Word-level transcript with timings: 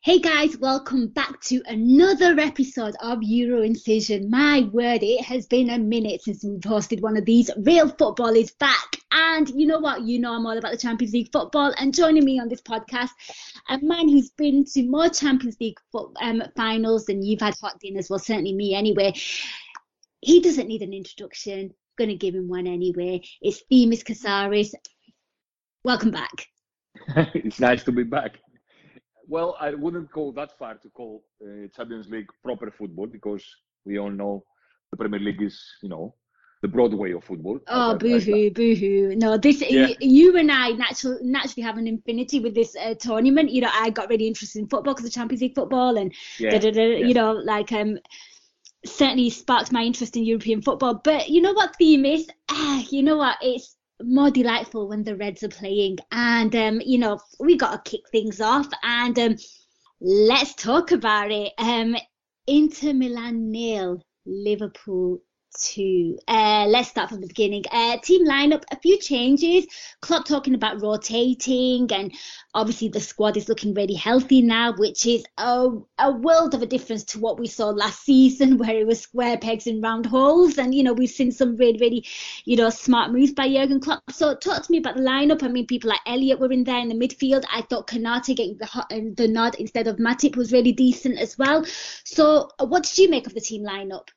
Hey 0.00 0.20
guys, 0.20 0.56
welcome 0.56 1.08
back 1.08 1.40
to 1.46 1.60
another 1.66 2.38
episode 2.38 2.94
of 3.02 3.18
Euro 3.20 3.62
Incision. 3.62 4.30
My 4.30 4.60
word, 4.72 5.02
it 5.02 5.24
has 5.24 5.46
been 5.46 5.70
a 5.70 5.78
minute 5.78 6.22
since 6.22 6.44
we've 6.44 6.60
hosted 6.60 7.02
one 7.02 7.16
of 7.16 7.24
these. 7.24 7.50
Real 7.58 7.88
football 7.88 8.28
is 8.28 8.52
back. 8.52 8.96
And 9.10 9.48
you 9.48 9.66
know 9.66 9.80
what? 9.80 10.02
You 10.02 10.20
know 10.20 10.34
I'm 10.34 10.46
all 10.46 10.56
about 10.56 10.70
the 10.70 10.78
Champions 10.78 11.14
League 11.14 11.32
football. 11.32 11.74
And 11.78 11.92
joining 11.92 12.24
me 12.24 12.38
on 12.38 12.48
this 12.48 12.62
podcast, 12.62 13.10
a 13.70 13.80
man 13.82 14.08
who's 14.08 14.30
been 14.30 14.64
to 14.66 14.84
more 14.84 15.08
Champions 15.08 15.56
League 15.60 15.80
foot, 15.90 16.12
um, 16.22 16.44
finals 16.56 17.06
than 17.06 17.20
you've 17.20 17.40
had 17.40 17.56
hot 17.60 17.80
dinners. 17.80 18.08
Well, 18.08 18.20
certainly 18.20 18.54
me 18.54 18.76
anyway. 18.76 19.14
He 20.20 20.40
doesn't 20.40 20.68
need 20.68 20.82
an 20.82 20.94
introduction. 20.94 21.74
Going 21.98 22.10
to 22.10 22.16
give 22.16 22.36
him 22.36 22.46
one 22.46 22.68
anyway. 22.68 23.22
It's 23.42 23.62
Themis 23.68 24.04
Kassaris. 24.04 24.74
Welcome 25.82 26.12
back. 26.12 26.46
it's 27.34 27.58
nice 27.58 27.82
to 27.82 27.92
be 27.92 28.04
back. 28.04 28.38
Well, 29.28 29.56
I 29.60 29.74
wouldn't 29.74 30.10
go 30.10 30.32
that 30.32 30.58
far 30.58 30.74
to 30.74 30.88
call 30.88 31.22
uh, 31.42 31.68
Champions 31.76 32.08
League 32.08 32.28
proper 32.42 32.70
football 32.70 33.06
because 33.06 33.44
we 33.84 33.98
all 33.98 34.10
know 34.10 34.44
the 34.90 34.96
Premier 34.96 35.20
League 35.20 35.42
is, 35.42 35.60
you 35.82 35.90
know, 35.90 36.14
the 36.62 36.68
Broadway 36.68 37.12
of 37.12 37.22
football. 37.24 37.60
Oh, 37.68 37.94
boo-hoo, 37.96 38.50
boo-hoo. 38.50 39.14
No, 39.16 39.36
this 39.36 39.62
yeah. 39.62 39.88
you, 40.00 40.36
and 40.36 40.50
I 40.50 40.70
naturally 40.70 41.18
naturally 41.22 41.62
have 41.62 41.78
an 41.78 41.86
infinity 41.86 42.40
with 42.40 42.54
this 42.54 42.74
uh, 42.76 42.94
tournament. 42.94 43.50
You 43.50 43.60
know, 43.60 43.70
I 43.72 43.90
got 43.90 44.08
really 44.08 44.26
interested 44.26 44.60
in 44.60 44.68
football 44.68 44.94
because 44.94 45.06
of 45.06 45.12
Champions 45.12 45.42
League 45.42 45.54
football, 45.54 45.98
and 45.98 46.12
yeah. 46.38 46.50
da, 46.50 46.58
da, 46.58 46.70
da, 46.72 46.82
yeah. 46.82 47.06
you 47.06 47.14
know, 47.14 47.32
like 47.32 47.70
um, 47.72 47.98
certainly 48.84 49.30
sparked 49.30 49.72
my 49.72 49.82
interest 49.82 50.16
in 50.16 50.24
European 50.24 50.62
football. 50.62 50.94
But 50.94 51.28
you 51.28 51.42
know 51.42 51.52
what 51.52 51.76
Themis? 51.76 52.26
Ah, 52.48 52.82
you 52.90 53.02
know 53.02 53.18
what? 53.18 53.36
It's 53.40 53.76
more 54.02 54.30
delightful 54.30 54.88
when 54.88 55.04
the 55.04 55.16
Reds 55.16 55.42
are 55.42 55.48
playing. 55.48 55.98
And, 56.12 56.54
um, 56.54 56.80
you 56.84 56.98
know, 56.98 57.18
we 57.40 57.56
got 57.56 57.84
to 57.84 57.90
kick 57.90 58.02
things 58.10 58.40
off 58.40 58.68
and 58.82 59.18
um, 59.18 59.36
let's 60.00 60.54
talk 60.54 60.92
about 60.92 61.30
it. 61.30 61.52
Um, 61.58 61.96
Inter 62.46 62.92
Milan 62.92 63.50
nil, 63.50 64.02
Liverpool 64.24 65.20
to 65.52 66.18
uh, 66.28 66.66
let's 66.68 66.88
start 66.88 67.08
from 67.08 67.20
the 67.20 67.26
beginning. 67.26 67.64
Uh, 67.70 67.98
team 67.98 68.26
lineup, 68.26 68.62
a 68.70 68.78
few 68.78 68.98
changes. 68.98 69.66
Klopp 70.00 70.26
talking 70.26 70.54
about 70.54 70.80
rotating, 70.80 71.90
and 71.92 72.14
obviously 72.54 72.88
the 72.88 73.00
squad 73.00 73.36
is 73.36 73.48
looking 73.48 73.74
really 73.74 73.94
healthy 73.94 74.42
now, 74.42 74.72
which 74.76 75.06
is 75.06 75.24
a, 75.38 75.70
a 75.98 76.12
world 76.12 76.54
of 76.54 76.62
a 76.62 76.66
difference 76.66 77.04
to 77.04 77.18
what 77.18 77.38
we 77.38 77.46
saw 77.46 77.68
last 77.68 78.04
season, 78.04 78.58
where 78.58 78.76
it 78.76 78.86
was 78.86 79.00
square 79.00 79.38
pegs 79.38 79.66
in 79.66 79.80
round 79.80 80.06
holes. 80.06 80.58
And 80.58 80.74
you 80.74 80.82
know 80.82 80.92
we've 80.92 81.10
seen 81.10 81.32
some 81.32 81.56
really, 81.56 81.78
really, 81.78 82.06
you 82.44 82.56
know, 82.56 82.70
smart 82.70 83.12
moves 83.12 83.32
by 83.32 83.48
Jurgen 83.48 83.80
Klopp. 83.80 84.02
So 84.10 84.34
talk 84.34 84.62
to 84.62 84.72
me 84.72 84.78
about 84.78 84.96
the 84.96 85.02
lineup. 85.02 85.42
I 85.42 85.48
mean, 85.48 85.66
people 85.66 85.90
like 85.90 86.00
Elliot 86.06 86.38
were 86.38 86.52
in 86.52 86.64
there 86.64 86.78
in 86.78 86.88
the 86.88 86.94
midfield. 86.94 87.44
I 87.52 87.62
thought 87.62 87.86
Konate 87.88 88.36
getting 88.36 88.58
the 88.58 89.14
the 89.16 89.28
nod 89.28 89.54
instead 89.56 89.88
of 89.88 89.96
Matip 89.96 90.36
was 90.36 90.52
really 90.52 90.72
decent 90.72 91.18
as 91.18 91.36
well. 91.38 91.64
So 92.04 92.50
what 92.58 92.84
did 92.84 92.98
you 92.98 93.10
make 93.10 93.26
of 93.26 93.34
the 93.34 93.40
team 93.40 93.64
lineup? 93.64 94.08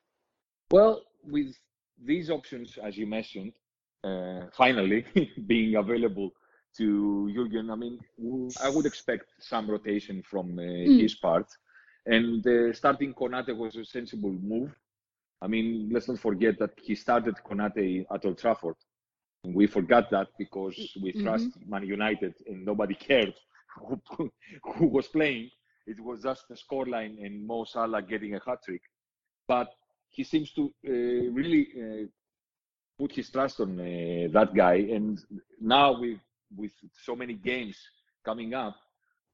Well, 0.70 1.02
with 1.24 1.54
these 2.02 2.30
options, 2.30 2.78
as 2.82 2.96
you 2.96 3.06
mentioned, 3.06 3.52
uh, 4.04 4.46
finally 4.52 5.04
being 5.46 5.76
available 5.76 6.30
to 6.76 7.30
Jurgen, 7.34 7.70
I 7.70 7.76
mean, 7.76 7.98
I 8.62 8.68
would 8.70 8.86
expect 8.86 9.26
some 9.38 9.70
rotation 9.70 10.22
from 10.22 10.58
uh, 10.58 10.62
mm. 10.62 11.00
his 11.00 11.14
part. 11.14 11.46
And 12.06 12.44
uh, 12.46 12.72
starting 12.72 13.14
Konate 13.14 13.56
was 13.56 13.76
a 13.76 13.84
sensible 13.84 14.32
move. 14.32 14.74
I 15.40 15.46
mean, 15.46 15.90
let's 15.92 16.08
not 16.08 16.18
forget 16.18 16.58
that 16.58 16.70
he 16.80 16.94
started 16.94 17.36
Konate 17.46 18.06
at 18.12 18.24
Old 18.24 18.38
Trafford. 18.38 18.76
And 19.44 19.54
we 19.54 19.66
forgot 19.66 20.10
that 20.10 20.28
because 20.38 20.76
we 21.02 21.12
mm-hmm. 21.12 21.24
trust 21.24 21.48
Man 21.66 21.86
United 21.86 22.34
and 22.46 22.64
nobody 22.64 22.94
cared 23.08 23.34
who, 23.76 24.30
who 24.76 24.86
was 24.86 25.08
playing. 25.08 25.50
It 25.86 26.00
was 26.00 26.22
just 26.22 26.48
the 26.48 26.54
scoreline 26.54 27.24
and 27.24 27.44
Mo 27.46 27.64
Salah 27.64 28.02
getting 28.02 28.34
a 28.34 28.40
hat 28.46 28.58
trick. 28.64 28.82
But 29.48 29.68
he 30.12 30.24
seems 30.24 30.52
to 30.52 30.72
uh, 30.86 30.90
really 31.32 31.68
uh, 31.76 32.06
put 32.98 33.12
his 33.12 33.30
trust 33.30 33.60
on 33.60 33.80
uh, 33.80 34.28
that 34.32 34.50
guy. 34.54 34.74
And 34.74 35.18
now 35.60 35.98
with 36.00 36.20
with 36.54 36.72
so 37.04 37.16
many 37.16 37.34
games 37.34 37.76
coming 38.24 38.54
up, 38.54 38.76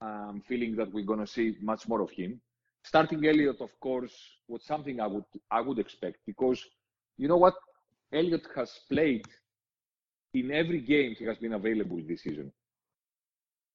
I'm 0.01 0.41
feeling 0.43 0.77
that 0.77 0.93
we're 0.93 1.05
gonna 1.05 1.27
see 1.27 1.57
much 1.61 1.89
more 1.89 2.01
of 2.01 2.11
him. 2.11 2.41
Starting 2.85 3.25
Elliot, 3.27 3.61
of 3.61 3.79
course, 3.81 4.15
was 4.47 4.65
something 4.65 5.01
I 5.01 5.07
would 5.07 5.25
I 5.51 5.61
would 5.61 5.79
expect 5.79 6.19
because 6.27 6.65
you 7.17 7.29
know 7.29 7.37
what, 7.37 7.55
Elliot 8.13 8.47
has 8.55 8.71
played 8.89 9.27
in 10.33 10.53
every 10.53 10.81
game 10.81 11.17
he 11.19 11.25
has 11.25 11.39
been 11.39 11.55
available 11.55 12.01
this 12.07 12.23
season. 12.23 12.53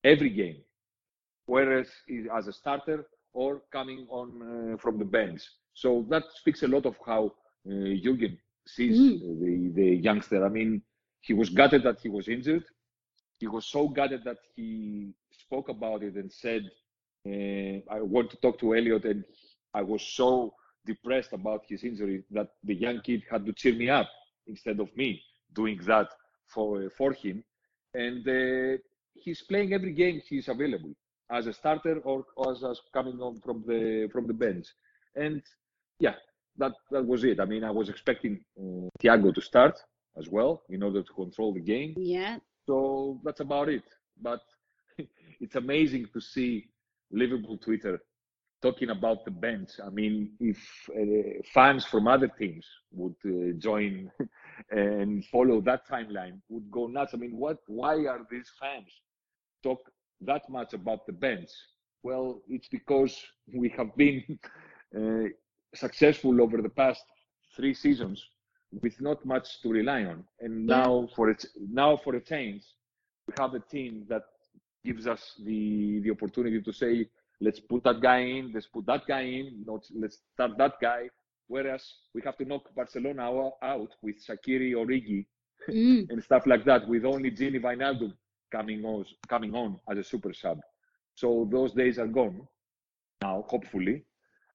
Every 0.03 0.29
game, 0.29 0.57
whereas 1.45 1.87
as 2.37 2.47
a 2.47 2.53
starter 2.53 3.05
or 3.33 3.61
coming 3.71 4.05
on 4.09 4.73
uh, 4.73 4.77
from 4.77 4.97
the 4.99 5.05
bench. 5.05 5.41
So 5.73 6.05
that 6.09 6.23
speaks 6.35 6.63
a 6.63 6.67
lot 6.67 6.85
of 6.85 6.95
how 7.05 7.33
uh, 7.67 7.95
Jurgen 8.03 8.37
sees 8.67 8.99
mm. 8.99 9.39
the, 9.39 9.81
the 9.81 9.95
youngster. 9.97 10.45
I 10.45 10.49
mean, 10.49 10.81
he 11.21 11.33
was 11.33 11.49
gutted 11.49 11.83
that 11.83 11.99
he 12.01 12.09
was 12.09 12.27
injured. 12.27 12.63
He 13.39 13.47
was 13.47 13.65
so 13.65 13.87
gutted 13.87 14.23
that 14.25 14.37
he 14.55 15.13
spoke 15.31 15.69
about 15.69 16.03
it 16.03 16.15
and 16.15 16.31
said, 16.31 16.69
uh, 17.27 17.79
I 17.93 18.01
want 18.01 18.29
to 18.31 18.37
talk 18.37 18.59
to 18.59 18.75
Elliot. 18.75 19.05
And 19.05 19.23
I 19.73 19.81
was 19.81 20.01
so 20.01 20.53
depressed 20.85 21.33
about 21.33 21.63
his 21.67 21.83
injury 21.83 22.23
that 22.31 22.49
the 22.63 22.75
young 22.75 23.01
kid 23.01 23.23
had 23.29 23.45
to 23.45 23.53
cheer 23.53 23.73
me 23.73 23.89
up 23.89 24.09
instead 24.47 24.79
of 24.79 24.95
me 24.95 25.21
doing 25.53 25.79
that 25.85 26.09
for, 26.47 26.89
for 26.97 27.13
him. 27.13 27.43
And 27.93 28.27
uh, 28.27 28.77
he's 29.13 29.41
playing 29.41 29.73
every 29.73 29.93
game 29.93 30.21
he's 30.27 30.47
available 30.47 30.93
as 31.31 31.47
a 31.47 31.53
starter 31.53 31.99
or, 31.99 32.25
or 32.35 32.51
as, 32.51 32.63
as 32.63 32.79
coming 32.93 33.19
on 33.21 33.39
from 33.39 33.63
the 33.65 34.09
from 34.11 34.27
the 34.27 34.33
bench. 34.33 34.67
And 35.15 35.41
yeah, 35.99 36.15
that 36.57 36.73
that 36.91 37.05
was 37.05 37.23
it. 37.23 37.39
I 37.39 37.45
mean, 37.45 37.63
I 37.63 37.71
was 37.71 37.89
expecting 37.89 38.43
uh, 38.59 38.87
Thiago 39.01 39.33
to 39.33 39.41
start 39.41 39.79
as 40.17 40.29
well 40.29 40.63
in 40.69 40.83
order 40.83 41.01
to 41.01 41.13
control 41.13 41.53
the 41.53 41.59
game. 41.59 41.93
Yeah. 41.97 42.37
So 42.67 43.19
that's 43.23 43.39
about 43.39 43.69
it. 43.69 43.83
But 44.21 44.41
it's 45.39 45.55
amazing 45.55 46.07
to 46.13 46.21
see 46.21 46.69
Liverpool 47.11 47.57
Twitter 47.57 47.99
talking 48.61 48.91
about 48.91 49.25
the 49.25 49.31
bench. 49.31 49.71
I 49.85 49.89
mean, 49.89 50.31
if 50.39 50.57
uh, 50.89 51.41
fans 51.53 51.85
from 51.85 52.07
other 52.07 52.29
teams 52.29 52.65
would 52.91 53.15
uh, 53.25 53.53
join 53.57 54.09
and 54.71 55.25
follow 55.25 55.59
that 55.61 55.87
timeline, 55.87 56.39
would 56.49 56.71
go 56.71 56.87
nuts. 56.87 57.13
I 57.13 57.17
mean, 57.17 57.35
what? 57.37 57.57
Why 57.67 57.95
are 58.05 58.21
these 58.31 58.49
fans 58.59 58.87
talk 59.63 59.79
that 60.21 60.49
much 60.49 60.73
about 60.73 61.05
the 61.05 61.13
bench? 61.13 61.49
Well, 62.03 62.41
it's 62.47 62.67
because 62.69 63.17
we 63.53 63.69
have 63.77 63.95
been 63.95 64.23
uh, 64.97 65.29
successful 65.75 66.41
over 66.41 66.61
the 66.61 66.69
past 66.69 67.03
three 67.55 67.73
seasons 67.73 68.23
with 68.81 68.99
not 69.01 69.25
much 69.25 69.61
to 69.61 69.69
rely 69.69 70.03
on. 70.05 70.23
And 70.39 70.67
yeah. 70.67 70.77
now 70.77 71.09
for 71.15 71.29
it, 71.29 71.45
now 71.71 71.97
for 72.03 72.15
a 72.15 72.21
change, 72.21 72.63
we 73.27 73.33
have 73.39 73.53
a 73.53 73.59
team 73.59 74.05
that 74.09 74.23
gives 74.83 75.07
us 75.07 75.33
the 75.43 75.99
the 76.01 76.11
opportunity 76.11 76.61
to 76.61 76.73
say, 76.73 77.07
let's 77.39 77.59
put 77.59 77.83
that 77.83 78.01
guy 78.01 78.19
in, 78.19 78.51
let's 78.53 78.67
put 78.67 78.85
that 78.85 79.05
guy 79.07 79.21
in, 79.21 79.63
not 79.65 79.85
let's 79.95 80.19
start 80.33 80.57
that 80.57 80.73
guy. 80.81 81.09
Whereas 81.47 81.83
we 82.13 82.21
have 82.23 82.37
to 82.37 82.45
knock 82.45 82.73
Barcelona 82.75 83.29
out 83.61 83.89
with 84.01 84.15
Shaqiri 84.25 84.75
or 84.75 84.85
Iggy 84.87 85.25
mm. 85.69 86.07
and 86.09 86.23
stuff 86.23 86.47
like 86.47 86.65
that, 86.65 86.87
with 86.87 87.05
only 87.05 87.31
Gini 87.31 87.61
Wijnaldum 87.61 88.13
coming 88.51 88.83
on, 88.85 89.05
coming 89.27 89.53
on 89.53 89.79
as 89.89 89.97
a 89.97 90.03
super 90.03 90.33
sub. 90.33 90.59
So 91.15 91.47
those 91.51 91.73
days 91.73 91.99
are 91.99 92.07
gone 92.07 92.47
now, 93.21 93.45
hopefully 93.47 94.03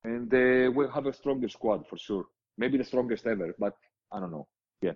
and 0.04 0.32
uh, 0.32 0.70
we'll 0.72 0.90
have 0.90 1.06
a 1.06 1.12
stronger 1.12 1.48
squad 1.48 1.86
for 1.88 1.98
sure. 1.98 2.24
maybe 2.56 2.78
the 2.78 2.84
strongest 2.84 3.26
ever. 3.26 3.54
But 3.58 3.74
I 4.12 4.20
don't 4.20 4.30
know. 4.30 4.46
Yeah 4.82 4.92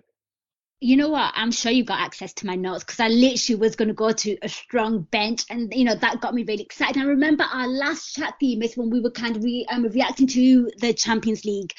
you 0.83 0.97
know 0.97 1.07
what? 1.07 1.31
I'm 1.33 1.51
sure 1.51 1.71
you 1.71 1.85
got 1.85 2.01
access 2.01 2.33
to 2.33 2.45
my 2.45 2.55
notes 2.55 2.83
because 2.83 2.99
I 2.99 3.07
literally 3.07 3.57
was 3.57 3.77
going 3.77 3.87
to 3.87 3.93
go 3.93 4.11
to 4.11 4.37
a 4.41 4.49
strong 4.49 5.03
bench, 5.11 5.45
and 5.49 5.73
you 5.73 5.85
know 5.85 5.95
that 5.95 6.19
got 6.19 6.33
me 6.33 6.43
really 6.43 6.63
excited. 6.63 7.01
I 7.01 7.05
remember 7.05 7.45
our 7.45 7.69
last 7.69 8.15
chat 8.15 8.33
Themis 8.37 8.75
when 8.75 8.89
we 8.89 8.99
were 8.99 9.09
kind 9.09 9.37
of 9.37 9.43
re, 9.45 9.65
um, 9.71 9.83
reacting 9.83 10.27
to 10.27 10.69
the 10.79 10.93
Champions 10.93 11.45
League 11.45 11.73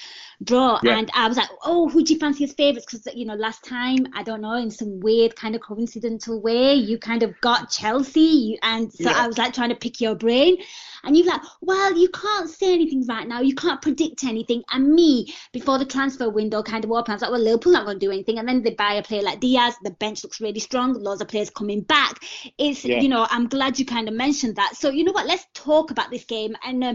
draw, 0.44 0.81
yeah. 0.82 0.99
and 0.99 1.11
I 1.14 1.29
was 1.29 1.37
like, 1.37 1.49
"Oh, 1.64 1.88
who 1.88 2.05
do 2.05 2.12
you 2.12 2.19
fancy 2.19 2.44
as 2.44 2.52
favorites 2.52 2.87
Because 2.87 3.14
you 3.14 3.25
know, 3.25 3.35
last 3.35 3.64
time 3.64 4.06
I 4.14 4.23
don't 4.23 4.41
know, 4.41 4.55
in 4.55 4.70
some 4.70 5.00
weird 5.00 5.37
kind 5.37 5.55
of 5.55 5.61
coincidental 5.61 6.41
way, 6.41 6.75
you 6.75 6.99
kind 6.99 7.23
of 7.23 7.41
got 7.41 7.70
Chelsea, 7.70 8.58
and 8.62 8.93
so 8.93 9.11
yeah. 9.11 9.25
I 9.25 9.26
was 9.26 9.38
like 9.38 9.55
trying 9.55 9.70
to 9.70 9.76
pick 9.76 10.00
your 10.00 10.14
brain. 10.14 10.58
And 11.05 11.17
you're 11.17 11.26
like, 11.26 11.43
well, 11.61 11.96
you 11.96 12.08
can't 12.08 12.49
say 12.49 12.73
anything 12.73 13.05
right 13.06 13.29
now. 13.29 13.41
You 13.41 13.55
can't 13.55 13.82
predict 13.82 14.25
anything. 14.25 14.64
And 14.70 14.94
me, 14.94 15.32
before 15.52 15.79
the 15.79 15.85
transfer 15.85 16.31
window 16.31 16.62
kind 16.62 16.85
of 16.85 16.91
opened, 16.91 17.11
I 17.11 17.14
was 17.14 17.23
like, 17.23 17.31
well, 17.31 17.41
Liverpool 17.41 17.73
not 17.73 17.85
going 17.85 17.99
to 18.00 18.06
do 18.06 18.11
anything. 18.11 18.38
And 18.38 18.49
then 18.49 18.62
they 18.62 18.75
buy 18.75 18.94
a 18.94 19.02
player 19.02 19.23
like 19.23 19.41
Diaz. 19.41 19.75
The 19.82 19.91
bench 19.91 20.25
looks 20.25 20.41
really 20.41 20.61
strong. 20.61 20.94
Loads 20.94 21.20
of 21.20 21.29
players 21.29 21.50
coming 21.50 21.82
back. 21.82 22.25
It's, 22.58 22.85
yeah. 22.85 23.00
you 23.00 23.08
know, 23.08 23.26
I'm 23.29 23.49
glad 23.49 23.79
you 23.79 23.85
kind 23.85 24.08
of 24.08 24.14
mentioned 24.14 24.56
that. 24.56 24.76
So, 24.76 24.88
you 24.91 25.05
know 25.05 25.12
what? 25.12 25.26
Let's 25.26 25.46
talk 25.52 25.91
about 25.91 26.11
this 26.11 26.25
game. 26.25 26.56
And, 26.64 26.82
uh, 26.82 26.94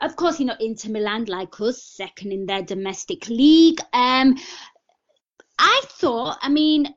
of 0.00 0.16
course, 0.16 0.40
you 0.40 0.46
know, 0.46 0.56
Inter 0.60 0.90
Milan, 0.90 1.26
like 1.26 1.60
us, 1.60 1.82
second 1.82 2.32
in 2.32 2.46
their 2.46 2.62
domestic 2.62 3.28
league. 3.28 3.80
Um, 3.92 4.36
I 5.58 5.82
thought, 5.86 6.38
I 6.40 6.48
mean, 6.48 6.94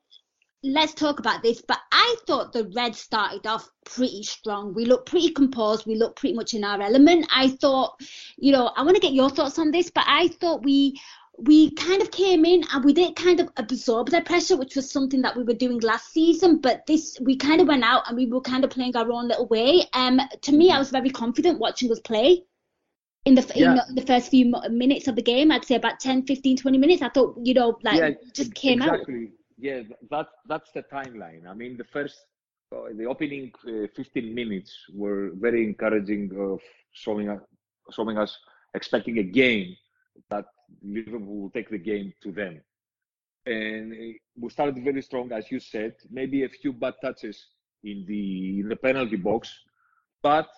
let's 0.63 0.93
talk 0.93 1.19
about 1.19 1.43
this. 1.43 1.61
But 1.67 1.79
I 1.91 2.15
thought 2.25 2.53
the 2.53 2.71
Reds 2.75 2.99
started 2.99 3.45
off 3.45 3.69
pretty 3.85 4.23
strong. 4.23 4.73
We 4.73 4.85
looked 4.85 5.09
pretty 5.09 5.29
composed. 5.29 5.85
We 5.85 5.95
looked 5.95 6.19
pretty 6.19 6.35
much 6.35 6.53
in 6.53 6.63
our 6.63 6.81
element. 6.81 7.27
I 7.33 7.49
thought, 7.49 7.99
you 8.37 8.51
know, 8.51 8.67
I 8.75 8.83
want 8.83 8.95
to 8.95 9.01
get 9.01 9.13
your 9.13 9.29
thoughts 9.29 9.59
on 9.59 9.71
this, 9.71 9.91
but 9.91 10.05
I 10.07 10.29
thought 10.29 10.63
we 10.63 10.99
we 11.39 11.71
kind 11.71 11.99
of 11.99 12.11
came 12.11 12.45
in 12.45 12.63
and 12.71 12.85
we 12.85 12.93
did 12.93 13.15
kind 13.15 13.39
of 13.39 13.49
absorb 13.57 14.07
the 14.11 14.21
pressure, 14.21 14.55
which 14.55 14.75
was 14.75 14.91
something 14.91 15.19
that 15.23 15.35
we 15.35 15.43
were 15.43 15.53
doing 15.53 15.79
last 15.79 16.11
season. 16.11 16.59
But 16.59 16.85
this, 16.85 17.17
we 17.21 17.35
kind 17.35 17.59
of 17.59 17.67
went 17.67 17.83
out 17.83 18.07
and 18.07 18.15
we 18.15 18.27
were 18.27 18.39
kind 18.39 18.63
of 18.63 18.69
playing 18.69 18.95
our 18.95 19.11
own 19.11 19.27
little 19.27 19.47
way. 19.47 19.83
Um, 19.93 20.21
to 20.43 20.51
me, 20.51 20.69
I 20.69 20.77
was 20.77 20.91
very 20.91 21.09
confident 21.09 21.59
watching 21.59 21.91
us 21.91 21.99
play. 22.01 22.43
In 23.25 23.35
the, 23.35 23.51
yeah. 23.55 23.77
in 23.87 23.95
the 23.95 24.01
first 24.01 24.29
few 24.29 24.53
minutes 24.69 25.07
of 25.07 25.15
the 25.15 25.21
game, 25.21 25.49
I'd 25.51 25.63
say 25.63 25.75
about 25.75 25.99
10, 26.01 26.25
15, 26.25 26.57
20 26.57 26.77
minutes. 26.77 27.01
I 27.01 27.09
thought, 27.09 27.37
you 27.41 27.53
know, 27.53 27.77
like 27.81 27.97
yeah, 27.97 28.09
just 28.33 28.53
came 28.53 28.81
out 28.81 28.95
exactly. 28.95 29.23
out 29.25 29.29
yeah, 29.57 29.81
that 30.09 30.27
that's 30.47 30.71
the 30.73 30.83
timeline. 30.83 31.47
I 31.47 31.53
mean, 31.53 31.77
the 31.77 31.85
first, 31.85 32.17
uh, 32.75 32.89
the 32.97 33.05
opening 33.05 33.51
uh, 33.65 33.87
15 33.95 34.35
minutes 34.35 34.73
were 34.93 35.31
very 35.35 35.63
encouraging 35.63 36.31
of 36.37 36.59
showing 36.91 37.29
us, 37.29 37.39
showing 37.91 38.17
us 38.17 38.37
expecting 38.73 39.19
a 39.19 39.23
game 39.23 39.75
that 40.29 40.45
Liverpool 40.83 41.43
will 41.43 41.49
take 41.51 41.69
the 41.69 41.77
game 41.77 42.11
to 42.23 42.31
them. 42.31 42.61
And 43.45 43.93
uh, 43.93 44.17
we 44.37 44.49
started 44.49 44.83
very 44.83 45.01
strong, 45.01 45.31
as 45.31 45.49
you 45.49 45.61
said. 45.61 45.95
Maybe 46.09 46.43
a 46.43 46.49
few 46.49 46.73
bad 46.73 46.95
touches 47.01 47.45
in 47.85 48.05
the 48.05 48.59
in 48.59 48.67
the 48.67 48.75
penalty 48.75 49.17
box, 49.17 49.53
but 50.21 50.49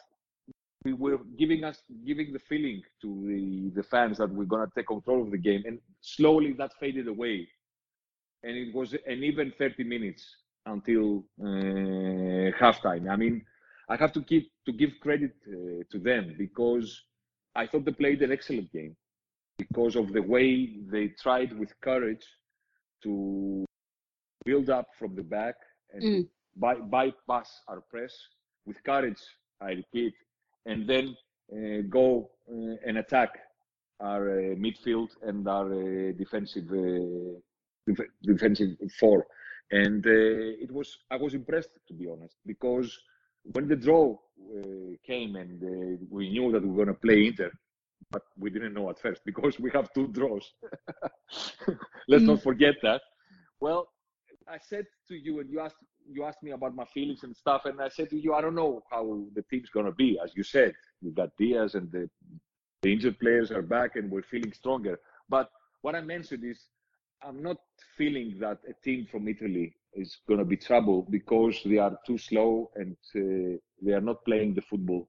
we 0.85 0.93
were 0.93 1.19
giving 1.37 1.63
us 1.63 1.77
giving 2.05 2.31
the 2.31 2.39
feeling 2.39 2.81
to 3.01 3.07
the, 3.27 3.81
the 3.81 3.83
fans 3.83 4.17
that 4.19 4.29
we're 4.29 4.45
gonna 4.45 4.71
take 4.75 4.87
control 4.87 5.21
of 5.23 5.31
the 5.31 5.37
game, 5.37 5.63
and 5.65 5.79
slowly 6.01 6.53
that 6.53 6.71
faded 6.79 7.07
away 7.07 7.47
and 8.45 8.55
it 8.55 8.73
was 8.73 8.93
an 8.93 9.23
even 9.23 9.51
30 9.57 9.83
minutes 9.83 10.23
until 10.67 11.23
uh, 11.41 12.51
halftime. 12.61 13.09
I 13.09 13.15
mean, 13.15 13.43
I 13.89 13.95
have 13.95 14.13
to 14.13 14.21
keep 14.21 14.51
to 14.65 14.71
give 14.71 14.91
credit 15.01 15.33
uh, 15.47 15.83
to 15.91 15.99
them 15.99 16.35
because 16.37 16.87
I 17.55 17.67
thought 17.67 17.85
they 17.85 17.91
played 17.91 18.21
an 18.21 18.31
excellent 18.31 18.71
game 18.71 18.95
because 19.57 19.95
of 19.95 20.13
the 20.13 20.21
way 20.21 20.77
they 20.91 21.07
tried 21.21 21.57
with 21.57 21.69
courage 21.81 22.25
to 23.03 23.65
build 24.43 24.69
up 24.69 24.87
from 24.99 25.15
the 25.15 25.23
back 25.23 25.55
and 25.93 26.03
mm. 26.03 26.27
by, 26.55 26.75
bypass 26.75 27.49
our 27.67 27.81
press 27.81 28.13
with 28.65 28.83
courage. 28.83 29.21
I 29.61 29.71
repeat, 29.71 30.13
and 30.65 30.87
then 30.87 31.15
uh, 31.51 31.81
go 31.89 32.29
uh, 32.49 32.75
and 32.85 32.97
attack 32.97 33.29
our 33.99 34.29
uh, 34.29 34.55
midfield 34.55 35.09
and 35.21 35.47
our 35.47 35.71
uh, 35.71 36.11
defensive 36.17 36.67
defensive 38.23 38.71
four. 38.99 39.25
And 39.71 40.05
uh, 40.05 40.63
it 40.63 40.71
was 40.71 40.97
I 41.09 41.17
was 41.17 41.33
impressed 41.33 41.69
to 41.87 41.93
be 41.93 42.07
honest 42.07 42.35
because 42.45 42.97
when 43.53 43.67
the 43.67 43.75
draw 43.75 44.13
uh, 44.13 44.95
came 45.05 45.35
and 45.35 45.63
uh, 45.63 46.05
we 46.09 46.29
knew 46.29 46.51
that 46.51 46.61
we 46.61 46.69
were 46.69 46.85
going 46.85 46.95
to 46.95 47.01
play 47.01 47.27
Inter, 47.27 47.51
but 48.11 48.23
we 48.37 48.49
didn't 48.49 48.73
know 48.73 48.89
at 48.89 48.99
first 48.99 49.21
because 49.25 49.59
we 49.59 49.71
have 49.71 49.91
two 49.93 50.07
draws. 50.07 50.53
Let's 52.07 52.23
mm. 52.23 52.27
not 52.27 52.43
forget 52.43 52.75
that. 52.83 53.01
Well, 53.59 53.87
I 54.47 54.57
said 54.59 54.85
to 55.07 55.15
you, 55.15 55.39
and 55.39 55.49
you 55.49 55.59
asked 55.59 55.77
you 56.09 56.23
asked 56.23 56.43
me 56.43 56.51
about 56.51 56.75
my 56.75 56.85
feelings 56.85 57.23
and 57.23 57.35
stuff, 57.35 57.65
and 57.65 57.81
I 57.81 57.89
said 57.89 58.09
to 58.11 58.19
you, 58.19 58.33
I 58.33 58.41
don't 58.41 58.55
know 58.55 58.83
how 58.89 59.23
the 59.33 59.43
team's 59.43 59.69
gonna 59.69 59.91
be. 59.91 60.19
As 60.23 60.31
you 60.35 60.43
said, 60.43 60.73
we've 61.01 61.15
got 61.15 61.29
Diaz 61.37 61.75
and 61.75 61.91
the, 61.91 62.09
the 62.81 62.93
injured 62.93 63.19
players 63.19 63.51
are 63.51 63.61
back, 63.61 63.95
and 63.95 64.09
we're 64.11 64.23
feeling 64.23 64.53
stronger. 64.53 64.99
But 65.29 65.49
what 65.81 65.95
I 65.95 66.01
mentioned 66.01 66.43
is 66.43 66.59
I'm 67.23 67.41
not 67.41 67.57
feeling 67.97 68.37
that 68.39 68.59
a 68.69 68.73
team 68.83 69.07
from 69.09 69.27
Italy 69.27 69.75
is 69.93 70.17
going 70.27 70.39
to 70.39 70.45
be 70.45 70.57
trouble 70.57 71.07
because 71.09 71.59
they 71.65 71.77
are 71.77 71.97
too 72.05 72.17
slow 72.17 72.69
and 72.75 72.95
uh, 73.15 73.57
they 73.81 73.93
are 73.93 74.01
not 74.01 74.23
playing 74.25 74.53
the 74.53 74.61
football. 74.61 75.07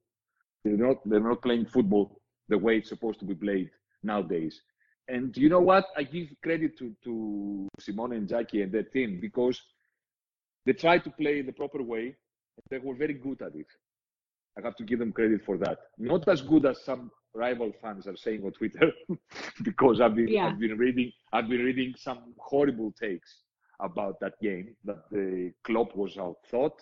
They're 0.64 0.76
not. 0.76 0.96
They're 1.04 1.20
not 1.20 1.42
playing 1.42 1.66
football 1.66 2.20
the 2.49 2.58
way 2.58 2.78
it's 2.78 2.88
supposed 2.88 3.20
to 3.20 3.25
be 3.25 3.34
played 3.34 3.70
nowadays. 4.02 4.60
And 5.08 5.37
you 5.37 5.49
know 5.49 5.60
what? 5.60 5.87
I 5.96 6.02
give 6.02 6.28
credit 6.42 6.76
to 6.78 6.94
to 7.04 7.69
Simone 7.78 8.10
Inzaghi 8.10 8.62
and 8.62 8.72
their 8.72 8.82
team 8.82 9.19
because 9.20 9.60
they 10.66 10.72
tried 10.72 11.04
to 11.04 11.10
play 11.10 11.42
the 11.42 11.52
proper 11.52 11.82
way. 11.82 12.14
They 12.70 12.78
were 12.78 12.94
very 12.94 13.14
good 13.14 13.40
at 13.42 13.54
it. 13.54 13.66
I 14.58 14.62
have 14.62 14.76
to 14.76 14.84
give 14.84 14.98
them 14.98 15.12
credit 15.12 15.42
for 15.44 15.56
that. 15.58 15.78
Not 15.98 16.28
as 16.28 16.42
good 16.42 16.66
as 16.66 16.84
some 16.84 17.10
rival 17.34 17.72
fans 17.80 18.06
are 18.06 18.16
saying 18.16 18.42
on 18.44 18.52
Twitter, 18.52 18.90
because 19.62 20.00
I've 20.00 20.16
been 20.16 20.28
yeah. 20.28 20.46
I've 20.46 20.58
been 20.58 20.76
reading 20.76 21.12
I've 21.32 21.48
been 21.48 21.60
reading 21.60 21.94
some 21.96 22.34
horrible 22.38 22.92
takes 23.00 23.42
about 23.80 24.18
that 24.20 24.40
game 24.40 24.74
that 24.84 25.02
the 25.10 25.52
Klopp 25.64 25.94
was 25.94 26.16
outthought 26.16 26.78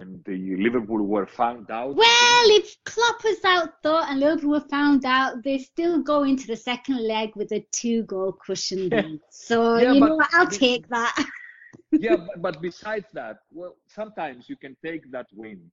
and 0.00 0.22
the 0.24 0.56
Liverpool 0.56 1.02
were 1.06 1.26
found 1.26 1.70
out. 1.70 1.94
Well, 1.96 2.44
if 2.50 2.76
Klopp 2.84 3.24
was 3.24 3.38
outthought 3.38 4.10
and 4.10 4.20
Liverpool 4.20 4.50
were 4.50 4.68
found 4.68 5.06
out, 5.06 5.42
they 5.42 5.56
still 5.58 6.02
go 6.02 6.24
into 6.24 6.46
the 6.46 6.56
second 6.56 7.06
leg 7.06 7.30
with 7.34 7.50
a 7.52 7.66
two-goal 7.72 8.36
cushion. 8.44 9.20
So 9.30 9.76
yeah, 9.76 9.92
you 9.92 10.00
know 10.00 10.16
what? 10.16 10.28
I'll 10.34 10.48
take 10.48 10.88
that. 10.88 11.14
yeah, 11.92 12.16
but, 12.16 12.42
but 12.42 12.62
besides 12.62 13.06
that, 13.14 13.38
well, 13.52 13.76
sometimes 13.86 14.48
you 14.48 14.56
can 14.56 14.76
take 14.84 15.10
that 15.12 15.26
win 15.34 15.70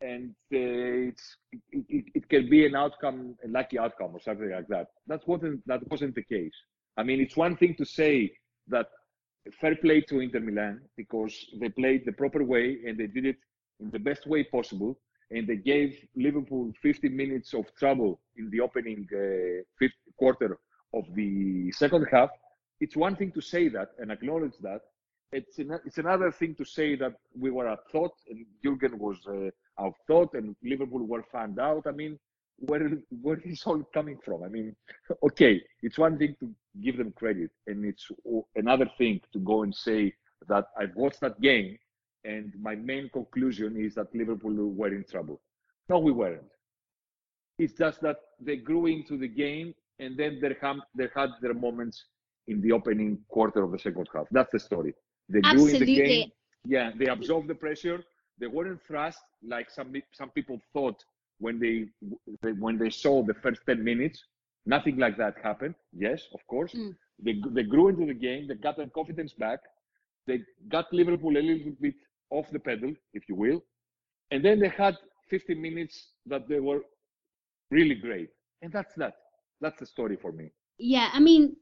and 0.00 0.30
uh, 0.52 1.08
it's 1.08 1.36
it, 1.72 2.04
it, 2.14 2.28
can 2.28 2.48
be 2.50 2.66
an 2.66 2.74
outcome, 2.74 3.34
a 3.44 3.48
lucky 3.48 3.78
outcome 3.78 4.10
or 4.14 4.20
something 4.20 4.50
like 4.50 4.68
that. 4.68 4.88
That 5.06 5.26
wasn't 5.26 5.66
that 5.66 5.88
wasn't 5.90 6.14
the 6.14 6.24
case. 6.24 6.54
I 6.96 7.02
mean, 7.02 7.20
it's 7.20 7.36
one 7.36 7.56
thing 7.56 7.74
to 7.76 7.84
say 7.84 8.32
that 8.68 8.88
fair 9.60 9.76
play 9.76 10.00
to 10.02 10.20
Inter 10.20 10.40
Milan 10.40 10.80
because 10.96 11.34
they 11.60 11.68
played 11.68 12.04
the 12.04 12.12
proper 12.12 12.42
way 12.42 12.78
and 12.86 12.98
they 12.98 13.06
did 13.06 13.26
it 13.26 13.36
in 13.80 13.90
the 13.90 13.98
best 13.98 14.26
way 14.26 14.44
possible, 14.44 14.98
and 15.30 15.46
they 15.46 15.56
gave 15.56 15.96
Liverpool 16.14 16.72
50 16.82 17.08
minutes 17.10 17.54
of 17.54 17.64
trouble 17.78 18.20
in 18.36 18.50
the 18.50 18.60
opening 18.60 19.06
uh, 19.12 19.62
fifth 19.78 20.00
quarter 20.18 20.58
of 20.94 21.04
the 21.14 21.70
second 21.72 22.06
half. 22.10 22.30
It's 22.80 22.96
one 22.96 23.16
thing 23.16 23.32
to 23.32 23.40
say 23.40 23.68
that 23.68 23.90
and 23.98 24.10
acknowledge 24.10 24.56
that. 24.62 24.82
It's 25.32 25.58
it's 25.58 25.98
another 25.98 26.30
thing 26.30 26.54
to 26.56 26.64
say 26.64 26.96
that 26.96 27.14
we 27.38 27.50
were 27.50 27.76
thought 27.92 28.14
and 28.28 28.46
Jurgen 28.62 28.98
was. 28.98 29.18
Uh, 29.26 29.50
of 29.78 29.94
thought 30.06 30.34
and 30.34 30.56
Liverpool 30.62 31.04
were 31.04 31.24
found 31.32 31.58
out. 31.58 31.86
I 31.86 31.92
mean, 31.92 32.18
where 32.58 32.90
where 33.22 33.38
is 33.44 33.62
all 33.66 33.82
coming 33.92 34.18
from? 34.24 34.42
I 34.42 34.48
mean, 34.48 34.74
okay, 35.24 35.60
it's 35.82 35.98
one 35.98 36.18
thing 36.18 36.36
to 36.40 36.50
give 36.82 36.96
them 36.96 37.12
credit, 37.12 37.50
and 37.66 37.84
it's 37.84 38.06
another 38.54 38.88
thing 38.98 39.20
to 39.32 39.38
go 39.40 39.62
and 39.62 39.74
say 39.74 40.14
that 40.48 40.66
I've 40.78 40.94
watched 40.94 41.20
that 41.20 41.40
game, 41.40 41.78
and 42.24 42.52
my 42.60 42.74
main 42.74 43.10
conclusion 43.10 43.76
is 43.78 43.94
that 43.94 44.14
Liverpool 44.14 44.70
were 44.70 44.94
in 44.94 45.04
trouble. 45.04 45.40
No, 45.88 45.98
we 45.98 46.12
weren't. 46.12 46.42
It's 47.58 47.74
just 47.74 48.00
that 48.02 48.16
they 48.40 48.56
grew 48.56 48.86
into 48.86 49.16
the 49.16 49.28
game, 49.28 49.74
and 49.98 50.16
then 50.16 50.40
they 50.40 51.08
had 51.14 51.30
their 51.40 51.54
moments 51.54 52.04
in 52.48 52.60
the 52.60 52.72
opening 52.72 53.18
quarter 53.28 53.62
of 53.64 53.72
the 53.72 53.78
second 53.78 54.08
half. 54.14 54.26
That's 54.30 54.52
the 54.52 54.58
story. 54.58 54.94
They 55.28 55.40
grew 55.40 55.66
in 55.66 55.80
the 55.80 55.86
game. 55.86 56.32
Yeah, 56.64 56.90
they 56.98 57.06
absorb 57.06 57.46
the 57.46 57.54
pressure 57.54 58.04
they 58.38 58.46
weren't 58.46 58.80
thrust 58.86 59.20
like 59.42 59.70
some 59.70 59.92
some 60.12 60.30
people 60.30 60.60
thought 60.72 61.02
when 61.38 61.58
they, 61.58 61.86
they 62.42 62.52
when 62.52 62.78
they 62.78 62.90
saw 62.90 63.22
the 63.22 63.34
first 63.34 63.60
10 63.66 63.82
minutes. 63.82 64.24
Nothing 64.68 64.96
like 64.96 65.16
that 65.18 65.36
happened. 65.42 65.74
Yes, 65.96 66.22
of 66.34 66.44
course. 66.48 66.72
Mm. 66.74 66.96
They, 67.22 67.40
they 67.50 67.62
grew 67.62 67.88
into 67.88 68.04
the 68.04 68.14
game. 68.14 68.48
They 68.48 68.54
got 68.54 68.76
their 68.76 68.88
confidence 68.88 69.32
back. 69.32 69.60
They 70.26 70.40
got 70.68 70.92
Liverpool 70.92 71.36
a 71.36 71.40
little 71.40 71.72
bit 71.80 71.94
off 72.30 72.50
the 72.50 72.58
pedal, 72.58 72.92
if 73.14 73.28
you 73.28 73.36
will. 73.36 73.62
And 74.32 74.44
then 74.44 74.58
they 74.58 74.68
had 74.68 74.96
15 75.30 75.60
minutes 75.60 76.08
that 76.26 76.48
they 76.48 76.58
were 76.58 76.80
really 77.70 77.94
great. 77.94 78.30
And 78.60 78.72
that's 78.72 78.94
that. 78.96 79.14
That's 79.60 79.78
the 79.78 79.86
story 79.86 80.16
for 80.20 80.32
me. 80.32 80.50
Yeah, 80.78 81.10
I 81.12 81.20
mean, 81.20 81.56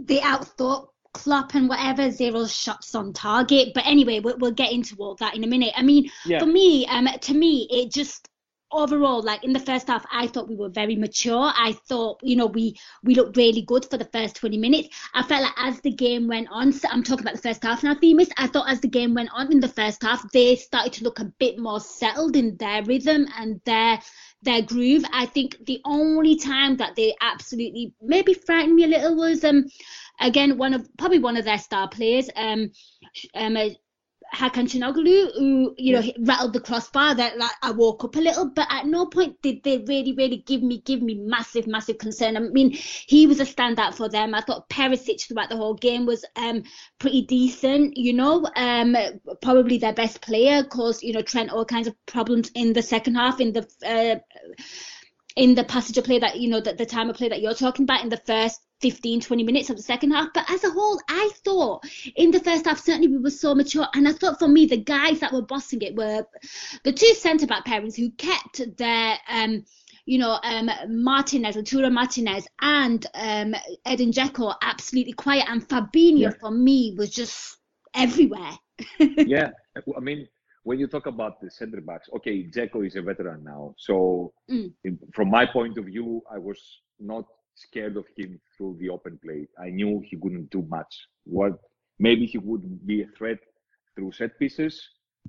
they 0.00 0.20
outthought 0.20 0.90
Klopp 1.18 1.54
and 1.54 1.68
whatever, 1.68 2.10
zero 2.10 2.46
shots 2.46 2.94
on 2.94 3.12
target. 3.12 3.72
But 3.74 3.86
anyway, 3.86 4.20
we'll, 4.20 4.38
we'll 4.38 4.52
get 4.52 4.72
into 4.72 4.94
all 4.98 5.16
that 5.16 5.34
in 5.36 5.42
a 5.42 5.48
minute. 5.48 5.72
I 5.76 5.82
mean, 5.82 6.10
yeah. 6.24 6.38
for 6.38 6.46
me, 6.46 6.86
um, 6.86 7.08
to 7.22 7.34
me, 7.34 7.66
it 7.70 7.92
just 7.92 8.28
overall, 8.70 9.22
like 9.22 9.44
in 9.44 9.52
the 9.52 9.60
first 9.60 9.88
half, 9.88 10.04
I 10.12 10.26
thought 10.26 10.48
we 10.48 10.56
were 10.56 10.68
very 10.68 10.96
mature. 10.96 11.52
I 11.56 11.72
thought, 11.88 12.20
you 12.22 12.36
know, 12.36 12.46
we 12.46 12.78
we 13.02 13.14
looked 13.14 13.36
really 13.36 13.62
good 13.62 13.84
for 13.90 13.96
the 13.96 14.04
first 14.04 14.36
20 14.36 14.58
minutes. 14.58 14.88
I 15.14 15.22
felt 15.22 15.42
like 15.42 15.54
as 15.56 15.80
the 15.80 15.90
game 15.90 16.28
went 16.28 16.48
on, 16.50 16.72
so 16.72 16.88
I'm 16.90 17.02
talking 17.02 17.24
about 17.24 17.34
the 17.34 17.48
first 17.48 17.62
half 17.62 17.82
now, 17.82 17.94
Themis. 17.94 18.30
I 18.36 18.46
thought 18.46 18.70
as 18.70 18.80
the 18.80 18.88
game 18.88 19.14
went 19.14 19.30
on 19.32 19.50
in 19.52 19.60
the 19.60 19.68
first 19.68 20.02
half, 20.02 20.30
they 20.32 20.56
started 20.56 20.92
to 20.94 21.04
look 21.04 21.18
a 21.18 21.32
bit 21.38 21.58
more 21.58 21.80
settled 21.80 22.36
in 22.36 22.56
their 22.56 22.84
rhythm 22.84 23.26
and 23.36 23.60
their 23.64 24.00
their 24.42 24.62
groove. 24.62 25.04
I 25.12 25.26
think 25.26 25.56
the 25.66 25.80
only 25.84 26.36
time 26.36 26.76
that 26.76 26.94
they 26.94 27.14
absolutely 27.20 27.92
maybe 28.00 28.34
frightened 28.34 28.76
me 28.76 28.84
a 28.84 28.88
little 28.88 29.16
was 29.16 29.44
um 29.44 29.66
again 30.20 30.58
one 30.58 30.74
of 30.74 30.88
probably 30.96 31.18
one 31.18 31.36
of 31.36 31.44
their 31.44 31.58
star 31.58 31.88
players 31.88 32.28
um 32.36 32.70
um 33.34 33.56
Hakan 34.34 34.68
Çalhanoğlu, 34.68 35.32
who 35.38 35.74
you 35.78 35.94
know 35.94 36.02
rattled 36.20 36.52
the 36.52 36.60
crossbar. 36.60 37.14
That 37.14 37.38
like 37.38 37.52
I 37.62 37.70
woke 37.70 38.04
up 38.04 38.16
a 38.16 38.20
little, 38.20 38.50
but 38.50 38.66
at 38.70 38.86
no 38.86 39.06
point 39.06 39.40
did 39.42 39.62
they 39.62 39.78
really, 39.78 40.12
really 40.12 40.38
give 40.46 40.62
me 40.62 40.82
give 40.82 41.02
me 41.02 41.14
massive, 41.14 41.66
massive 41.66 41.98
concern. 41.98 42.36
I 42.36 42.40
mean, 42.40 42.72
he 42.72 43.26
was 43.26 43.40
a 43.40 43.44
standout 43.44 43.94
for 43.94 44.08
them. 44.08 44.34
I 44.34 44.42
thought 44.42 44.68
Perisic 44.68 45.26
throughout 45.26 45.48
the 45.48 45.56
whole 45.56 45.74
game 45.74 46.04
was 46.04 46.24
um 46.36 46.62
pretty 46.98 47.22
decent. 47.22 47.96
You 47.96 48.12
know, 48.12 48.46
um 48.56 48.96
probably 49.40 49.78
their 49.78 49.94
best 49.94 50.20
player. 50.20 50.62
Caused 50.62 51.02
you 51.02 51.12
know 51.12 51.22
Trent 51.22 51.50
all 51.50 51.64
kinds 51.64 51.88
of 51.88 51.94
problems 52.06 52.50
in 52.54 52.72
the 52.72 52.82
second 52.82 53.14
half 53.14 53.40
in 53.40 53.52
the. 53.52 53.66
Uh, 53.84 54.18
in 55.36 55.54
the 55.54 55.62
passage 55.62 55.96
of 55.96 56.04
play 56.04 56.18
that 56.18 56.40
you 56.40 56.48
know 56.48 56.60
the, 56.60 56.72
the 56.72 56.84
time 56.84 57.08
of 57.08 57.14
play 57.14 57.28
that 57.28 57.40
you're 57.40 57.54
talking 57.54 57.84
about 57.84 58.02
in 58.02 58.08
the 58.08 58.16
first 58.26 58.60
15 58.80 59.20
20 59.20 59.42
minutes 59.42 59.70
of 59.70 59.76
the 59.76 59.82
second 59.82 60.12
half 60.12 60.28
but 60.34 60.48
as 60.50 60.62
a 60.64 60.70
whole 60.70 61.00
i 61.08 61.30
thought 61.44 61.84
in 62.16 62.30
the 62.30 62.40
first 62.40 62.66
half 62.66 62.78
certainly 62.78 63.08
we 63.08 63.18
were 63.18 63.30
so 63.30 63.54
mature 63.54 63.86
and 63.94 64.06
i 64.06 64.12
thought 64.12 64.38
for 64.38 64.48
me 64.48 64.66
the 64.66 64.76
guys 64.76 65.20
that 65.20 65.32
were 65.32 65.42
bossing 65.42 65.82
it 65.82 65.94
were 65.94 66.24
the 66.84 66.92
two 66.92 67.12
centre 67.14 67.46
back 67.46 67.64
parents 67.64 67.96
who 67.96 68.10
kept 68.12 68.60
their 68.76 69.16
um 69.28 69.64
you 70.08 70.16
know, 70.16 70.38
um, 70.42 70.70
Martinez, 70.88 71.54
Lautaro 71.54 71.92
Martinez, 71.92 72.48
and 72.62 73.04
um, 73.12 73.54
Edin 73.84 74.10
Dzeko 74.10 74.54
absolutely 74.62 75.12
quiet, 75.12 75.44
and 75.50 75.68
Fabinho 75.68 76.20
yeah. 76.20 76.30
for 76.40 76.50
me 76.50 76.94
was 76.96 77.10
just 77.10 77.58
everywhere. 77.94 78.52
yeah, 78.98 79.50
I 79.76 80.00
mean, 80.00 80.26
when 80.62 80.78
you 80.78 80.86
talk 80.86 81.06
about 81.06 81.42
the 81.42 81.50
center 81.50 81.82
backs, 81.82 82.08
okay, 82.16 82.44
Dzeko 82.44 82.86
is 82.86 82.96
a 82.96 83.02
veteran 83.02 83.44
now. 83.44 83.74
So 83.76 84.32
mm. 84.50 84.72
in, 84.84 84.98
from 85.12 85.30
my 85.30 85.44
point 85.44 85.76
of 85.76 85.84
view, 85.84 86.22
I 86.32 86.38
was 86.38 86.58
not 86.98 87.26
scared 87.58 87.96
of 87.96 88.06
him 88.16 88.40
through 88.56 88.76
the 88.80 88.88
open 88.88 89.18
play. 89.24 89.46
I 89.58 89.70
knew 89.70 90.02
he 90.08 90.16
couldn't 90.16 90.50
do 90.50 90.62
much. 90.68 90.92
What 91.24 91.58
maybe 91.98 92.26
he 92.26 92.38
would 92.38 92.86
be 92.86 93.02
a 93.02 93.06
threat 93.16 93.38
through 93.94 94.12
set 94.12 94.38
pieces. 94.38 94.80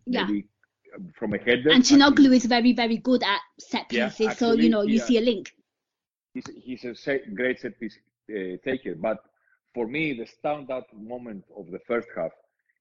Yeah. 0.05 0.25
Maybe 0.25 0.47
um, 0.95 1.11
from 1.17 1.33
a 1.33 1.37
header. 1.37 1.71
And 1.71 1.83
Çalhanoğlu 1.83 2.35
is 2.35 2.45
very, 2.45 2.73
very 2.73 2.97
good 2.97 3.23
at 3.23 3.41
set 3.59 3.89
pieces. 3.89 4.19
Yeah, 4.19 4.29
actually, 4.29 4.35
so, 4.35 4.53
you 4.53 4.69
know, 4.69 4.81
you 4.83 4.99
yeah. 4.99 5.05
see 5.05 5.17
a 5.17 5.21
link. 5.21 5.51
He's, 6.33 6.45
he's 6.55 6.85
a 6.85 6.95
set, 6.95 7.33
great 7.35 7.59
set 7.59 7.79
piece 7.79 7.97
uh, 8.29 8.57
taker. 8.63 8.95
But 8.95 9.17
for 9.73 9.87
me, 9.87 10.13
the 10.13 10.25
standout 10.25 10.85
moment 10.93 11.43
of 11.57 11.69
the 11.71 11.79
first 11.87 12.07
half 12.15 12.31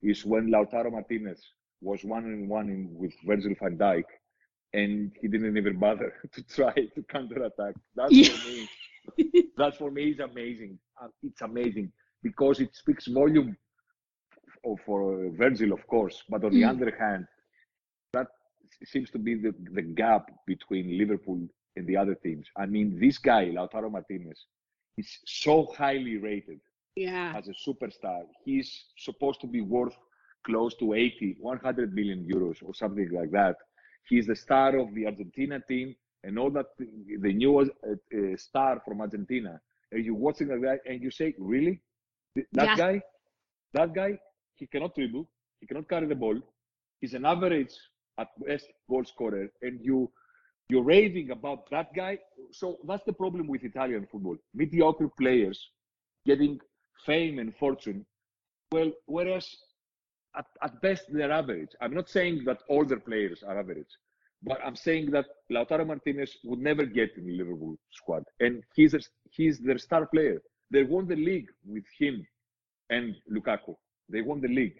is 0.03 0.25
when 0.25 0.51
Lautaro 0.51 0.93
Martinez 0.93 1.41
was 1.81 2.05
one 2.05 2.25
on 2.25 2.49
one 2.49 2.89
with 2.93 3.13
Virgil 3.25 3.55
van 3.61 3.79
Dijk, 3.79 4.05
and 4.75 5.13
he 5.21 5.29
didn't 5.29 5.57
even 5.57 5.79
bother 5.79 6.13
to 6.33 6.43
try 6.43 6.73
to 6.73 7.03
counter 7.11 7.43
attack. 7.45 7.75
That's 7.95 8.13
yeah. 8.13 8.29
for 8.29 8.49
me. 8.49 8.69
That 9.57 9.77
for 9.77 9.91
me 9.91 10.11
is 10.11 10.21
amazing. 10.21 10.79
Uh, 11.03 11.09
it's 11.23 11.43
amazing 11.43 11.93
because 12.23 12.61
it 12.61 12.75
speaks 12.75 13.07
volume 13.07 13.57
for 14.85 15.31
Virgil, 15.37 15.73
of 15.73 15.87
course. 15.87 16.23
But 16.29 16.45
on 16.45 16.53
mm. 16.53 16.55
the 16.55 16.65
other 16.65 16.97
hand, 16.99 17.27
that 18.13 18.27
seems 18.85 19.11
to 19.11 19.19
be 19.19 19.35
the, 19.35 19.55
the 19.73 19.83
gap 19.83 20.31
between 20.47 20.99
Liverpool 20.99 21.47
and 21.77 21.87
the 21.87 21.97
other 21.97 22.15
teams. 22.15 22.47
I 22.57 22.67
mean, 22.67 22.99
this 23.01 23.19
guy, 23.19 23.47
Lautaro 23.47 23.91
Martinez, 23.91 24.47
is 24.97 25.19
so 25.27 25.73
highly 25.77 26.17
rated 26.17 26.61
yeah. 26.97 27.33
as 27.37 27.49
a 27.49 27.55
superstar. 27.69 28.23
He's 28.45 28.85
supposed 28.99 29.41
to 29.43 29.47
be 29.47 29.61
worth 29.61 29.97
close 30.45 30.75
to 30.77 30.95
80, 30.95 31.37
100 31.41 31.95
million 31.95 32.27
euros 32.31 32.57
or 32.65 32.75
something 32.75 33.09
like 33.13 33.31
that. 33.33 33.57
He's 34.09 34.27
the 34.27 34.37
star 34.37 34.77
of 34.79 34.95
the 34.95 35.07
Argentina 35.07 35.61
team 35.69 35.95
and 36.25 36.39
all 36.39 36.51
that 36.51 36.67
the 36.79 37.33
new 37.33 37.59
uh, 37.61 37.65
uh, 37.65 38.37
star 38.37 38.83
from 38.85 39.01
Argentina. 39.01 39.61
And 39.93 40.05
you're 40.05 40.15
watching 40.15 40.49
that 40.49 40.63
guy 40.63 40.79
and 40.87 41.03
you 41.03 41.11
say, 41.11 41.35
really? 41.39 41.81
That 42.53 42.67
yeah. 42.67 42.77
guy, 42.77 43.03
that 43.75 43.95
guy, 43.95 44.19
he 44.57 44.67
cannot 44.67 44.95
dribble, 44.95 45.29
he 45.61 45.67
cannot 45.67 45.89
carry 45.89 46.07
the 46.07 46.15
ball. 46.15 46.39
He's 47.01 47.15
an 47.15 47.25
average 47.25 47.75
at 48.19 48.29
best 48.45 48.67
goal 48.89 49.05
scorer, 49.05 49.49
and 49.63 49.81
you 49.83 50.11
you're 50.69 50.83
raving 50.83 51.31
about 51.31 51.71
that 51.71 51.95
guy. 51.95 52.19
So 52.53 52.79
that's 52.87 53.05
the 53.05 53.13
problem 53.13 53.47
with 53.47 53.65
Italian 53.65 54.07
football: 54.11 54.37
mediocre 54.55 55.09
players 55.09 55.71
getting 56.27 56.61
fame 57.07 57.39
and 57.39 57.57
fortune. 57.57 58.05
Well, 58.73 58.93
whereas 59.07 59.49
at, 60.37 60.47
at 60.63 60.81
best 60.83 61.05
they're 61.09 61.33
average. 61.33 61.71
I'm 61.81 61.95
not 61.95 62.09
saying 62.09 62.43
that 62.45 62.59
all 62.69 62.85
their 62.85 63.01
players 63.01 63.43
are 63.43 63.59
average, 63.59 63.93
but 64.43 64.59
I'm 64.65 64.77
saying 64.77 65.11
that 65.11 65.27
Lautaro 65.51 65.87
Martinez 65.87 66.37
would 66.45 66.61
never 66.61 66.85
get 66.85 67.11
in 67.17 67.27
the 67.27 67.37
Liverpool 67.37 67.77
squad, 67.91 68.25
and 68.41 68.63
he's 68.75 68.95
a, 68.95 69.01
he's 69.31 69.59
their 69.59 69.79
star 69.79 70.07
player. 70.07 70.41
They 70.71 70.85
won 70.85 71.09
the 71.09 71.17
league 71.17 71.49
with 71.67 71.85
him 71.99 72.27
and 72.91 73.17
Lukaku. 73.31 73.75
They 74.09 74.23
won 74.23 74.41
the 74.41 74.49
league, 74.49 74.77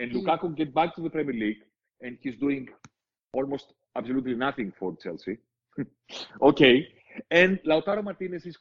and 0.00 0.12
mm. 0.12 0.22
Lukaku 0.22 0.56
get 0.56 0.74
back 0.74 0.94
to 0.96 1.00
the 1.02 1.10
Premier 1.10 1.34
League, 1.34 1.62
and 2.00 2.16
he's 2.20 2.36
doing 2.36 2.68
almost 3.34 3.72
absolutely 3.96 4.34
nothing 4.34 4.72
for 4.78 4.96
Chelsea. 5.02 5.38
okay, 6.42 6.86
and 7.30 7.58
Lautaro 7.66 8.04
Martinez 8.04 8.46
is, 8.46 8.56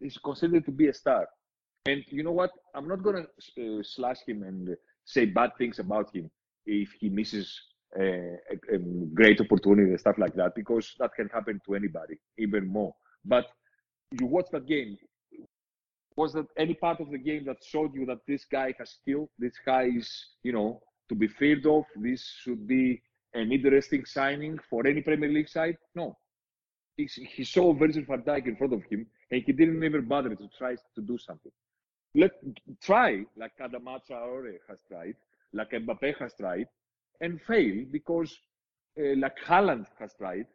is 0.00 0.18
considered 0.18 0.64
to 0.66 0.72
be 0.72 0.88
a 0.88 0.94
star. 0.94 1.26
And 1.86 2.04
you 2.08 2.24
know 2.24 2.32
what? 2.32 2.50
I'm 2.74 2.88
not 2.88 3.02
gonna 3.02 3.20
uh, 3.60 3.82
slash 3.82 4.18
him 4.26 4.42
and 4.42 4.76
say 5.04 5.26
bad 5.26 5.52
things 5.56 5.78
about 5.78 6.14
him 6.14 6.30
if 6.66 6.90
he 6.98 7.08
misses 7.08 7.60
Eh, 7.94 8.36
a, 8.72 8.74
a, 8.74 8.78
great 9.14 9.40
opportunity 9.40 9.90
and 9.90 10.00
stuff 10.00 10.18
like 10.18 10.34
that, 10.34 10.54
because 10.54 10.94
that 10.98 11.14
can 11.14 11.28
happen 11.28 11.60
to 11.64 11.74
anybody, 11.74 12.16
even 12.36 12.66
more. 12.66 12.94
But 13.24 13.46
you 14.18 14.26
watch 14.26 14.46
that 14.52 14.66
game. 14.66 14.98
Was 16.16 16.32
that 16.32 16.46
any 16.58 16.74
part 16.74 17.00
of 17.00 17.10
the 17.10 17.18
game 17.18 17.44
that 17.46 17.62
showed 17.64 17.94
you 17.94 18.04
that 18.06 18.18
this 18.26 18.44
guy 18.44 18.74
has 18.78 18.90
skill? 18.90 19.30
This 19.38 19.54
guy 19.64 19.84
is, 19.84 20.10
you 20.42 20.52
know, 20.52 20.82
to 21.08 21.14
be 21.14 21.28
feared 21.28 21.64
of. 21.66 21.84
This 21.94 22.22
should 22.42 22.66
be 22.66 23.00
an 23.34 23.52
interesting 23.52 24.04
signing 24.04 24.58
for 24.68 24.86
any 24.86 25.00
Premier 25.00 25.30
League 25.30 25.48
side. 25.48 25.76
No, 25.94 26.18
he, 26.96 27.04
he 27.06 27.44
saw 27.44 27.72
Virgil 27.72 28.04
van 28.06 28.22
Dijk 28.22 28.46
in 28.46 28.56
front 28.56 28.72
of 28.72 28.82
him, 28.90 29.06
and 29.30 29.42
he 29.42 29.52
didn't 29.52 29.82
even 29.82 30.06
bother 30.06 30.34
to 30.34 30.48
try 30.58 30.74
to 30.74 31.00
do 31.02 31.16
something. 31.16 31.52
Let 32.14 32.32
try 32.82 33.24
like 33.36 33.52
Adama 33.60 34.00
Traore 34.08 34.58
has 34.68 34.78
tried, 34.88 35.14
like 35.52 35.70
Mbappe 35.70 36.18
has 36.18 36.34
tried, 36.34 36.66
and 37.20 37.40
fail 37.42 37.84
because 37.90 38.38
uh, 38.98 39.16
like 39.18 39.36
Haaland 39.46 39.86
has 39.98 40.14
tried 40.14 40.46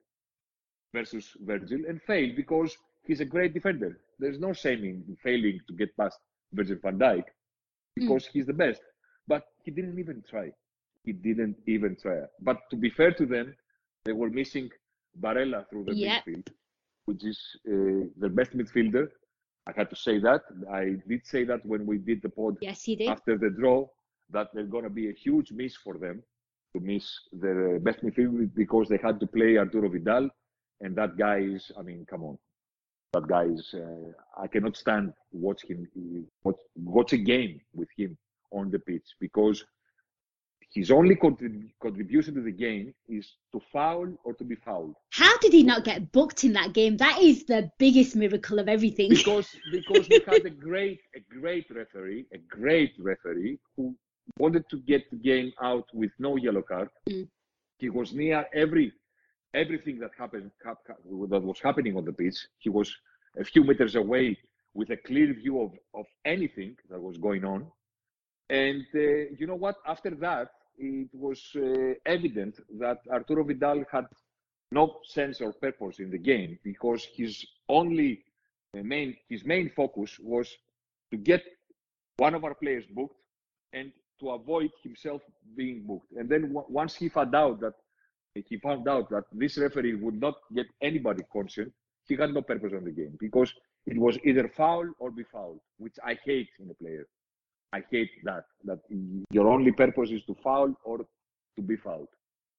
versus 0.93 1.29
Virgil 1.41 1.81
and 1.87 2.01
fail 2.01 2.29
because 2.35 2.75
he's 3.05 3.21
a 3.21 3.25
great 3.25 3.53
defender. 3.53 3.99
There's 4.19 4.39
no 4.39 4.53
shame 4.53 4.83
in 4.83 5.17
failing 5.23 5.59
to 5.67 5.73
get 5.73 5.95
past 5.97 6.19
Virgil 6.53 6.77
van 6.81 6.99
Dijk 6.99 7.23
because 7.95 8.25
mm. 8.25 8.29
he's 8.33 8.45
the 8.45 8.53
best. 8.53 8.81
But 9.27 9.43
he 9.63 9.71
didn't 9.71 9.99
even 9.99 10.23
try. 10.29 10.51
He 11.03 11.13
didn't 11.13 11.57
even 11.67 11.95
try. 12.01 12.21
But 12.41 12.57
to 12.69 12.75
be 12.75 12.89
fair 12.89 13.11
to 13.13 13.25
them, 13.25 13.55
they 14.05 14.11
were 14.11 14.29
missing 14.29 14.69
Barella 15.19 15.69
through 15.69 15.85
the 15.85 15.95
yep. 15.95 16.23
midfield, 16.25 16.47
which 17.05 17.23
is 17.23 17.39
uh, 17.67 18.07
their 18.17 18.29
best 18.29 18.55
midfielder. 18.55 19.07
I 19.67 19.71
had 19.75 19.89
to 19.91 19.95
say 19.95 20.19
that. 20.19 20.41
I 20.71 20.95
did 21.07 21.25
say 21.25 21.43
that 21.45 21.65
when 21.65 21.85
we 21.85 21.97
did 21.99 22.21
the 22.21 22.29
pod 22.29 22.57
yes, 22.61 22.83
he 22.83 22.95
did. 22.95 23.09
after 23.09 23.37
the 23.37 23.51
draw, 23.51 23.87
that 24.31 24.47
there's 24.53 24.69
going 24.69 24.83
to 24.83 24.89
be 24.89 25.09
a 25.09 25.13
huge 25.13 25.51
miss 25.51 25.75
for 25.75 25.97
them 25.97 26.23
to 26.73 26.79
miss 26.79 27.05
their 27.31 27.79
best 27.79 28.03
midfield 28.03 28.53
because 28.55 28.87
they 28.87 28.97
had 28.97 29.19
to 29.19 29.27
play 29.27 29.57
Arturo 29.57 29.89
Vidal, 29.89 30.29
and 30.81 30.95
that 30.95 31.17
guy 31.17 31.39
is, 31.39 31.71
I 31.77 31.81
mean, 31.81 32.05
come 32.09 32.23
on, 32.23 32.37
that 33.13 33.27
guy 33.27 33.43
is, 33.43 33.73
uh, 33.73 34.41
I 34.41 34.47
cannot 34.47 34.77
stand 34.77 35.13
watch 35.31 35.63
him, 35.63 35.87
watch, 36.43 36.59
watch 36.75 37.13
a 37.13 37.17
game 37.17 37.61
with 37.73 37.89
him 37.97 38.17
on 38.51 38.71
the 38.71 38.79
pitch 38.79 39.05
because 39.19 39.63
his 40.73 40.89
only 40.89 41.15
contrib- 41.15 41.69
contribution 41.81 42.33
to 42.35 42.41
the 42.41 42.51
game 42.51 42.93
is 43.09 43.35
to 43.51 43.59
foul 43.73 44.07
or 44.23 44.33
to 44.35 44.43
be 44.43 44.55
fouled. 44.55 44.95
How 45.09 45.37
did 45.39 45.51
he 45.51 45.63
not 45.63 45.83
get 45.83 46.11
booked 46.11 46.45
in 46.45 46.53
that 46.53 46.73
game? 46.73 46.95
That 46.97 47.19
is 47.19 47.45
the 47.45 47.69
biggest 47.77 48.15
miracle 48.15 48.57
of 48.59 48.69
everything. 48.69 49.09
Because 49.09 49.49
because 49.71 50.07
we 50.07 50.21
had 50.25 50.45
a 50.45 50.49
great 50.67 51.01
a 51.15 51.19
great 51.39 51.65
referee, 51.69 52.25
a 52.33 52.37
great 52.37 52.93
referee 52.99 53.59
who 53.75 53.95
wanted 54.37 54.69
to 54.69 54.77
get 54.77 55.09
the 55.11 55.17
game 55.17 55.51
out 55.61 55.87
with 55.93 56.11
no 56.19 56.35
yellow 56.35 56.61
card. 56.61 56.89
Mm. 57.09 57.27
He 57.77 57.89
was 57.89 58.13
near 58.13 58.45
every 58.53 58.93
everything 59.53 59.99
that 59.99 60.11
happened 60.17 60.51
that 60.63 61.43
was 61.43 61.59
happening 61.59 61.97
on 61.97 62.05
the 62.05 62.13
pitch. 62.13 62.47
He 62.59 62.69
was 62.69 62.95
a 63.37 63.43
few 63.43 63.63
meters 63.63 63.95
away 63.95 64.37
with 64.73 64.89
a 64.91 64.97
clear 64.97 65.33
view 65.33 65.61
of, 65.61 65.71
of 65.93 66.05
anything 66.23 66.77
that 66.89 67.01
was 67.01 67.17
going 67.17 67.43
on. 67.43 67.67
And 68.49 68.85
uh, 68.95 68.99
you 69.37 69.47
know 69.47 69.55
what? 69.55 69.75
After 69.85 70.11
that, 70.11 70.51
it 70.77 71.09
was 71.13 71.41
uh, 71.55 71.93
evident 72.05 72.59
that 72.79 72.99
Arturo 73.11 73.43
Vidal 73.43 73.83
had 73.91 74.05
no 74.71 74.99
sense 75.03 75.41
or 75.41 75.53
purpose 75.53 75.99
in 75.99 76.09
the 76.09 76.17
game 76.17 76.57
because 76.63 77.05
his 77.15 77.45
only 77.67 78.23
uh, 78.77 78.81
main 78.83 79.15
his 79.29 79.43
main 79.45 79.69
focus 79.75 80.17
was 80.19 80.49
to 81.11 81.17
get 81.17 81.43
one 82.17 82.33
of 82.35 82.43
our 82.43 82.55
players 82.55 82.85
booked 82.93 83.15
and 83.73 83.91
to 84.21 84.31
avoid 84.31 84.69
himself 84.83 85.21
being 85.57 85.83
booked. 85.85 86.11
And 86.13 86.29
then 86.29 86.43
w- 86.53 86.65
once 86.69 86.95
he 86.95 87.09
found 87.09 87.35
out 87.35 87.59
that 87.59 87.73
he 88.33 88.57
found 88.57 88.87
out 88.87 89.09
that 89.09 89.25
this 89.33 89.57
referee 89.57 89.95
would 89.95 90.19
not 90.21 90.35
get 90.55 90.67
anybody 90.81 91.23
conscious, 91.33 91.67
he 92.07 92.15
had 92.15 92.33
no 92.33 92.41
purpose 92.41 92.71
on 92.73 92.85
the 92.85 92.91
game 92.91 93.17
because 93.19 93.53
it 93.85 93.97
was 93.97 94.17
either 94.23 94.47
foul 94.47 94.89
or 94.99 95.11
be 95.11 95.23
fouled, 95.23 95.59
which 95.77 95.95
I 96.05 96.17
hate 96.23 96.49
in 96.59 96.69
a 96.69 96.73
player. 96.73 97.07
I 97.73 97.83
hate 97.91 98.11
that 98.23 98.45
that 98.65 98.79
your 99.31 99.49
only 99.49 99.71
purpose 99.71 100.11
is 100.11 100.23
to 100.25 100.35
foul 100.43 100.73
or 100.83 100.99
to 101.55 101.61
be 101.61 101.75
fouled. 101.75 102.09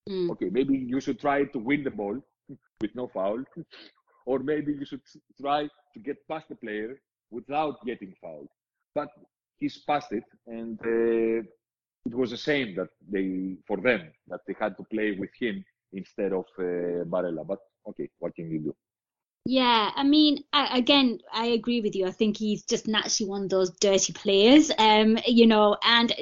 Mm. 0.09 0.31
Okay, 0.31 0.49
maybe 0.51 0.75
you 0.77 0.99
should 0.99 1.19
try 1.19 1.45
to 1.45 1.59
win 1.59 1.83
the 1.83 1.91
ball 1.91 2.19
with 2.81 2.95
no 2.95 3.07
foul, 3.07 3.43
or 4.25 4.39
maybe 4.39 4.73
you 4.73 4.85
should 4.85 5.01
try 5.39 5.63
to 5.93 5.99
get 5.99 6.17
past 6.27 6.49
the 6.49 6.55
player 6.55 6.99
without 7.31 7.83
getting 7.85 8.13
fouled. 8.21 8.49
But 8.95 9.09
he's 9.63 9.77
past 9.77 10.11
it, 10.11 10.25
and 10.45 10.77
uh, 10.85 11.39
it 12.07 12.13
was 12.21 12.33
a 12.33 12.37
shame 12.37 12.75
that 12.75 12.89
they, 13.09 13.55
for 13.65 13.77
them, 13.77 14.01
that 14.27 14.41
they 14.45 14.55
had 14.59 14.75
to 14.77 14.83
play 14.83 15.11
with 15.11 15.29
him 15.39 15.63
instead 15.93 16.33
of 16.33 16.45
uh, 16.59 17.05
Barella. 17.11 17.47
But 17.47 17.59
okay, 17.87 18.09
what 18.19 18.35
can 18.35 18.51
you 18.51 18.59
do? 18.59 18.75
Yeah, 19.45 19.91
I 19.93 20.03
mean, 20.03 20.45
I, 20.53 20.77
again, 20.77 21.19
I 21.33 21.47
agree 21.47 21.81
with 21.81 21.95
you. 21.95 22.07
I 22.07 22.11
think 22.11 22.37
he's 22.37 22.63
just 22.63 22.87
naturally 22.87 23.29
one 23.29 23.43
of 23.43 23.49
those 23.49 23.71
dirty 23.71 24.13
players, 24.13 24.71
um, 24.79 25.17
you 25.27 25.47
know, 25.47 25.75
and 25.83 26.13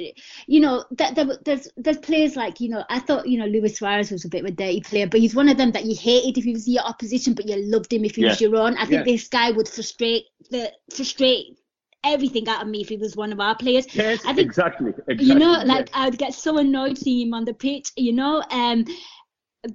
you 0.48 0.60
know, 0.60 0.86
that, 0.98 1.15
there's 1.45 1.67
there's 1.77 2.00
players 2.00 2.36
like 2.36 2.60
you 2.60 2.69
know, 2.69 2.83
I 2.89 3.00
thought 3.00 3.27
you 3.27 3.38
know 3.38 3.45
Luis 3.45 3.77
Suarez 3.77 4.10
was 4.10 4.25
a 4.25 4.29
bit 4.29 4.43
of 4.43 4.48
a 4.48 4.51
dirty 4.51 4.81
player, 4.81 5.05
but 5.05 5.19
he's 5.19 5.36
one 5.36 5.50
of 5.50 5.57
them 5.57 5.71
that 5.74 5.86
you 5.86 5.95
hated 5.95 6.39
if 6.39 6.45
he 6.45 6.53
was 6.53 6.67
your 6.67 6.83
opposition, 6.83 7.36
but 7.36 7.48
you 7.48 7.57
loved 7.57 7.93
him 7.93 8.05
if 8.05 8.15
he 8.15 8.24
yeah. 8.24 8.29
was 8.29 8.41
your 8.41 8.55
own. 8.55 8.75
I 8.77 8.86
think 8.86 9.05
yeah. 9.05 9.13
this 9.13 9.27
guy 9.27 9.51
would 9.51 9.67
frustrate 9.67 10.25
the 10.50 10.71
frustrate 10.89 11.60
everything 12.03 12.48
out 12.48 12.62
of 12.62 12.67
me 12.67 12.81
if 12.81 12.89
he 12.89 12.98
was 12.98 13.15
one 13.15 13.31
of 13.31 13.39
our 13.39 13.55
players. 13.55 13.93
Yes, 13.93 14.22
I 14.25 14.34
think, 14.34 14.46
exactly, 14.46 14.89
exactly. 14.89 15.25
You 15.25 15.36
know, 15.36 15.62
like 15.65 15.88
yes. 15.88 15.89
I'd 15.93 16.17
get 16.17 16.34
so 16.34 16.58
annoyed 16.58 16.98
seeing 16.98 17.27
him 17.27 17.34
on 17.34 17.46
the 17.46 17.53
pitch, 17.53 17.91
you 17.96 18.13
know. 18.13 18.43
Um, 18.50 18.86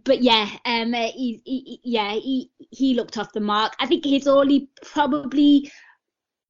but 0.05 0.23
yeah, 0.23 0.49
um, 0.65 0.95
uh, 0.95 1.09
he, 1.15 1.41
he, 1.45 1.81
yeah, 1.85 2.13
he 2.13 2.51
he 2.71 2.95
looked 2.95 3.19
off 3.19 3.33
the 3.33 3.41
mark. 3.41 3.75
I 3.79 3.87
think 3.87 4.05
his 4.05 4.27
only 4.27 4.69
probably 4.83 5.71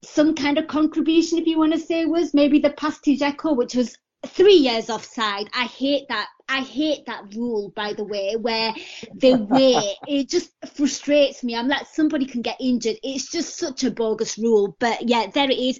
some 0.03 0.35
kind 0.35 0.57
of 0.57 0.67
contribution, 0.67 1.37
if 1.37 1.47
you 1.47 1.57
want 1.57 1.73
to 1.73 1.79
say, 1.79 2.05
was 2.05 2.33
maybe 2.33 2.59
the 2.59 2.71
pass 2.71 2.99
to 3.01 3.15
Dzeko, 3.15 3.55
which 3.55 3.75
was 3.75 3.95
three 4.27 4.55
years 4.55 4.89
offside. 4.89 5.49
I 5.53 5.65
hate 5.65 6.07
that. 6.09 6.27
I 6.49 6.61
hate 6.61 7.05
that 7.07 7.33
rule, 7.35 7.71
by 7.75 7.93
the 7.93 8.03
way, 8.03 8.35
where 8.35 8.73
the 9.13 9.35
way 9.35 9.95
it 10.07 10.29
just 10.29 10.51
frustrates 10.75 11.43
me. 11.43 11.55
I'm 11.55 11.67
like, 11.67 11.87
somebody 11.87 12.25
can 12.25 12.41
get 12.41 12.57
injured. 12.59 12.97
It's 13.03 13.29
just 13.29 13.57
such 13.57 13.83
a 13.83 13.91
bogus 13.91 14.37
rule. 14.37 14.75
But 14.79 15.07
yeah, 15.07 15.27
there 15.33 15.49
it 15.49 15.57
is. 15.57 15.79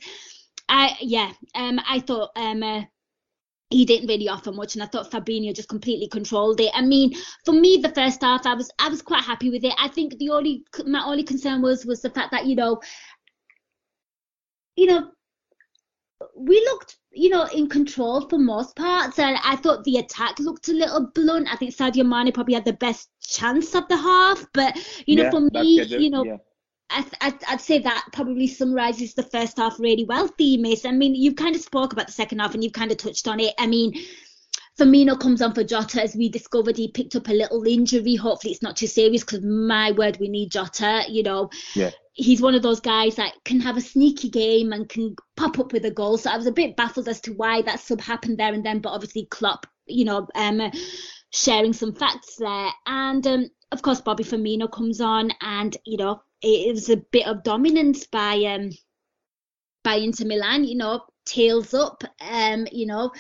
I 0.70 0.98
yeah, 1.02 1.32
um, 1.56 1.80
I 1.88 2.00
thought 2.00 2.32
um. 2.36 2.64
Uh, 2.64 2.84
he 3.70 3.84
didn't 3.84 4.08
really 4.08 4.30
offer 4.30 4.52
much 4.52 4.76
and 4.76 4.84
I 4.84 4.86
thought 4.86 5.12
Fabinho 5.12 5.54
just 5.54 5.68
completely 5.68 6.08
controlled 6.08 6.62
it. 6.62 6.72
I 6.74 6.82
mean, 6.82 7.14
for 7.44 7.52
me 7.52 7.78
the 7.78 7.90
first 7.90 8.22
half 8.22 8.46
I 8.46 8.54
was 8.54 8.72
I 8.80 8.88
was 8.88 9.02
quite 9.02 9.24
happy 9.24 9.50
with 9.50 9.64
it. 9.66 9.74
I 9.78 9.90
think 9.90 10.18
the 10.18 10.30
only 10.30 10.64
my 10.86 11.04
only 11.04 11.24
concern 11.24 11.62
was 11.62 11.86
was 11.86 12.02
the 12.02 12.10
fact 12.10 12.32
that, 12.32 12.46
you 12.46 12.56
know, 12.56 12.80
you 14.78 14.86
know, 14.86 15.12
we 16.36 16.60
looked, 16.62 16.98
you 17.18 17.30
know, 17.30 17.46
in 17.46 17.68
control 17.68 18.28
for 18.30 18.38
most 18.38 18.76
parts 18.76 19.20
and 19.20 19.38
I 19.44 19.56
thought 19.56 19.84
the 19.84 19.98
attack 19.98 20.40
looked 20.40 20.70
a 20.70 20.74
little 20.74 21.12
blunt. 21.14 21.52
I 21.52 21.56
think 21.56 21.76
Sadio 21.76 22.08
Mane 22.08 22.32
probably 22.32 22.54
had 22.54 22.66
the 22.66 22.74
best 22.74 23.10
chance 23.22 23.74
of 23.76 23.88
the 23.88 23.98
half, 23.98 24.46
but 24.54 24.78
you 25.06 25.16
know, 25.16 25.24
yeah, 25.24 25.32
for 25.32 25.42
me, 25.42 25.84
you 25.84 26.10
know, 26.10 26.24
yeah 26.24 26.38
I, 26.90 27.06
I'd, 27.22 27.44
I'd 27.48 27.62
say 27.62 27.80
that 27.80 28.06
probably 28.14 28.48
summarizes 28.48 29.14
the 29.14 29.24
first 29.24 29.58
half 29.58 29.80
really 29.80 30.06
well, 30.06 30.28
Themis. 30.28 30.86
I 30.86 30.92
mean, 30.92 31.16
you've 31.16 31.36
kind 31.36 31.56
of 31.56 31.62
spoke 31.62 31.94
about 31.94 32.08
the 32.08 32.14
second 32.14 32.40
half 32.40 32.54
and 32.54 32.64
you've 32.64 32.74
kind 32.74 32.92
of 32.92 32.98
touched 32.98 33.28
on 33.28 33.40
it. 33.40 33.54
I 33.60 33.68
mean, 33.68 33.94
Firmino 34.80 35.20
comes 35.20 35.42
on 35.42 35.54
for 35.54 35.64
Jota 35.64 36.02
as 36.02 36.16
we 36.16 36.30
discovered 36.30 36.78
he 36.78 36.90
picked 36.90 37.16
up 37.16 37.28
a 37.28 37.34
little 37.34 37.66
injury. 37.66 38.16
Hopefully 38.16 38.54
it's 38.54 38.62
not 38.62 38.78
too 38.78 38.88
serious 38.88 39.24
because 39.24 39.42
my 39.42 39.92
word, 39.92 40.18
we 40.20 40.30
need 40.30 40.52
Jota. 40.52 41.04
You 41.10 41.24
know, 41.24 41.50
yeah. 41.74 41.92
He's 42.18 42.42
one 42.42 42.56
of 42.56 42.64
those 42.64 42.80
guys 42.80 43.16
that 43.16 43.34
can 43.46 43.60
have 43.60 43.78
a 43.78 43.82
sneaky 43.82 44.30
game 44.30 44.74
and 44.74 44.90
can 44.90 45.16
pop 45.36 45.60
up 45.60 45.72
with 45.72 45.86
a 45.86 45.92
goal. 45.92 46.18
So 46.18 46.30
I 46.30 46.38
was 46.38 46.48
a 46.48 46.52
bit 46.52 46.76
baffled 46.76 47.08
as 47.08 47.22
to 47.22 47.34
why 47.34 47.62
that 47.62 47.80
sub 47.80 48.02
happened 48.02 48.40
there 48.40 48.54
and 48.54 48.66
then. 48.66 48.80
But 48.80 48.90
obviously 48.90 49.28
Klopp, 49.30 49.68
you 49.86 50.04
know, 50.04 50.28
um, 50.36 50.72
sharing 51.32 51.74
some 51.74 51.94
facts 51.94 52.36
there. 52.38 52.70
And 52.88 53.26
um, 53.28 53.50
of 53.72 53.82
course 53.82 54.02
Bobby 54.02 54.24
Firmino 54.24 54.72
comes 54.72 55.00
on 55.00 55.32
and 55.42 55.78
you 55.86 55.98
know 55.98 56.22
it 56.42 56.74
was 56.74 56.90
a 56.90 56.98
bit 56.98 57.28
of 57.28 57.44
dominance 57.44 58.08
by 58.08 58.36
um 58.46 58.72
by 59.84 59.96
Inter 59.96 60.26
Milan, 60.26 60.66
you 60.66 60.76
know, 60.76 61.06
tails 61.28 61.74
up, 61.74 62.04
um, 62.22 62.68
you 62.72 62.86
know, 62.86 63.12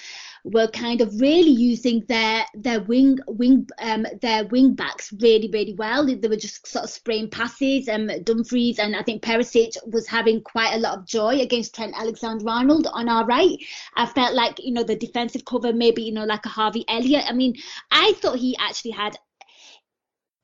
were 0.43 0.67
kind 0.67 1.01
of 1.01 1.19
really 1.19 1.51
using 1.51 2.03
their 2.07 2.45
their 2.55 2.81
wing 2.81 3.17
wing 3.27 3.67
um 3.79 4.05
their 4.21 4.45
wing 4.45 4.73
backs 4.73 5.13
really 5.21 5.49
really 5.51 5.73
well. 5.73 6.05
They 6.05 6.27
were 6.27 6.37
just 6.37 6.65
sort 6.65 6.85
of 6.85 6.89
spraying 6.89 7.29
passes. 7.29 7.89
Um, 7.89 8.09
Dumfries 8.23 8.79
and 8.79 8.95
I 8.95 9.03
think 9.03 9.23
Perisic 9.23 9.75
was 9.87 10.07
having 10.07 10.41
quite 10.41 10.73
a 10.73 10.79
lot 10.79 10.97
of 10.97 11.05
joy 11.05 11.39
against 11.39 11.75
Trent 11.75 11.93
Alexander-Arnold 11.97 12.87
on 12.91 13.09
our 13.09 13.25
right. 13.25 13.57
I 13.95 14.05
felt 14.05 14.33
like 14.33 14.59
you 14.59 14.73
know 14.73 14.83
the 14.83 14.95
defensive 14.95 15.45
cover 15.45 15.73
maybe 15.73 16.03
you 16.03 16.13
know 16.13 16.25
like 16.25 16.45
a 16.45 16.49
Harvey 16.49 16.85
Elliott. 16.87 17.25
I 17.27 17.33
mean, 17.33 17.55
I 17.91 18.13
thought 18.21 18.39
he 18.39 18.55
actually 18.57 18.91
had 18.91 19.17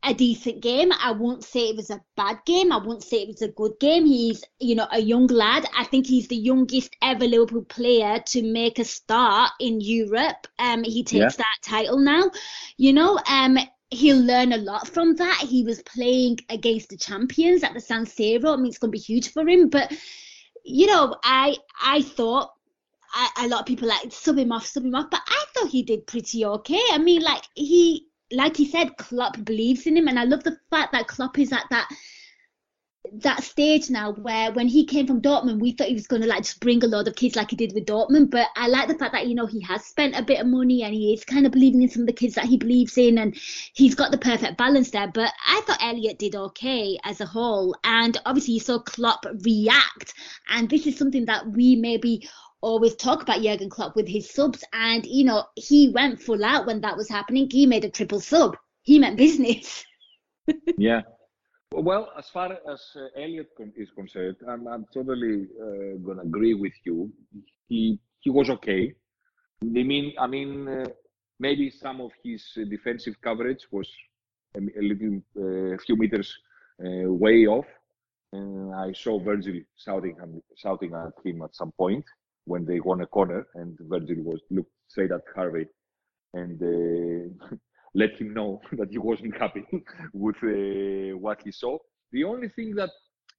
a 0.04 0.14
decent 0.14 0.62
game. 0.62 0.92
I 0.92 1.12
won't 1.12 1.44
say 1.44 1.70
it 1.70 1.78
was 1.78 1.90
a 1.90 2.02
bad 2.18 2.40
game. 2.46 2.72
I 2.72 2.78
won't 2.78 3.04
say 3.04 3.18
it 3.22 3.30
was 3.30 3.42
a 3.42 3.48
good 3.48 3.74
game. 3.80 4.06
He's, 4.06 4.44
you 4.60 4.76
know, 4.76 4.88
a 4.92 5.00
young 5.00 5.28
lad. 5.28 5.66
I 5.78 5.86
think 5.86 6.06
he's 6.06 6.28
the 6.28 6.36
youngest 6.36 6.96
ever 7.02 7.26
Liverpool 7.26 7.64
player 7.64 8.20
to 8.28 8.44
make 8.44 8.80
a 8.80 8.86
start 8.86 9.52
in 9.60 9.80
Europe. 9.80 10.48
Um, 10.60 10.84
he 10.84 11.04
takes 11.04 11.38
yeah. 11.38 11.44
that 11.44 11.58
title 11.62 12.00
now. 12.00 12.32
You 12.78 12.94
know, 12.94 13.18
um, 13.30 13.58
he'll 13.92 14.22
learn 14.22 14.52
a 14.52 14.58
lot 14.58 14.88
from 14.88 15.16
that. 15.16 15.38
He 15.48 15.64
was 15.64 15.82
playing 15.84 16.40
against 16.50 16.90
the 16.90 16.98
champions 16.98 17.64
at 17.64 17.74
the 17.74 17.80
San 17.80 18.06
Siro. 18.06 18.54
I 18.54 18.58
mean, 18.58 18.68
it's 18.68 18.80
going 18.80 18.92
to 18.92 18.98
be 18.98 19.00
huge 19.00 19.32
for 19.32 19.48
him. 19.48 19.70
But, 19.70 19.94
you 20.66 20.88
know, 20.88 21.16
I 21.24 21.56
I 21.82 22.02
thought 22.02 22.52
I, 23.14 23.46
a 23.46 23.48
lot 23.48 23.62
of 23.62 23.66
people 23.68 23.88
like 23.88 24.12
sub 24.12 24.38
him 24.38 24.52
off, 24.52 24.66
sub 24.66 24.84
him 24.84 24.96
off, 24.96 25.10
but 25.12 25.22
I 25.26 25.46
thought 25.54 25.70
he 25.70 25.84
did 25.84 26.08
pretty 26.08 26.44
okay. 26.44 26.82
I 26.92 26.98
mean, 26.98 27.22
like 27.22 27.44
he 27.54 28.08
like 28.34 28.58
he 28.58 28.68
said, 28.68 28.98
Klopp 28.98 29.44
believes 29.44 29.86
in 29.88 29.98
him, 29.98 30.08
and 30.08 30.20
I 30.20 30.24
love 30.26 30.44
the 30.44 30.58
fact 30.70 30.92
that 30.94 31.08
Klopp 31.08 31.40
is 31.40 31.54
at 31.54 31.66
that 31.70 31.90
that 33.12 33.44
stage 33.44 33.90
now 33.90 34.14
where 34.14 34.52
when 34.54 34.68
he 34.68 34.86
came 34.86 35.06
from 35.06 35.22
Dortmund, 35.22 35.60
we 35.60 35.74
thought 35.74 35.88
he 35.88 35.94
was 35.94 36.08
going 36.08 36.22
to 36.22 36.28
like 36.28 36.44
just 36.44 36.62
bring 36.62 36.84
a 36.84 36.88
lot 36.88 37.08
of 37.08 37.16
kids 37.16 37.36
like 37.36 37.50
he 37.50 37.56
did 37.58 37.74
with 37.74 37.86
Dortmund. 37.86 38.32
But 38.32 38.48
I 38.56 38.68
like 38.68 38.88
the 38.88 38.98
fact 38.98 39.12
that 39.12 39.28
you 39.28 39.36
know 39.36 39.46
he 39.46 39.62
has 39.62 39.86
spent 39.86 40.16
a 40.16 40.24
bit 40.24 40.40
of 40.40 40.48
money 40.48 40.84
and 40.84 40.94
he 40.94 41.14
is 41.14 41.26
kind 41.26 41.46
of 41.46 41.52
believing 41.52 41.82
in 41.82 41.90
some 41.90 42.04
of 42.04 42.08
the 42.08 42.14
kids 42.14 42.36
that 42.36 42.46
he 42.46 42.58
believes 42.58 42.98
in, 42.98 43.18
and 43.18 43.36
he's 43.74 43.96
got 43.96 44.12
the 44.12 44.18
perfect 44.18 44.58
balance 44.58 44.92
there. 44.92 45.12
But 45.14 45.32
I 45.46 45.62
thought 45.66 45.84
Elliot 45.84 46.18
did 46.18 46.36
okay 46.36 46.98
as 47.04 47.22
a 47.22 47.26
whole, 47.26 47.76
and 47.84 48.18
obviously 48.26 48.56
you 48.56 48.60
saw 48.62 48.80
Klopp 48.80 49.26
react, 49.44 50.14
and 50.50 50.70
this 50.70 50.88
is 50.88 50.98
something 50.98 51.26
that 51.26 51.48
we 51.48 51.76
maybe 51.76 52.28
always 52.64 52.96
talk 52.96 53.22
about 53.22 53.42
Jurgen 53.42 53.70
Klopp 53.70 53.96
with 53.96 54.08
his 54.08 54.32
subs, 54.32 54.64
and 54.74 55.06
you 55.06 55.26
know 55.26 55.44
he 55.56 55.90
went 55.90 56.22
full 56.22 56.44
out 56.44 56.66
when 56.66 56.82
that 56.82 56.98
was 56.98 57.10
happening. 57.10 57.50
He 57.52 57.66
made 57.66 57.86
a 57.86 57.90
triple 57.90 58.22
sub. 58.22 58.58
He 58.82 58.98
meant 58.98 59.18
business. 59.18 59.86
yeah. 60.78 61.02
Well, 61.72 62.12
as 62.18 62.30
far 62.30 62.54
as 62.72 62.82
uh, 62.96 63.22
Elliott 63.22 63.50
is 63.76 63.90
concerned, 63.96 64.38
I'm, 64.48 64.68
I'm 64.68 64.86
totally 64.94 65.48
uh, 65.62 65.98
gonna 66.06 66.22
agree 66.22 66.54
with 66.54 66.74
you. 66.86 67.12
He 67.68 68.00
he 68.22 68.30
was 68.30 68.50
okay. 68.50 68.94
I 69.62 69.66
mean, 69.66 70.14
I 70.20 70.28
mean, 70.28 70.68
uh, 70.68 70.86
maybe 71.40 71.70
some 71.70 72.02
of 72.02 72.12
his 72.24 72.44
defensive 72.70 73.16
coverage 73.22 73.68
was 73.72 73.90
a, 74.56 74.60
a 74.60 74.82
little, 74.82 75.22
a 75.38 75.76
uh, 75.76 75.78
few 75.86 75.96
meters 75.96 76.34
uh, 76.84 77.10
way 77.12 77.46
off. 77.48 77.66
And 78.34 78.74
I 78.74 78.92
saw 78.94 79.20
Virgil 79.20 79.62
shouting, 79.78 80.18
shouting 80.58 80.94
at 80.94 81.14
him 81.24 81.44
at 81.44 81.56
some 81.56 81.72
point 81.78 82.04
when 82.46 82.66
they 82.66 82.80
won 82.80 83.02
a 83.02 83.08
corner 83.08 83.46
and 83.56 83.78
Virgil 83.82 84.24
was 84.24 84.42
looked 84.50 84.72
straight 84.88 85.12
at 85.12 85.22
Harvey 85.36 85.66
and 86.34 86.62
uh, 86.62 87.56
let 87.96 88.20
him 88.20 88.34
know 88.34 88.62
that 88.74 88.90
he 88.90 88.98
wasn't 88.98 89.38
happy 89.38 89.64
with 90.14 90.36
uh, 90.44 91.18
what 91.18 91.42
he 91.44 91.52
saw. 91.52 91.78
The 92.12 92.24
only 92.24 92.50
thing 92.50 92.76
that 92.76 92.90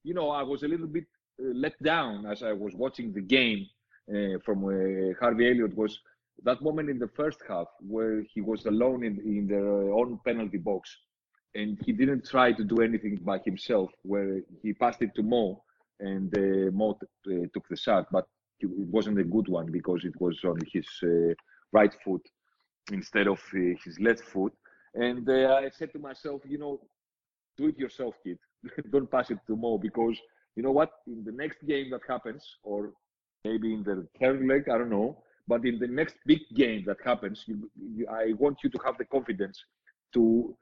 you 0.03 0.13
know 0.13 0.29
I 0.29 0.43
was 0.43 0.63
a 0.63 0.67
little 0.67 0.87
bit 0.87 1.05
uh, 1.39 1.51
let 1.53 1.81
down 1.81 2.25
as 2.25 2.43
I 2.43 2.53
was 2.53 2.73
watching 2.75 3.13
the 3.13 3.21
game 3.21 3.65
uh, 4.09 4.37
from 4.45 4.65
uh, 4.65 5.13
Harvey 5.19 5.49
Elliott 5.49 5.75
was 5.75 5.99
that 6.43 6.61
moment 6.61 6.89
in 6.89 6.99
the 6.99 7.09
first 7.15 7.39
half 7.47 7.67
where 7.79 8.23
he 8.33 8.41
was 8.41 8.65
alone 8.65 9.03
in, 9.03 9.19
in 9.25 9.47
their 9.47 9.91
own 9.91 10.19
penalty 10.25 10.57
box 10.57 10.95
and 11.55 11.79
he 11.85 11.93
didn't 11.93 12.25
try 12.25 12.51
to 12.51 12.63
do 12.63 12.81
anything 12.81 13.17
by 13.23 13.39
himself 13.45 13.89
where 14.03 14.41
he 14.61 14.73
passed 14.73 15.01
it 15.01 15.15
to 15.15 15.23
Mo 15.23 15.63
and 15.99 16.37
uh, 16.37 16.71
Mo 16.71 16.97
uh, 17.01 17.31
took 17.53 17.67
the 17.69 17.77
shot, 17.77 18.05
but 18.11 18.27
it 18.65 18.87
wasn't 18.87 19.19
a 19.19 19.23
good 19.23 19.47
one 19.47 19.71
because 19.71 20.03
it 20.03 20.19
was 20.19 20.37
on 20.43 20.57
his 20.71 20.87
uh, 21.03 21.33
right 21.71 21.95
foot 22.03 22.21
instead 22.91 23.27
of 23.27 23.39
uh, 23.53 23.59
his 23.83 23.99
left 23.99 24.21
foot. 24.23 24.53
And 24.93 25.27
uh, 25.29 25.59
I 25.65 25.69
said 25.69 25.91
to 25.93 25.99
myself, 25.99 26.41
you 26.47 26.57
know, 26.57 26.79
do 27.57 27.67
it 27.67 27.77
yourself, 27.77 28.15
kid. 28.23 28.37
Don't 28.91 29.09
pass 29.09 29.29
it 29.31 29.39
to 29.47 29.55
Mo 29.55 29.77
because 29.77 30.17
you 30.55 30.63
know 30.63 30.71
what? 30.71 30.91
In 31.07 31.23
the 31.23 31.31
next 31.31 31.65
game 31.67 31.89
that 31.91 32.01
happens, 32.07 32.43
or 32.63 32.93
maybe 33.43 33.73
in 33.73 33.83
the 33.83 34.07
third 34.19 34.45
leg, 34.45 34.69
I 34.69 34.77
don't 34.77 34.89
know. 34.89 35.21
But 35.47 35.65
in 35.65 35.77
the 35.79 35.87
next 35.87 36.15
big 36.25 36.39
game 36.55 36.83
that 36.87 36.97
happens, 37.03 37.43
you, 37.45 37.69
you, 37.75 38.07
I 38.07 38.33
want 38.33 38.59
you 38.63 38.69
to 38.69 38.79
have 38.85 38.97
the 38.97 39.05
confidence 39.05 39.63
to 40.13 40.55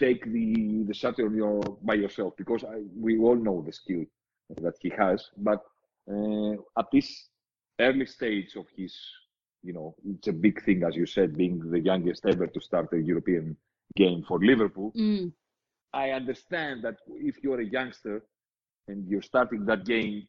take 0.00 0.24
the 0.32 0.84
the 0.86 0.94
shot 0.94 1.18
on 1.20 1.34
your 1.34 1.60
by 1.82 1.94
yourself 1.94 2.34
because 2.36 2.64
I, 2.64 2.82
we 2.96 3.18
all 3.18 3.36
know 3.36 3.62
the 3.66 3.72
skill 3.72 4.04
that 4.60 4.74
he 4.80 4.90
has. 4.96 5.28
But 5.36 5.60
uh, 6.10 6.52
at 6.78 6.86
this 6.92 7.28
early 7.82 8.06
stage 8.06 8.56
of 8.56 8.66
his, 8.76 8.94
you 9.62 9.72
know, 9.72 9.94
it's 10.12 10.28
a 10.28 10.32
big 10.32 10.62
thing, 10.64 10.82
as 10.84 10.94
you 10.96 11.06
said, 11.06 11.36
being 11.36 11.58
the 11.70 11.80
youngest 11.80 12.26
ever 12.26 12.46
to 12.46 12.60
start 12.60 12.88
a 12.92 12.98
European 12.98 13.56
game 13.96 14.24
for 14.26 14.38
Liverpool. 14.38 14.92
Mm. 14.96 15.32
I 15.92 16.10
understand 16.10 16.82
that 16.84 16.96
if 17.30 17.34
you're 17.42 17.60
a 17.60 17.66
youngster 17.78 18.22
and 18.88 19.06
you're 19.08 19.22
starting 19.32 19.66
that 19.66 19.84
game, 19.84 20.26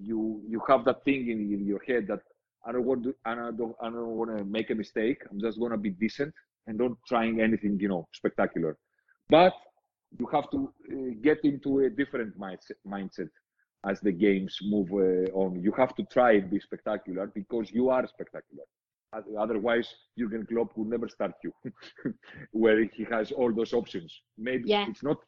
you 0.00 0.42
you 0.48 0.60
have 0.68 0.84
that 0.86 1.04
thing 1.04 1.28
in, 1.28 1.38
in 1.52 1.66
your 1.66 1.82
head 1.86 2.06
that 2.08 2.20
I 2.66 2.72
don't 2.72 2.84
want 2.84 3.04
to, 3.04 3.14
I 3.24 3.34
don't, 3.34 3.76
I 3.80 3.90
don't 3.90 4.16
want 4.20 4.36
to 4.36 4.44
make 4.44 4.70
a 4.70 4.74
mistake. 4.74 5.18
I'm 5.30 5.40
just 5.40 5.58
going 5.58 5.72
to 5.72 5.76
be 5.76 5.90
decent 5.90 6.32
and 6.66 6.78
don't 6.78 6.98
trying 7.06 7.40
anything, 7.40 7.78
you 7.78 7.88
know, 7.88 8.08
spectacular. 8.12 8.78
But 9.28 9.52
you 10.18 10.26
have 10.32 10.50
to 10.50 10.72
uh, 10.90 11.14
get 11.22 11.38
into 11.44 11.80
a 11.80 11.90
different 11.90 12.38
mindset, 12.38 12.78
mindset 12.86 13.28
as 13.84 14.00
the 14.00 14.12
games 14.12 14.58
move 14.62 14.90
uh, 14.92 15.30
on. 15.32 15.60
You 15.62 15.72
have 15.72 15.94
to 15.96 16.04
try 16.04 16.32
and 16.32 16.50
be 16.50 16.60
spectacular 16.60 17.26
because 17.26 17.70
you 17.70 17.90
are 17.90 18.06
spectacular. 18.06 18.64
Otherwise, 19.38 19.94
Jurgen 20.18 20.44
Klopp 20.44 20.76
will 20.76 20.86
never 20.86 21.08
start 21.08 21.34
you, 21.44 21.52
where 22.50 22.82
he 22.84 23.04
has 23.04 23.30
all 23.30 23.52
those 23.52 23.72
options. 23.72 24.12
Maybe 24.36 24.70
yeah. 24.70 24.86
it's 24.88 25.04
not. 25.04 25.18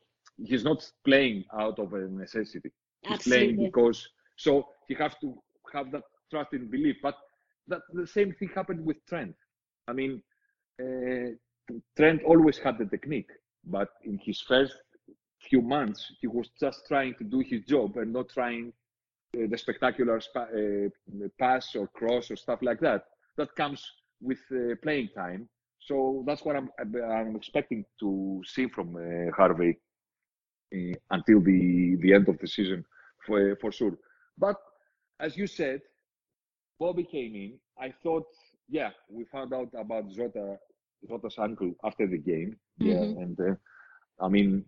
He's 0.44 0.64
not 0.64 0.84
playing 1.04 1.44
out 1.58 1.78
of 1.78 1.94
a 1.94 2.08
necessity. 2.08 2.72
He's 3.02 3.12
Absolutely. 3.12 3.54
playing 3.54 3.70
because 3.70 4.06
so 4.36 4.66
he 4.88 4.94
has 4.94 5.12
to 5.20 5.38
have 5.72 5.92
that 5.92 6.02
trust 6.30 6.52
and 6.52 6.68
belief. 6.68 6.96
But 7.00 7.16
that 7.68 7.82
the 7.92 8.06
same 8.06 8.32
thing 8.32 8.50
happened 8.54 8.84
with 8.84 8.96
Trent. 9.08 9.36
I 9.86 9.92
mean, 9.92 10.20
uh, 10.80 11.30
Trent 11.96 12.22
always 12.24 12.58
had 12.58 12.78
the 12.78 12.86
technique, 12.86 13.30
but 13.64 13.90
in 14.04 14.18
his 14.22 14.40
first 14.40 14.74
few 15.40 15.62
months, 15.62 16.12
he 16.20 16.26
was 16.26 16.48
just 16.58 16.86
trying 16.86 17.14
to 17.14 17.24
do 17.24 17.40
his 17.40 17.62
job 17.62 17.96
and 17.96 18.12
not 18.12 18.28
trying 18.28 18.72
uh, 19.36 19.46
the 19.48 19.58
spectacular 19.58 20.20
spa- 20.20 20.48
uh, 20.54 20.88
pass 21.38 21.74
or 21.74 21.88
cross 21.88 22.30
or 22.30 22.36
stuff 22.36 22.60
like 22.62 22.80
that. 22.80 23.04
That 23.36 23.54
comes 23.54 23.84
with 24.20 24.38
uh, 24.50 24.74
playing 24.82 25.10
time. 25.14 25.48
So 25.80 26.24
that's 26.26 26.44
what 26.44 26.56
I'm, 26.56 26.70
I'm 26.78 27.36
expecting 27.36 27.84
to 28.00 28.42
see 28.46 28.66
from 28.68 28.96
uh, 28.96 29.30
Harvey 29.36 29.78
uh, 30.74 30.96
until 31.10 31.40
the, 31.40 31.96
the 32.00 32.12
end 32.12 32.28
of 32.28 32.38
the 32.38 32.48
season 32.48 32.84
for, 33.24 33.56
for 33.60 33.70
sure. 33.70 33.96
But 34.38 34.56
as 35.20 35.36
you 35.36 35.46
said, 35.46 35.82
Bobby 36.78 37.04
came 37.04 37.34
in. 37.34 37.58
I 37.80 37.92
thought, 38.02 38.26
yeah, 38.68 38.90
we 39.08 39.24
found 39.24 39.52
out 39.54 39.68
about 39.78 40.08
Zota, 40.10 40.58
Jota's 41.08 41.38
ankle 41.38 41.74
after 41.84 42.06
the 42.06 42.18
game. 42.18 42.56
Mm-hmm. 42.80 42.86
Yeah, 42.86 43.22
and 43.22 43.40
uh, 43.40 44.24
I 44.24 44.28
mean, 44.28 44.64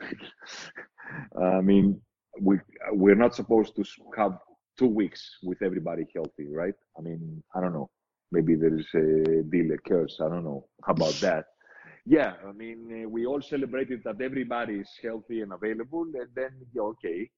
I 1.40 1.60
mean, 1.60 2.00
we 2.40 2.58
we're 2.92 3.14
not 3.14 3.34
supposed 3.34 3.76
to 3.76 3.84
have 4.16 4.38
two 4.78 4.88
weeks 4.88 5.38
with 5.42 5.62
everybody 5.62 6.04
healthy, 6.14 6.48
right? 6.50 6.74
I 6.98 7.02
mean, 7.02 7.42
I 7.54 7.60
don't 7.60 7.72
know. 7.72 7.90
Maybe 8.32 8.56
there 8.56 8.76
is 8.76 8.86
a 8.94 9.42
deal 9.42 9.72
occurs. 9.72 10.18
I 10.20 10.28
don't 10.28 10.44
know 10.44 10.66
about 10.88 11.14
that. 11.20 11.44
Yeah, 12.06 12.34
I 12.46 12.52
mean, 12.52 13.04
uh, 13.04 13.08
we 13.08 13.24
all 13.24 13.40
celebrated 13.40 14.02
that 14.04 14.20
everybody 14.20 14.74
is 14.74 14.90
healthy 15.02 15.40
and 15.40 15.52
available, 15.52 16.02
and 16.02 16.28
then 16.34 16.50
yeah, 16.74 16.82
okay, 16.82 17.30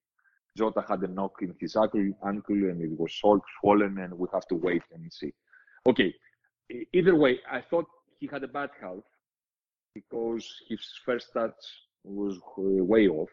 Jota 0.56 0.84
had 0.88 1.02
a 1.02 1.08
knock 1.08 1.34
in 1.42 1.54
his 1.60 1.76
ankle, 1.76 2.10
ankle 2.26 2.56
and 2.56 2.82
it 2.82 2.98
was 2.98 3.14
all 3.22 3.40
swollen, 3.60 3.98
and 3.98 4.14
we 4.14 4.26
have 4.32 4.46
to 4.48 4.56
wait 4.56 4.82
and 4.92 5.12
see. 5.12 5.32
Okay, 5.86 6.12
either 6.92 7.14
way, 7.14 7.38
I 7.50 7.60
thought 7.60 7.86
he 8.18 8.26
had 8.26 8.42
a 8.42 8.48
bad 8.48 8.70
health 8.80 9.04
because 9.94 10.46
his 10.68 10.80
first 11.04 11.28
touch 11.32 11.54
was 12.06 12.38
way 12.56 13.08
off. 13.08 13.28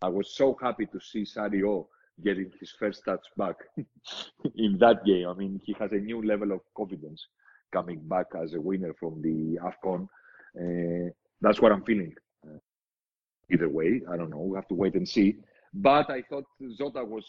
I 0.00 0.08
was 0.08 0.34
so 0.36 0.56
happy 0.60 0.86
to 0.86 1.00
see 1.00 1.22
Sadio 1.24 1.86
getting 2.24 2.50
his 2.60 2.70
first 2.78 3.02
touch 3.04 3.24
back 3.36 3.56
in 4.56 4.78
that 4.78 5.04
game. 5.04 5.28
I 5.28 5.34
mean, 5.34 5.60
he 5.64 5.74
has 5.78 5.92
a 5.92 5.96
new 5.96 6.24
level 6.24 6.52
of 6.52 6.60
confidence 6.76 7.26
coming 7.72 8.00
back 8.08 8.26
as 8.40 8.54
a 8.54 8.60
winner 8.60 8.94
from 8.98 9.20
the 9.22 9.58
AFCON. 9.62 10.08
Uh, 10.58 11.10
that's 11.40 11.60
what 11.60 11.72
I'm 11.72 11.84
feeling. 11.84 12.14
Uh, 12.44 12.58
either 13.52 13.68
way, 13.68 14.02
I 14.10 14.16
don't 14.16 14.30
know. 14.30 14.40
We 14.40 14.56
have 14.56 14.68
to 14.68 14.74
wait 14.74 14.94
and 14.94 15.08
see. 15.08 15.36
But 15.74 16.10
I 16.10 16.22
thought 16.22 16.44
Jota 16.78 17.04
was 17.04 17.26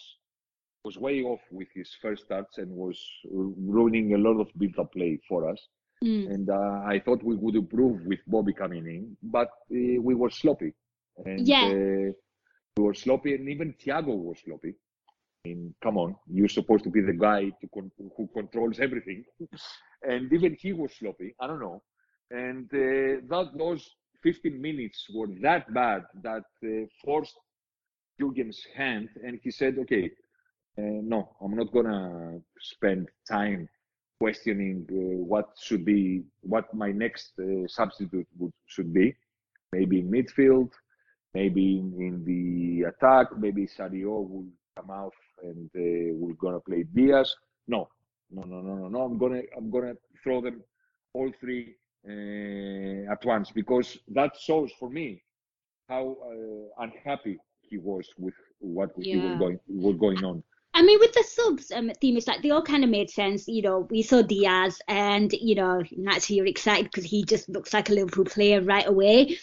was 0.86 0.98
way 0.98 1.22
off 1.24 1.42
with 1.52 1.68
his 1.74 1.94
first 2.02 2.24
starts 2.24 2.58
and 2.58 2.72
was 2.72 2.98
ruining 3.30 4.14
a 4.14 4.18
lot 4.18 4.40
of 4.40 4.48
build-up 4.58 4.94
play 4.94 5.20
for 5.28 5.50
us. 5.50 5.60
Mm. 6.04 6.34
And 6.34 6.50
uh, 6.50 6.82
I 6.86 7.02
thought 7.04 7.24
we 7.24 7.36
would 7.36 7.56
improve 7.56 8.06
with 8.06 8.20
Bobby 8.26 8.54
coming 8.54 8.86
in, 8.86 9.18
but 9.22 9.48
uh, 9.48 10.02
we 10.02 10.16
were 10.16 10.30
sloppy. 10.30 10.74
And, 11.26 11.48
yeah. 11.48 11.66
Uh, 11.66 12.12
we 12.78 12.84
were 12.84 12.94
sloppy, 12.94 13.36
and 13.36 13.50
even 13.50 13.74
Thiago 13.74 14.16
was 14.18 14.40
sloppy. 14.46 14.76
I 15.46 15.50
mean, 15.50 15.76
come 15.84 15.98
on, 15.98 16.16
you're 16.30 16.48
supposed 16.50 16.84
to 16.86 16.90
be 16.90 17.02
the 17.02 17.14
guy 17.14 17.50
to 17.62 17.68
con- 17.74 17.92
who 17.98 18.30
controls 18.34 18.80
everything, 18.80 19.26
and 20.04 20.32
even 20.32 20.56
he 20.60 20.72
was 20.74 20.92
sloppy. 20.98 21.36
I 21.40 21.48
don't 21.48 21.60
know, 21.60 21.82
and 22.32 22.66
uh, 22.74 23.22
that 23.30 23.52
those 23.58 23.90
15 24.24 24.62
minutes 24.62 25.08
were 25.14 25.28
that 25.42 25.74
bad 25.74 26.04
that 26.24 26.44
uh, 26.64 26.86
forced 27.04 27.36
Jurgen's 28.20 28.62
hand, 28.76 29.10
and 29.24 29.40
he 29.44 29.52
said, 29.52 29.78
"Okay, 29.80 30.12
uh, 30.78 30.82
no, 31.04 31.36
I'm 31.42 31.56
not 31.56 31.72
gonna 31.72 32.40
spend 32.60 33.10
time 33.28 33.68
questioning 34.20 34.86
uh, 34.92 35.24
what 35.24 35.50
should 35.60 35.86
be, 35.86 36.24
what 36.42 36.74
my 36.74 36.92
next 36.92 37.32
uh, 37.40 37.68
substitute 37.68 38.28
would, 38.38 38.52
should 38.68 38.94
be. 38.94 39.16
Maybe 39.72 40.00
in 40.00 40.12
midfield, 40.12 40.72
maybe 41.34 41.80
in, 41.80 41.94
in 42.00 42.26
the 42.26 42.90
attack, 42.90 43.28
maybe 43.38 43.68
Sadio 43.68 44.28
will 44.30 44.48
come 44.78 44.92
out 44.92 45.14
and 45.44 45.70
uh, 45.76 46.16
we're 46.16 46.34
gonna 46.34 46.60
play 46.60 46.84
Diaz. 46.94 47.34
No, 47.68 47.90
no, 48.32 48.42
no, 48.44 48.62
no, 48.62 48.76
no, 48.76 48.88
no. 48.90 49.02
I'm 49.02 49.18
gonna, 49.18 49.42
I'm 49.56 49.70
gonna 49.70 49.94
throw 50.24 50.42
them 50.42 50.64
all 51.14 51.32
three 51.40 51.76
uh, 52.08 53.12
at 53.12 53.24
once 53.26 53.52
because 53.52 53.98
that 54.10 54.36
shows 54.40 54.72
for 54.80 54.90
me 54.90 55.24
how 55.88 56.18
uh, 56.24 56.84
unhappy 56.84 57.38
he 57.62 57.78
was 57.78 58.08
with 58.18 58.34
what 58.60 58.90
yeah. 58.98 59.16
he 59.16 59.22
was 59.22 59.38
going 59.38 59.60
was 59.68 59.96
going 59.98 60.24
on. 60.24 60.44
I 60.80 60.82
mean, 60.82 60.98
with 60.98 61.12
the 61.12 61.26
subs 61.28 61.72
um, 61.74 61.92
theme, 62.00 62.15
it's 62.15 62.26
like 62.26 62.42
they 62.42 62.52
all 62.52 62.62
kind 62.62 62.86
of 62.86 62.89
made 62.89 63.10
sense. 63.10 63.50
You 63.50 63.62
know, 63.63 63.80
we 63.92 64.02
saw 64.02 64.22
Diaz, 64.22 64.80
and 64.88 65.30
you 65.34 65.54
know, 65.54 65.84
naturally 65.98 66.38
you're 66.38 66.48
excited 66.48 66.86
because 66.86 67.04
he 67.04 67.26
just 67.26 67.50
looks 67.50 67.74
like 67.74 67.89
a 67.89 67.94
Liverpool 67.94 68.24
player 68.24 68.62
right 68.62 68.88
away. 68.88 69.38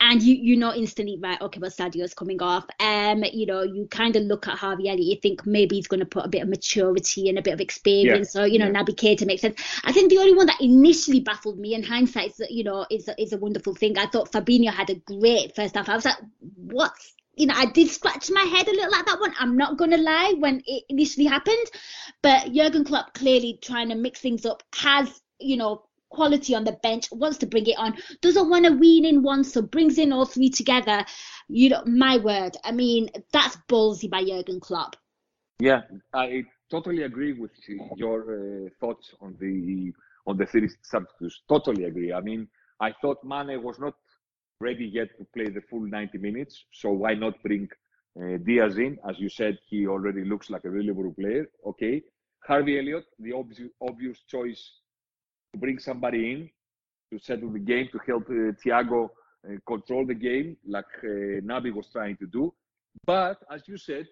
And 0.00 0.20
you 0.20 0.34
you 0.34 0.56
know 0.56 0.74
instantly 0.74 1.16
right, 1.22 1.40
okay, 1.40 1.60
well 1.60 1.70
Sadio's 1.70 2.12
coming 2.14 2.42
off. 2.42 2.64
Um, 2.80 3.22
you 3.32 3.46
know, 3.46 3.62
you 3.62 3.86
kind 3.88 4.16
of 4.16 4.24
look 4.24 4.48
at 4.48 4.58
Harvey 4.58 4.88
Elliott, 4.88 5.06
you 5.06 5.16
think 5.20 5.46
maybe 5.46 5.76
he's 5.76 5.86
going 5.86 6.00
to 6.00 6.06
put 6.06 6.24
a 6.24 6.28
bit 6.28 6.42
of 6.42 6.48
maturity 6.48 7.28
and 7.28 7.38
a 7.38 7.42
bit 7.42 7.54
of 7.54 7.60
experience, 7.60 8.34
yeah. 8.34 8.42
or 8.42 8.46
you 8.48 8.58
know, 8.58 8.66
yeah. 8.66 8.82
Naby 8.82 8.96
Keita 8.96 9.26
makes 9.26 9.42
sense. 9.42 9.62
I 9.84 9.92
think 9.92 10.10
the 10.10 10.18
only 10.18 10.34
one 10.34 10.46
that 10.46 10.60
initially 10.60 11.20
baffled 11.20 11.60
me, 11.60 11.74
in 11.74 11.84
hindsight, 11.84 12.30
is, 12.30 12.42
you 12.50 12.64
know, 12.64 12.84
is 12.90 13.08
is 13.16 13.32
a 13.32 13.38
wonderful 13.38 13.76
thing. 13.76 13.96
I 13.96 14.06
thought 14.06 14.32
Fabinho 14.32 14.72
had 14.72 14.90
a 14.90 14.96
great 14.96 15.54
first 15.54 15.76
half. 15.76 15.88
I 15.88 15.94
was 15.94 16.04
like, 16.04 16.18
what's 16.56 17.14
you 17.40 17.46
know, 17.46 17.54
I 17.56 17.64
did 17.64 17.88
scratch 17.88 18.30
my 18.30 18.42
head 18.42 18.68
a 18.68 18.70
little 18.70 18.94
at 18.94 19.06
that 19.06 19.18
one. 19.18 19.32
I'm 19.38 19.56
not 19.56 19.78
gonna 19.78 19.96
lie 19.96 20.34
when 20.38 20.62
it 20.66 20.84
initially 20.90 21.24
happened, 21.24 21.66
but 22.20 22.52
Jurgen 22.52 22.84
Klopp 22.84 23.14
clearly 23.14 23.58
trying 23.62 23.88
to 23.88 23.94
mix 23.94 24.20
things 24.20 24.44
up 24.44 24.62
has, 24.74 25.22
you 25.38 25.56
know, 25.56 25.84
quality 26.10 26.54
on 26.54 26.64
the 26.64 26.72
bench, 26.82 27.10
wants 27.12 27.38
to 27.38 27.46
bring 27.46 27.66
it 27.66 27.78
on, 27.78 27.96
doesn't 28.20 28.50
want 28.50 28.66
to 28.66 28.72
wean 28.72 29.06
in 29.06 29.22
one, 29.22 29.42
so 29.42 29.62
brings 29.62 29.96
in 29.96 30.12
all 30.12 30.26
three 30.26 30.50
together. 30.50 31.02
You 31.48 31.70
know, 31.70 31.82
my 31.86 32.18
word. 32.18 32.58
I 32.62 32.72
mean, 32.72 33.08
that's 33.32 33.56
ballsy 33.70 34.10
by 34.10 34.22
Jurgen 34.22 34.60
Klopp. 34.60 34.96
Yeah, 35.60 35.80
I 36.12 36.44
totally 36.70 37.04
agree 37.04 37.32
with 37.32 37.52
your 37.96 38.66
uh, 38.66 38.68
thoughts 38.80 39.14
on 39.22 39.34
the 39.40 39.94
on 40.26 40.36
the 40.36 40.44
three 40.44 40.68
substitutes. 40.82 41.40
Totally 41.48 41.84
agree. 41.84 42.12
I 42.12 42.20
mean, 42.20 42.48
I 42.80 42.92
thought 43.00 43.24
Mane 43.24 43.62
was 43.62 43.78
not 43.78 43.94
ready 44.60 44.84
yet 44.86 45.08
to 45.18 45.26
play 45.34 45.48
the 45.48 45.62
full 45.68 45.80
90 45.80 46.18
minutes. 46.18 46.64
So 46.72 46.90
why 46.90 47.14
not 47.14 47.42
bring 47.42 47.68
uh, 48.20 48.36
Diaz 48.44 48.78
in? 48.78 48.98
As 49.08 49.18
you 49.18 49.28
said, 49.28 49.58
he 49.68 49.86
already 49.86 50.24
looks 50.24 50.50
like 50.50 50.64
a 50.64 50.70
really 50.70 50.92
good 50.92 51.16
player. 51.16 51.46
Okay. 51.66 52.02
Harvey 52.46 52.78
Elliott, 52.78 53.04
the 53.18 53.32
obvious, 53.32 53.70
obvious 53.80 54.18
choice 54.28 54.72
to 55.52 55.58
bring 55.58 55.78
somebody 55.78 56.32
in 56.32 56.50
to 57.12 57.18
settle 57.18 57.50
the 57.50 57.58
game, 57.58 57.88
to 57.92 57.98
help 58.06 58.24
uh, 58.28 58.52
Thiago 58.64 59.08
uh, 59.46 59.56
control 59.66 60.06
the 60.06 60.14
game, 60.14 60.56
like 60.66 60.84
uh, 61.02 61.40
Naby 61.42 61.74
was 61.74 61.88
trying 61.92 62.16
to 62.18 62.26
do. 62.26 62.52
But 63.04 63.38
as 63.50 63.62
you 63.66 63.76
said, 63.76 64.06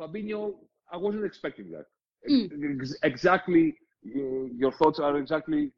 Fabinho, 0.00 0.54
I 0.92 0.96
wasn't 0.96 1.24
expecting 1.24 1.70
that. 1.72 1.86
Mm. 2.28 2.92
Exactly, 3.02 3.76
your 4.02 4.72
thoughts 4.72 4.98
are 5.00 5.16
exactly 5.16 5.72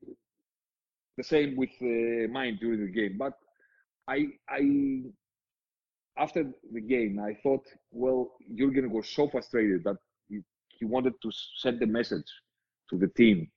the 1.16 1.24
same 1.24 1.56
with 1.56 1.70
uh, 1.80 2.30
mine 2.32 2.58
during 2.60 2.80
the 2.80 2.92
game. 2.92 3.16
But 3.18 3.34
I, 4.08 4.26
I, 4.48 5.02
after 6.16 6.44
the 6.72 6.80
game, 6.80 7.20
I 7.20 7.34
thought, 7.42 7.64
well, 7.90 8.32
Jurgen 8.56 8.90
was 8.90 9.08
so 9.08 9.28
frustrated 9.28 9.84
that 9.84 9.96
he, 10.28 10.40
he 10.78 10.84
wanted 10.84 11.12
to 11.22 11.30
send 11.58 11.78
the 11.80 11.86
message 11.86 12.24
to 12.90 12.98
the 12.98 13.08
team 13.08 13.50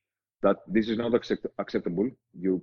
that 0.44 0.58
this 0.68 0.90
is 0.90 0.98
not 0.98 1.14
accept- 1.16 1.48
acceptable. 1.58 2.10
You, 2.38 2.62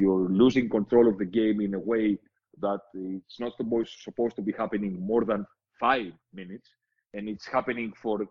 you're 0.00 0.28
losing 0.28 0.68
control 0.68 1.08
of 1.08 1.18
the 1.18 1.24
game 1.24 1.60
in 1.60 1.74
a 1.74 1.78
way 1.78 2.18
that 2.60 2.80
it's 2.94 3.38
not 3.38 3.52
supposed 3.56 4.36
to 4.36 4.42
be 4.42 4.52
happening 4.52 5.00
more 5.00 5.24
than 5.24 5.46
five 5.78 6.12
minutes, 6.34 6.68
and 7.14 7.28
it's 7.28 7.46
happening 7.46 7.92
for 8.02 8.26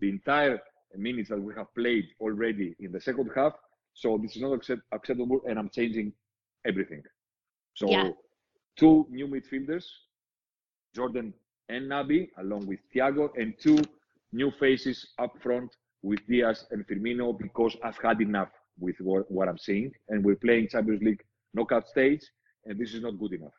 the 0.00 0.08
entire 0.08 0.58
minutes 0.96 1.28
that 1.28 1.40
we 1.40 1.54
have 1.54 1.72
played 1.76 2.06
already 2.20 2.74
in 2.80 2.90
the 2.90 3.00
second 3.00 3.30
half. 3.36 3.52
So 3.94 4.18
this 4.20 4.34
is 4.34 4.42
not 4.42 4.52
accept- 4.52 4.82
acceptable, 4.92 5.40
and 5.48 5.58
I'm 5.58 5.70
changing 5.70 6.12
everything. 6.66 7.02
So 7.74 7.88
yeah. 7.88 8.10
Two 8.78 9.06
new 9.10 9.26
midfielders, 9.26 9.84
Jordan 10.94 11.34
and 11.68 11.90
Naby, 11.90 12.28
along 12.38 12.66
with 12.66 12.78
Thiago, 12.94 13.30
and 13.36 13.54
two 13.60 13.78
new 14.32 14.50
faces 14.58 15.08
up 15.18 15.32
front 15.42 15.70
with 16.02 16.20
Diaz 16.28 16.66
and 16.70 16.86
Firmino 16.86 17.36
because 17.38 17.76
I've 17.82 17.98
had 17.98 18.20
enough 18.20 18.50
with 18.78 18.96
what, 19.00 19.30
what 19.30 19.48
I'm 19.48 19.58
seeing, 19.58 19.92
and 20.08 20.24
we're 20.24 20.36
playing 20.36 20.68
Champions 20.68 21.02
League 21.02 21.22
knockout 21.54 21.88
stage, 21.88 22.22
and 22.64 22.78
this 22.78 22.94
is 22.94 23.02
not 23.02 23.18
good 23.18 23.32
enough. 23.32 23.52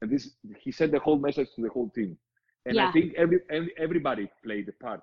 And 0.00 0.10
this, 0.10 0.30
he 0.58 0.70
sent 0.70 0.92
the 0.92 0.98
whole 1.00 1.18
message 1.18 1.48
to 1.56 1.62
the 1.62 1.68
whole 1.68 1.90
team, 1.90 2.16
and 2.64 2.76
yeah. 2.76 2.88
I 2.88 2.92
think 2.92 3.14
every, 3.16 3.40
every 3.50 3.72
everybody 3.78 4.30
played 4.44 4.68
a 4.68 4.84
part 4.84 5.00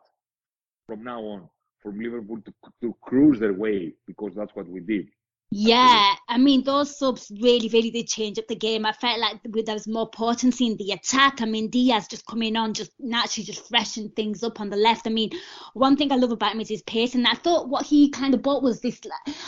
from 0.87 1.03
now 1.03 1.21
on 1.21 1.49
from 1.83 1.99
Liverpool 1.99 2.39
to, 2.43 2.53
to 2.81 2.95
cruise 3.01 3.39
their 3.39 3.53
way 3.53 3.93
because 4.07 4.31
that's 4.35 4.55
what 4.55 4.67
we 4.67 4.79
did. 4.79 5.07
Yeah, 5.49 6.13
I 6.27 6.37
mean 6.37 6.63
those 6.65 6.97
subs 6.97 7.31
really, 7.39 7.69
really 7.69 7.89
did 7.89 8.07
change 8.07 8.37
up 8.37 8.47
the 8.47 8.55
game. 8.55 8.85
I 8.85 8.91
felt 8.91 9.19
like 9.19 9.39
there 9.43 9.75
was 9.75 9.87
more 9.87 10.09
potency 10.09 10.67
in 10.67 10.75
the 10.75 10.91
attack. 10.91 11.41
I 11.41 11.45
mean 11.45 11.69
Diaz 11.69 12.07
just 12.09 12.25
coming 12.25 12.57
on, 12.57 12.73
just 12.73 12.91
naturally 12.99 13.45
just 13.45 13.65
freshen 13.69 14.09
things 14.09 14.43
up 14.43 14.59
on 14.59 14.69
the 14.69 14.75
left. 14.75 15.07
I 15.07 15.09
mean, 15.09 15.29
one 15.73 15.95
thing 15.95 16.11
I 16.11 16.17
love 16.17 16.31
about 16.31 16.51
him 16.51 16.59
is 16.59 16.67
his 16.67 16.81
pace, 16.81 17.15
and 17.15 17.25
I 17.25 17.33
thought 17.33 17.69
what 17.69 17.85
he 17.85 18.09
kind 18.09 18.33
of 18.33 18.41
brought 18.41 18.61
was 18.61 18.81
this. 18.81 18.99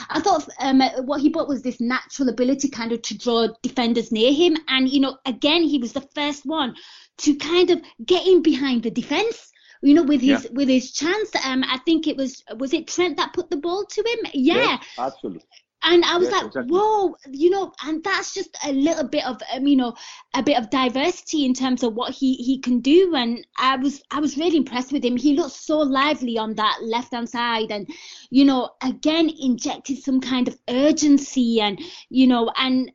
I 0.10 0.22
thought 0.22 0.48
um, 0.62 0.82
what 1.06 1.20
he 1.20 1.28
brought 1.28 1.50
was 1.50 1.64
this 1.64 1.82
natural 1.82 2.30
ability, 2.30 2.70
kind 2.70 2.94
of 2.94 3.02
to 3.02 3.18
draw 3.18 3.48
defenders 3.62 4.10
near 4.10 4.32
him, 4.32 4.56
and 4.70 4.88
you 4.88 5.02
know, 5.02 5.18
again 5.26 5.64
he 5.64 5.80
was 5.80 5.92
the 5.92 6.08
first 6.16 6.46
one 6.46 6.76
to 7.18 7.36
kind 7.36 7.72
of 7.72 7.82
get 8.06 8.26
in 8.26 8.42
behind 8.42 8.84
the 8.84 8.92
defense 8.92 9.52
you 9.82 9.94
know, 9.94 10.04
with 10.04 10.22
his 10.22 10.44
yeah. 10.44 10.50
with 10.52 10.68
his 10.68 10.92
chance. 10.92 11.32
Um, 11.46 11.64
I 11.66 11.78
think 11.86 12.08
it 12.08 12.18
was 12.18 12.44
was 12.58 12.74
it 12.74 12.88
Trent 12.88 13.18
that 13.18 13.34
put 13.34 13.50
the 13.50 13.58
ball 13.58 13.86
to 13.86 14.02
him? 14.02 14.32
Yeah, 14.34 14.56
yes, 14.56 14.86
absolutely. 14.98 15.44
And 15.82 16.04
I 16.04 16.18
was 16.18 16.28
yes, 16.28 16.34
like, 16.34 16.48
exactly. 16.48 16.78
whoa, 16.78 17.16
you 17.32 17.50
know, 17.50 17.72
and 17.86 18.04
that's 18.04 18.34
just 18.34 18.58
a 18.66 18.74
little 18.74 19.06
bit 19.08 19.26
of, 19.26 19.42
um, 19.54 19.66
you 19.66 19.78
know, 19.78 19.96
a 20.34 20.44
bit 20.44 20.58
of 20.58 20.70
diversity 20.70 21.46
in 21.46 21.54
terms 21.54 21.84
of 21.84 21.94
what 21.94 22.14
he 22.14 22.34
he 22.34 22.60
can 22.60 22.82
do. 22.82 23.16
And 23.16 23.48
I 23.58 23.78
was 23.78 24.02
I 24.12 24.20
was 24.20 24.38
really 24.38 24.58
impressed 24.58 24.92
with 24.92 25.06
him. 25.06 25.16
He 25.16 25.36
looked 25.36 25.56
so 25.56 25.78
lively 25.78 26.38
on 26.38 26.56
that 26.56 26.80
left 26.84 27.14
hand 27.14 27.30
side, 27.30 27.72
and 27.72 27.88
you 28.30 28.44
know, 28.44 28.72
again 28.84 29.32
injected 29.40 30.00
some 30.00 30.20
kind 30.20 30.50
of 30.50 30.58
urgency, 30.70 31.62
and 31.62 31.80
you 32.10 32.28
know, 32.28 32.52
and 32.58 32.92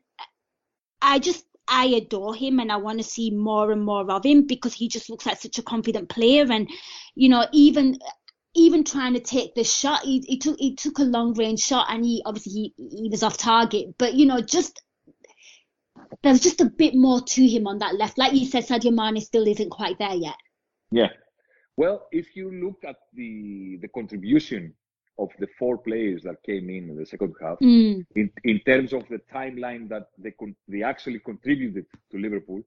I 1.01 1.17
just 1.19 1.45
I 1.67 1.85
adore 1.87 2.35
him 2.35 2.59
and 2.59 2.71
I 2.71 2.77
want 2.77 2.99
to 2.99 3.03
see 3.03 3.31
more 3.31 3.71
and 3.71 3.83
more 3.83 4.09
of 4.11 4.25
him 4.25 4.45
because 4.45 4.73
he 4.73 4.87
just 4.87 5.09
looks 5.09 5.25
like 5.25 5.39
such 5.39 5.57
a 5.57 5.63
confident 5.63 6.09
player. 6.09 6.45
And, 6.51 6.69
you 7.15 7.29
know, 7.29 7.47
even 7.51 7.97
even 8.55 8.83
trying 8.83 9.13
to 9.13 9.19
take 9.19 9.53
the 9.53 9.63
shot, 9.63 10.01
he, 10.03 10.23
he 10.27 10.37
took 10.37 10.57
he 10.57 10.75
took 10.75 10.99
a 10.99 11.03
long 11.03 11.33
range 11.33 11.59
shot 11.59 11.87
and 11.89 12.03
he 12.05 12.21
obviously 12.25 12.73
he, 12.77 13.03
he 13.03 13.09
was 13.09 13.21
off 13.21 13.37
target. 13.37 13.95
But 13.97 14.13
you 14.13 14.25
know, 14.25 14.41
just 14.41 14.81
there's 16.23 16.39
just 16.39 16.61
a 16.61 16.65
bit 16.65 16.95
more 16.95 17.21
to 17.21 17.47
him 17.47 17.67
on 17.67 17.79
that 17.79 17.95
left. 17.95 18.17
Like 18.17 18.33
you 18.33 18.45
said, 18.45 18.65
Sadio 18.65 18.93
Mane 18.93 19.21
still 19.21 19.47
isn't 19.47 19.69
quite 19.69 19.99
there 19.99 20.15
yet. 20.15 20.35
Yeah. 20.91 21.09
Well, 21.77 22.07
if 22.11 22.35
you 22.35 22.51
look 22.51 22.83
at 22.87 22.95
the 23.13 23.77
the 23.81 23.89
contribution 23.89 24.73
of 25.17 25.29
the 25.39 25.47
four 25.59 25.77
players 25.77 26.23
that 26.23 26.41
came 26.43 26.69
in 26.69 26.89
in 26.89 26.97
the 26.97 27.05
second 27.05 27.33
half 27.41 27.57
mm. 27.59 28.05
in, 28.15 28.29
in 28.43 28.59
terms 28.65 28.91
of 28.91 29.07
the 29.09 29.19
timeline 29.33 29.87
that 29.87 30.09
they 30.17 30.31
con- 30.31 30.55
they 30.67 30.83
actually 30.83 31.19
contributed 31.19 31.85
to 32.11 32.17
Liverpool, 32.17 32.61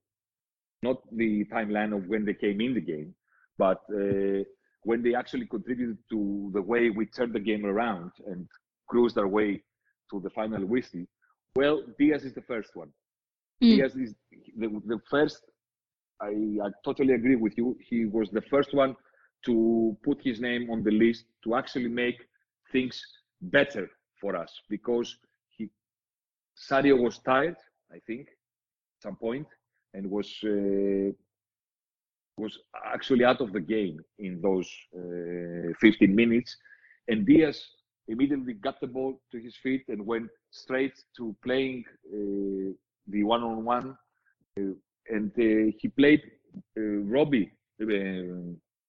not 0.82 1.02
the 1.14 1.44
timeline 1.46 1.94
of 1.94 2.06
when 2.06 2.24
they 2.24 2.34
came 2.34 2.60
in 2.60 2.72
the 2.72 2.80
game, 2.80 3.14
but 3.58 3.82
uh, 3.92 4.44
when 4.88 5.02
they 5.02 5.14
actually 5.14 5.46
contributed 5.56 5.98
to 6.08 6.50
the 6.54 6.62
way 6.62 6.88
we 6.88 7.04
turned 7.04 7.34
the 7.34 7.44
game 7.50 7.64
around 7.66 8.10
and 8.30 8.48
cruised 8.90 9.18
our 9.18 9.30
way 9.38 9.50
to 10.10 10.18
the 10.24 10.30
final 10.30 10.64
whistle. 10.64 11.04
Well, 11.56 11.82
Diaz 11.98 12.24
is 12.24 12.32
the 12.32 12.46
first 12.52 12.70
one. 12.74 12.90
Mm. 13.62 13.76
Diaz 13.76 13.94
is 13.96 14.14
the, 14.60 14.68
the 14.92 14.98
first. 15.10 15.42
I, 16.22 16.32
I 16.66 16.68
totally 16.86 17.12
agree 17.12 17.36
with 17.36 17.54
you. 17.58 17.76
He 17.90 18.06
was 18.06 18.30
the 18.30 18.46
first 18.52 18.72
one 18.72 18.96
to 19.44 19.54
put 20.06 20.18
his 20.28 20.40
name 20.40 20.70
on 20.70 20.82
the 20.82 20.94
list 21.04 21.24
to 21.44 21.54
actually 21.54 21.92
make 22.04 22.18
things 22.72 22.96
better 23.42 23.90
for 24.20 24.34
us 24.42 24.52
because 24.70 25.08
he 25.56 25.68
Sadio 26.66 26.96
was 27.06 27.18
tired, 27.18 27.58
I 27.92 27.98
think, 28.06 28.22
at 28.22 29.02
some 29.06 29.16
point, 29.16 29.48
and 29.92 30.10
was 30.10 30.28
uh, 30.44 31.12
was 32.38 32.58
actually 32.84 33.24
out 33.24 33.40
of 33.40 33.52
the 33.52 33.60
game 33.60 34.00
in 34.18 34.40
those 34.40 34.68
uh, 34.96 35.72
15 35.80 36.14
minutes. 36.14 36.56
And 37.08 37.26
Diaz 37.26 37.62
immediately 38.08 38.54
got 38.54 38.80
the 38.80 38.86
ball 38.86 39.20
to 39.32 39.38
his 39.38 39.56
feet 39.56 39.84
and 39.88 40.04
went 40.06 40.28
straight 40.50 40.94
to 41.16 41.34
playing 41.42 41.84
uh, 42.12 42.72
the 43.08 43.22
one-on-one. 43.24 43.96
Uh, 44.58 44.62
and 45.10 45.30
uh, 45.38 45.72
he 45.78 45.88
played 45.88 46.22
Robbie, 46.76 47.52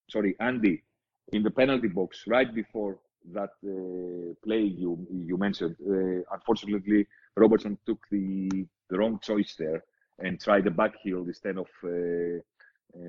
sorry, 0.10 0.36
Andy, 0.40 0.84
in 1.32 1.44
the 1.44 1.52
penalty 1.52 1.88
box 1.88 2.24
right 2.28 2.54
before 2.54 3.00
that 3.34 3.52
uh, 3.66 4.34
play 4.44 4.62
you 4.64 5.06
you 5.12 5.38
mentioned. 5.38 5.76
Uh, 5.82 6.24
unfortunately, 6.34 7.06
Robertson 7.36 7.78
took 7.86 8.00
the, 8.12 8.50
the 8.90 8.98
wrong 8.98 9.20
choice 9.22 9.56
there 9.58 9.84
and 10.20 10.40
tried 10.40 10.66
the 10.66 10.72
back 10.72 10.94
heel 11.04 11.24
instead 11.28 11.58
of 11.58 11.68
uh, 11.84 12.40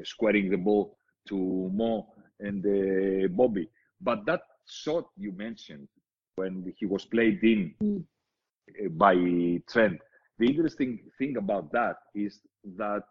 squaring 0.05 0.51
the 0.51 0.57
ball 0.57 0.97
to 1.29 1.71
Mo 1.75 2.07
and 2.41 3.37
Bobby. 3.37 3.69
But 4.01 4.25
that 4.27 4.43
shot 4.67 5.05
you 5.17 5.33
mentioned 5.33 5.89
when 6.37 6.73
he 6.79 6.87
was 6.87 7.05
played 7.05 7.43
in 7.43 7.75
mm. 7.83 8.05
by 8.97 9.15
Trent, 9.71 10.01
the 10.39 10.47
interesting 10.47 11.01
thing 11.19 11.37
about 11.37 11.71
that 11.73 11.97
is 12.15 12.41
that 12.77 13.03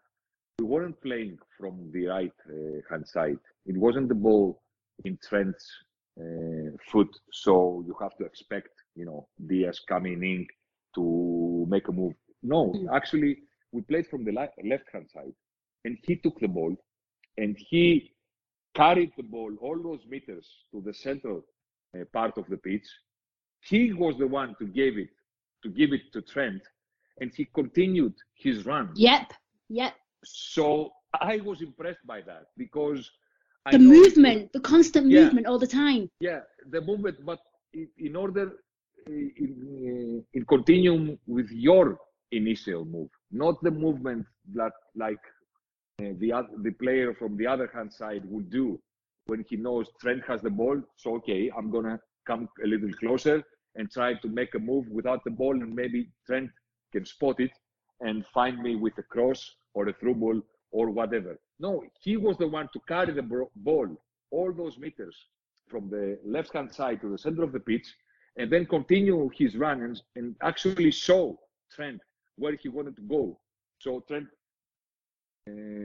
we 0.57 0.65
weren't 0.65 0.99
playing 1.01 1.37
from 1.57 1.89
the 1.93 2.07
right 2.07 2.33
uh, 2.49 2.81
hand 2.89 3.07
side. 3.07 3.37
It 3.65 3.77
wasn't 3.77 4.09
the 4.09 4.15
ball 4.15 4.61
in 5.05 5.17
Trent's 5.27 5.65
uh, 6.19 6.71
foot. 6.91 7.09
So 7.31 7.83
you 7.85 7.95
have 8.01 8.15
to 8.17 8.25
expect, 8.25 8.69
you 8.95 9.05
know, 9.05 9.27
Diaz 9.47 9.79
coming 9.87 10.23
in 10.23 10.47
to 10.95 11.65
make 11.69 11.87
a 11.87 11.91
move. 11.91 12.13
No, 12.41 12.73
mm. 12.73 12.87
actually, 12.93 13.43
we 13.71 13.81
played 13.81 14.07
from 14.07 14.25
the 14.25 14.31
left 14.31 14.87
hand 14.91 15.07
side, 15.13 15.33
and 15.85 15.97
he 16.03 16.15
took 16.15 16.39
the 16.39 16.47
ball, 16.47 16.75
and 17.37 17.57
he 17.69 18.13
carried 18.75 19.11
the 19.17 19.23
ball 19.23 19.51
all 19.61 19.81
those 19.81 20.05
meters 20.07 20.47
to 20.71 20.81
the 20.85 20.93
central 20.93 21.43
uh, 21.95 22.03
part 22.13 22.37
of 22.37 22.45
the 22.49 22.57
pitch. 22.57 22.87
He 23.61 23.93
was 23.93 24.15
the 24.17 24.27
one 24.27 24.55
to 24.59 24.65
give 24.65 24.97
it 24.97 25.09
to 25.63 25.69
give 25.69 25.91
it 25.91 26.01
to 26.13 26.21
Trent, 26.21 26.61
and 27.19 27.31
he 27.35 27.45
continued 27.53 28.13
his 28.33 28.65
run. 28.65 28.91
Yep, 28.95 29.33
yep. 29.69 29.93
So 30.23 30.91
I 31.19 31.37
was 31.43 31.61
impressed 31.61 32.05
by 32.05 32.21
that 32.21 32.45
because 32.57 33.09
the 33.71 33.79
movement, 33.79 34.53
the 34.53 34.59
constant 34.59 35.09
yeah, 35.09 35.23
movement 35.23 35.47
all 35.47 35.59
the 35.59 35.67
time. 35.67 36.09
Yeah, 36.19 36.39
the 36.69 36.81
movement, 36.81 37.17
but 37.25 37.39
in, 37.73 38.15
order, 38.15 38.53
in, 39.07 40.23
in 40.33 40.45
continuum 40.45 41.19
with 41.27 41.49
your 41.51 41.99
initial 42.31 42.85
move, 42.85 43.09
not 43.31 43.61
the 43.61 43.71
movement 43.71 44.25
that 44.53 44.71
like 44.95 45.19
uh, 45.19 45.38
the 45.99 46.47
the 46.63 46.71
player 46.71 47.13
from 47.13 47.37
the 47.37 47.47
other 47.47 47.69
hand 47.73 47.91
side 47.91 48.23
would 48.25 48.49
do 48.49 48.79
when 49.27 49.45
he 49.49 49.55
knows 49.55 49.87
Trent 50.01 50.23
has 50.27 50.41
the 50.41 50.49
ball. 50.49 50.81
So 50.97 51.15
okay, 51.15 51.51
I'm 51.55 51.69
gonna 51.69 51.99
come 52.25 52.49
a 52.63 52.67
little 52.67 52.93
closer 52.93 53.43
and 53.75 53.91
try 53.91 54.13
to 54.15 54.27
make 54.27 54.55
a 54.55 54.59
move 54.59 54.87
without 54.89 55.23
the 55.23 55.31
ball, 55.31 55.53
and 55.53 55.73
maybe 55.73 56.09
Trent 56.25 56.49
can 56.91 57.05
spot 57.05 57.39
it 57.39 57.51
and 58.01 58.25
find 58.33 58.59
me 58.59 58.75
with 58.75 58.97
a 58.97 59.03
cross 59.03 59.55
or 59.73 59.87
a 59.87 59.93
through 59.93 60.15
ball 60.15 60.41
or 60.71 60.89
whatever. 60.89 61.39
No, 61.59 61.83
he 62.01 62.17
was 62.17 62.37
the 62.37 62.47
one 62.47 62.69
to 62.73 62.79
carry 62.87 63.13
the 63.13 63.47
ball 63.55 63.97
all 64.31 64.53
those 64.53 64.77
meters 64.77 65.15
from 65.67 65.89
the 65.89 66.17
left 66.25 66.53
hand 66.53 66.73
side 66.73 67.01
to 67.01 67.09
the 67.09 67.17
center 67.17 67.43
of 67.43 67.51
the 67.51 67.59
pitch 67.59 67.87
and 68.37 68.51
then 68.51 68.65
continue 68.65 69.29
his 69.35 69.55
run 69.55 69.81
and, 69.81 70.01
and 70.15 70.35
actually 70.41 70.91
show 70.91 71.39
Trent 71.71 72.01
where 72.37 72.55
he 72.55 72.69
wanted 72.69 72.95
to 72.95 73.01
go. 73.01 73.39
So 73.79 74.03
Trent 74.07 74.27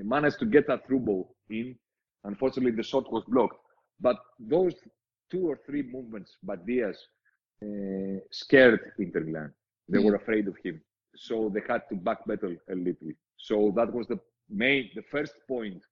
managed 0.05 0.38
to 0.40 0.46
get 0.46 0.66
that 0.68 0.87
through 0.87 1.00
ball 1.00 1.35
in 1.50 1.77
Unfortunately, 2.24 2.72
the 2.72 2.83
shot 2.83 3.11
was 3.12 3.22
blocked. 3.29 3.59
But 4.00 4.16
those 4.38 4.74
two 5.31 5.48
or 5.48 5.61
three 5.66 5.83
movements 5.83 6.37
by 6.42 6.57
Diaz 6.57 6.98
uh, 7.62 8.18
scared 8.31 8.81
Inter 8.98 9.20
Milan. 9.20 9.53
They 9.88 9.98
mm. 9.98 10.05
were 10.05 10.16
afraid 10.16 10.48
of 10.48 10.57
him, 10.64 10.81
so 11.14 11.50
they 11.53 11.61
had 11.68 11.83
to 11.90 11.94
backpedal 11.94 12.57
a 12.70 12.74
little. 12.74 13.12
So 13.37 13.72
that 13.77 13.92
was 13.92 14.07
the 14.09 14.18
main, 14.50 14.90
the 14.94 15.03
first 15.11 15.35
point 15.46 15.83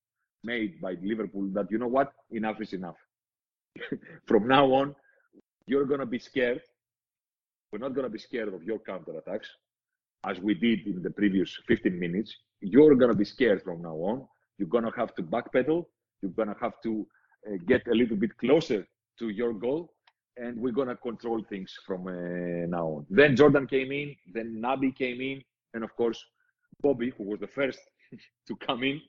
made 0.42 0.80
by 0.80 0.96
Liverpool 1.02 1.48
that 1.52 1.70
you 1.70 1.78
know 1.78 1.86
what, 1.86 2.12
enough 2.30 2.60
is 2.60 2.72
enough. 2.72 2.96
From 4.26 4.48
now 4.48 4.72
on, 4.72 4.94
you're 5.66 5.84
gonna 5.84 6.06
be 6.06 6.18
scared. 6.18 6.62
We're 7.70 7.78
not 7.78 7.94
gonna 7.94 8.08
be 8.08 8.18
scared 8.18 8.52
of 8.52 8.62
your 8.64 8.78
counter 8.78 9.16
attacks, 9.18 9.48
as 10.24 10.40
we 10.40 10.54
did 10.54 10.86
in 10.86 11.02
the 11.02 11.10
previous 11.10 11.58
15 11.68 11.98
minutes. 11.98 12.34
You're 12.62 12.94
gonna 12.94 13.14
be 13.14 13.24
scared 13.24 13.62
from 13.62 13.82
now 13.82 13.96
on. 13.96 14.26
You're 14.58 14.68
gonna 14.68 14.92
have 14.96 15.14
to 15.16 15.22
backpedal. 15.22 15.84
You're 16.20 16.30
gonna 16.32 16.56
have 16.60 16.74
to 16.84 17.06
uh, 17.46 17.56
get 17.66 17.86
a 17.88 17.94
little 17.94 18.16
bit 18.16 18.36
closer 18.38 18.86
to 19.18 19.28
your 19.28 19.52
goal, 19.52 19.92
and 20.36 20.58
we're 20.58 20.72
gonna 20.72 20.96
control 20.96 21.42
things 21.48 21.74
from 21.86 22.06
uh, 22.06 22.66
now 22.76 22.86
on. 22.86 23.06
Then 23.10 23.36
Jordan 23.36 23.66
came 23.66 23.90
in, 23.92 24.14
then 24.32 24.62
Naby 24.64 24.96
came 24.96 25.20
in, 25.20 25.42
and 25.74 25.82
of 25.82 25.94
course 25.96 26.22
Bobby, 26.80 27.12
who 27.16 27.24
was 27.24 27.40
the 27.40 27.48
first 27.48 27.80
to 28.48 28.56
come 28.66 28.82
in, 28.84 29.00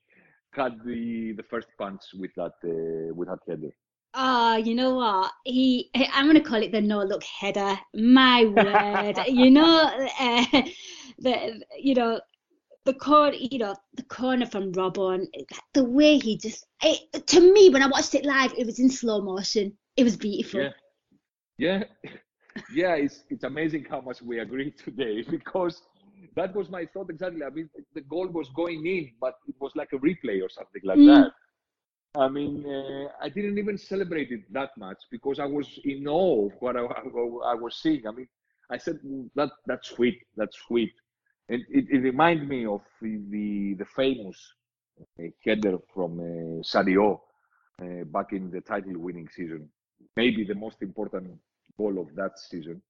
had 0.52 0.80
the 0.86 1.34
the 1.34 1.44
first 1.44 1.68
punch 1.78 2.02
with 2.16 2.32
that 2.36 2.54
uh, 2.64 3.14
with 3.14 3.28
that 3.28 3.40
header. 3.48 3.74
Oh, 4.16 4.58
you 4.58 4.76
know 4.76 4.94
what? 4.94 5.32
He, 5.44 5.90
I'm 6.14 6.26
going 6.26 6.38
to 6.38 6.48
call 6.48 6.62
it 6.62 6.72
the 6.72 6.80
no 6.80 7.02
look 7.02 7.24
header. 7.24 7.76
My 7.96 8.46
word, 8.46 9.18
you 9.28 9.50
know, 9.50 9.90
uh, 10.20 10.46
the 11.18 11.64
you 11.80 11.96
know 11.96 12.20
the 12.86 12.94
corner, 12.94 13.36
you 13.36 13.60
know, 13.60 13.76
the 13.96 14.04
corner 14.04 14.46
from 14.46 14.74
Robben, 14.74 15.26
the 15.74 15.84
way 15.84 16.18
he 16.18 16.38
just, 16.38 16.66
it, 16.82 17.28
to 17.28 17.54
me, 17.54 17.70
when 17.70 17.82
I 17.82 17.88
watched 17.88 18.16
it 18.16 18.26
live, 18.26 18.54
it 18.58 18.66
was 18.66 18.80
in 18.80 18.90
slow 18.90 19.22
motion. 19.22 19.78
It 19.96 20.04
was 20.04 20.18
beautiful. 20.18 20.62
Yeah, 21.58 21.84
yeah, 22.04 22.12
yeah. 22.74 22.96
It's 22.96 23.24
it's 23.30 23.44
amazing 23.44 23.86
how 23.90 24.02
much 24.02 24.22
we 24.22 24.40
agree 24.40 24.72
today 24.72 25.22
because 25.30 25.82
that 26.36 26.56
was 26.56 26.70
my 26.70 26.86
thought 26.86 27.10
exactly. 27.10 27.44
I 27.44 27.50
mean, 27.50 27.70
the 27.94 28.02
goal 28.02 28.28
was 28.28 28.50
going 28.56 28.86
in, 28.86 29.12
but 29.22 29.36
it 29.48 29.56
was 29.60 29.72
like 29.76 29.94
a 29.94 29.98
replay 29.98 30.42
or 30.42 30.50
something 30.50 30.82
like 30.84 30.98
mm. 30.98 31.08
that. 31.08 31.32
I 32.16 32.30
mean, 32.30 32.64
uh, 32.66 33.08
I 33.22 33.30
didn't 33.30 33.58
even 33.58 33.78
celebrate 33.78 34.32
it 34.32 34.42
that 34.54 34.70
much 34.78 34.98
because 35.10 35.40
I 35.40 35.46
was 35.46 35.80
in 35.84 36.08
awe 36.08 36.46
of 36.46 36.52
what 36.60 36.78
I, 36.78 36.82
I, 36.82 37.56
was 37.56 37.80
seeing. 37.82 38.06
I 38.08 38.12
mean, 38.12 38.28
I 38.70 38.78
said 38.78 39.00
that 39.36 39.50
that's 39.66 39.90
sweet, 39.90 40.22
that's 40.38 40.56
sweet, 40.68 40.94
and 41.50 41.62
it, 41.70 41.86
it 41.90 42.00
reminded 42.00 42.48
me 42.48 42.66
of 42.66 42.82
the 43.02 43.76
the, 43.78 43.86
famous 43.96 44.38
uh, 45.20 45.24
header 45.44 45.78
from 45.94 46.20
uh, 46.20 46.62
Sadio 46.64 47.20
uh, 47.82 48.04
back 48.06 48.32
in 48.32 48.50
the 48.52 48.62
title-winning 48.62 49.28
season. 49.36 49.70
Maybe 50.16 50.44
the 50.44 50.56
most 50.56 50.78
important 50.82 51.40
goal 51.78 52.00
of 52.00 52.16
that 52.16 52.40
season, 52.40 52.82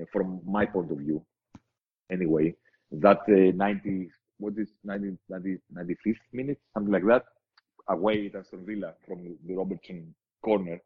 uh, 0.00 0.04
from 0.12 0.40
my 0.44 0.66
point 0.66 0.90
of 0.90 0.98
view 0.98 1.24
anyway. 2.10 2.54
That 2.90 3.20
uh, 3.28 3.56
90, 3.56 4.10
what 4.38 4.54
is 4.58 4.68
90, 4.84 5.16
90, 5.28 5.58
95th 5.74 6.16
minute, 6.32 6.58
something 6.74 6.92
like 6.92 7.06
that, 7.06 7.24
away 7.88 8.26
at 8.26 8.38
Aston 8.40 8.66
Villa 8.66 8.92
from 9.06 9.36
the 9.46 9.54
Robertson 9.54 10.14
corner. 10.44 10.78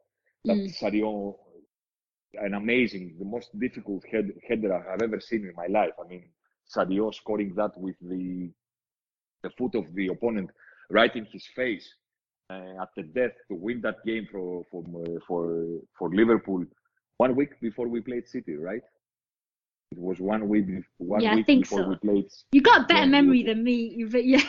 That 0.44 0.56
mm. 0.56 0.78
Sadio, 0.78 1.36
an 2.40 2.54
amazing, 2.54 3.16
the 3.18 3.24
most 3.24 3.58
difficult 3.58 4.04
head, 4.10 4.30
header 4.48 4.72
I've 4.72 5.02
ever 5.02 5.20
seen 5.20 5.44
in 5.46 5.52
my 5.56 5.66
life. 5.66 5.92
I 6.02 6.06
mean, 6.08 6.24
Sadio 6.74 7.14
scoring 7.14 7.54
that 7.56 7.76
with 7.78 7.96
the 8.00 8.50
the 9.42 9.50
foot 9.50 9.74
of 9.74 9.84
the 9.94 10.08
opponent 10.08 10.50
right 10.90 11.14
in 11.14 11.24
his 11.26 11.46
face 11.54 11.86
uh, 12.50 12.82
at 12.82 12.88
the 12.96 13.02
death 13.02 13.32
to 13.48 13.54
win 13.54 13.80
that 13.82 14.04
game 14.04 14.26
for 14.30 14.64
for 14.70 14.84
for 15.26 15.64
for 15.98 16.14
Liverpool 16.14 16.64
one 17.18 17.34
week 17.34 17.58
before 17.60 17.88
we 17.88 18.00
played 18.00 18.28
City, 18.28 18.56
right? 18.56 18.82
It 19.92 19.98
was 19.98 20.18
one 20.18 20.48
week, 20.48 20.66
one 20.98 21.22
yeah, 21.22 21.34
week 21.36 21.44
I 21.44 21.46
think 21.46 21.62
before 21.64 21.82
so. 21.82 21.88
we 21.88 21.96
played. 21.96 22.28
You 22.52 22.60
got 22.60 22.88
better 22.88 23.06
memory 23.06 23.44
than 23.44 23.62
me, 23.62 24.04
but 24.10 24.24
yeah. 24.24 24.42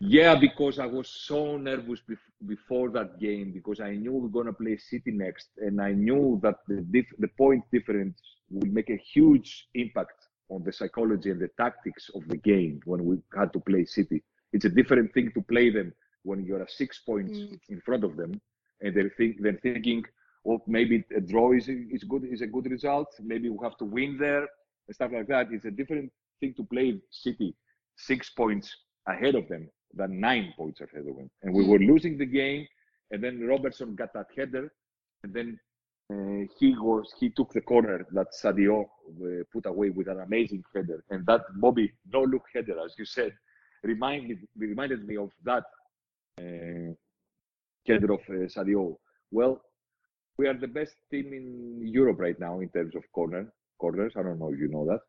Yeah, 0.00 0.34
because 0.34 0.78
I 0.78 0.86
was 0.86 1.08
so 1.08 1.56
nervous 1.56 2.00
bef- 2.08 2.46
before 2.46 2.90
that 2.90 3.18
game 3.20 3.52
because 3.52 3.80
I 3.80 3.94
knew 3.94 4.12
we 4.12 4.20
we're 4.20 4.28
gonna 4.28 4.52
play 4.52 4.76
City 4.76 5.12
next, 5.12 5.48
and 5.58 5.80
I 5.80 5.92
knew 5.92 6.40
that 6.42 6.56
the 6.68 6.82
dif- 6.82 7.16
the 7.18 7.28
point 7.38 7.64
difference 7.72 8.20
will 8.50 8.70
make 8.70 8.90
a 8.90 8.96
huge 8.96 9.68
impact 9.74 10.23
on 10.50 10.62
the 10.64 10.72
psychology 10.72 11.30
and 11.30 11.40
the 11.40 11.50
tactics 11.58 12.10
of 12.14 12.26
the 12.28 12.36
game 12.36 12.80
when 12.84 13.04
we 13.04 13.16
had 13.36 13.52
to 13.52 13.60
play 13.60 13.84
City. 13.84 14.22
It's 14.52 14.64
a 14.64 14.68
different 14.68 15.12
thing 15.14 15.32
to 15.32 15.42
play 15.42 15.70
them 15.70 15.92
when 16.22 16.44
you're 16.44 16.62
a 16.62 16.68
six 16.68 17.00
points 17.00 17.38
mm. 17.38 17.58
in 17.68 17.80
front 17.80 18.04
of 18.04 18.16
them, 18.16 18.40
and 18.80 18.94
they're 18.94 19.10
think 19.16 19.36
they're 19.40 19.60
thinking, 19.62 20.04
or 20.44 20.60
maybe 20.66 21.04
a 21.16 21.20
draw 21.20 21.52
is, 21.52 21.68
is 21.68 22.04
good 22.04 22.24
is 22.24 22.42
a 22.42 22.46
good 22.46 22.70
result. 22.70 23.08
Maybe 23.20 23.48
we 23.48 23.58
have 23.62 23.76
to 23.78 23.84
win 23.84 24.16
there 24.18 24.46
and 24.86 24.94
stuff 24.94 25.10
like 25.12 25.28
that. 25.28 25.48
It's 25.50 25.64
a 25.64 25.70
different 25.70 26.12
thing 26.40 26.54
to 26.56 26.64
play 26.64 27.00
City 27.10 27.54
six 27.96 28.30
points 28.30 28.74
ahead 29.06 29.34
of 29.34 29.48
them 29.48 29.68
than 29.94 30.20
nine 30.20 30.52
points 30.56 30.80
ahead 30.80 31.06
of 31.06 31.16
them. 31.16 31.30
And 31.42 31.54
we 31.54 31.66
were 31.66 31.78
hmm. 31.78 31.90
losing 31.90 32.18
the 32.18 32.26
game, 32.26 32.66
and 33.10 33.22
then 33.22 33.46
Robertson 33.46 33.94
got 33.94 34.12
that 34.14 34.26
header, 34.36 34.72
and 35.22 35.32
then 35.32 35.58
uh, 36.12 36.46
he 36.58 36.74
was 36.78 37.12
he 37.18 37.30
took 37.30 37.52
the 37.52 37.60
corner 37.60 38.06
that 38.12 38.28
Sadio 38.42 38.84
uh, 38.84 39.44
put 39.52 39.66
away 39.66 39.90
with 39.90 40.08
an 40.08 40.20
amazing 40.20 40.62
header, 40.74 41.02
and 41.10 41.24
that 41.26 41.42
Bobby 41.56 41.92
no 42.12 42.22
look 42.22 42.44
header, 42.54 42.78
as 42.84 42.94
you 42.98 43.06
said, 43.06 43.32
reminded 43.82 44.38
reminded 44.56 45.06
me 45.06 45.16
of 45.16 45.30
that 45.44 45.64
uh, 46.38 46.92
header 47.86 48.12
of 48.12 48.20
uh, 48.28 48.46
Sadio. 48.54 48.96
Well, 49.30 49.62
we 50.38 50.46
are 50.46 50.54
the 50.54 50.68
best 50.68 50.96
team 51.10 51.32
in 51.32 51.86
Europe 51.86 52.20
right 52.20 52.38
now 52.38 52.60
in 52.60 52.68
terms 52.68 52.94
of 52.94 53.02
corner 53.12 53.50
corners. 53.78 54.12
I 54.16 54.22
don't 54.22 54.38
know 54.38 54.52
if 54.52 54.58
you 54.58 54.68
know 54.68 54.86
that. 54.86 55.00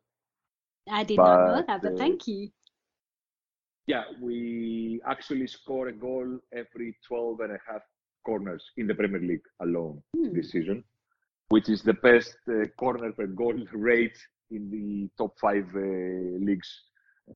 I 0.90 1.04
did 1.04 1.16
but, 1.16 1.24
not 1.24 1.46
know 1.46 1.64
that, 1.66 1.82
but 1.82 1.92
uh, 1.92 1.96
thank 1.96 2.26
you. 2.26 2.48
Yeah, 3.86 4.04
we 4.20 5.00
actually 5.06 5.46
score 5.46 5.88
a 5.88 5.92
goal 5.92 6.38
every 6.52 6.96
12 7.06 7.40
and 7.40 7.52
a 7.52 7.58
half 7.70 7.82
corners 8.26 8.62
in 8.76 8.86
the 8.88 8.94
Premier 8.94 9.20
League 9.30 9.46
alone 9.60 10.02
hmm. 10.14 10.34
this 10.36 10.50
season, 10.50 10.82
which 11.48 11.68
is 11.68 11.82
the 11.82 11.94
best 12.08 12.36
uh, 12.48 12.66
corner 12.76 13.12
per 13.12 13.26
goal 13.26 13.58
rate 13.72 14.18
in 14.50 14.62
the 14.74 15.08
top 15.16 15.32
five 15.40 15.66
uh, 15.74 16.44
leagues 16.48 16.70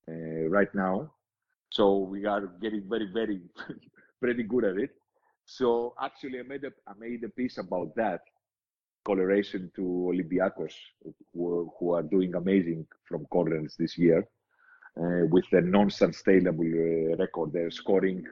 uh, 0.09 0.49
right 0.57 0.73
now. 0.75 1.11
So 1.71 1.85
we 1.99 2.27
are 2.27 2.47
getting 2.61 2.85
very, 2.89 3.09
very, 3.13 3.41
pretty 4.21 4.43
good 4.43 4.65
at 4.65 4.77
it. 4.77 4.91
So 5.45 5.95
actually, 6.01 6.41
I 6.41 6.43
made 6.43 6.65
a 6.65 6.73
I 6.87 6.93
made 6.99 7.25
a 7.25 7.29
piece 7.29 7.59
about 7.59 7.95
that 7.97 8.21
coloration 9.05 9.71
to 9.77 9.83
Olympiacos, 10.13 10.75
who, 11.33 11.73
who 11.79 11.95
are 11.95 12.03
doing 12.03 12.35
amazing 12.35 12.87
from 13.09 13.25
corners 13.27 13.75
this 13.79 13.97
year, 13.97 14.21
uh, 15.01 15.25
with 15.35 15.47
a 15.53 15.61
non-sustainable 15.61 16.73
uh, 16.85 17.17
record. 17.17 17.53
They're 17.53 17.71
scoring 17.71 18.25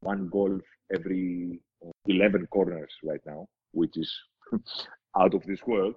one 0.00 0.28
goal 0.28 0.60
every 0.94 1.60
11 2.06 2.46
corners 2.48 2.92
right 3.02 3.20
now, 3.26 3.46
which 3.72 3.96
is 3.96 4.12
out 5.18 5.34
of 5.34 5.42
this 5.44 5.60
world. 5.66 5.94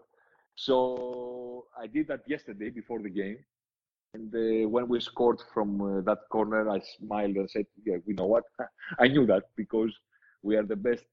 So 0.56 1.66
I 1.78 1.88
did 1.88 2.08
that 2.08 2.22
yesterday 2.28 2.70
before 2.70 3.02
the 3.02 3.10
game. 3.10 3.38
And 4.14 4.34
uh, 4.34 4.70
when 4.70 4.88
we 4.88 5.00
scored 5.02 5.42
from 5.54 5.82
uh, 5.82 6.02
that 6.02 6.20
corner, 6.32 6.70
I 6.70 6.80
smiled 6.98 7.36
and 7.36 7.50
said, 7.52 7.66
"Yeah, 7.86 7.98
you 8.06 8.16
know 8.16 8.28
what? 8.28 8.46
I 9.00 9.10
knew 9.10 9.26
that 9.26 9.44
because 9.58 9.94
we 10.42 10.56
are 10.56 10.64
the 10.64 10.78
best 10.78 11.04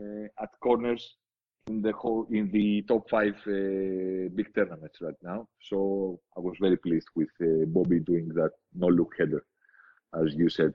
uh, 0.00 0.42
at 0.42 0.48
corners 0.60 1.16
in 1.68 1.82
the 1.82 1.92
whole 1.92 2.26
in 2.30 2.50
the 2.50 2.82
top 2.82 3.08
five 3.10 3.36
uh, 3.46 4.28
big 4.38 4.48
tournaments 4.54 4.98
right 5.00 5.20
now. 5.22 5.46
So 5.68 6.20
I 6.36 6.40
was 6.40 6.56
very 6.60 6.78
pleased 6.78 7.08
with 7.14 7.28
uh, 7.42 7.66
Bobby 7.66 8.00
doing 8.00 8.28
that 8.28 8.52
no 8.74 8.86
look 8.86 9.12
header, 9.18 9.44
as 10.14 10.34
you 10.34 10.48
said. 10.48 10.72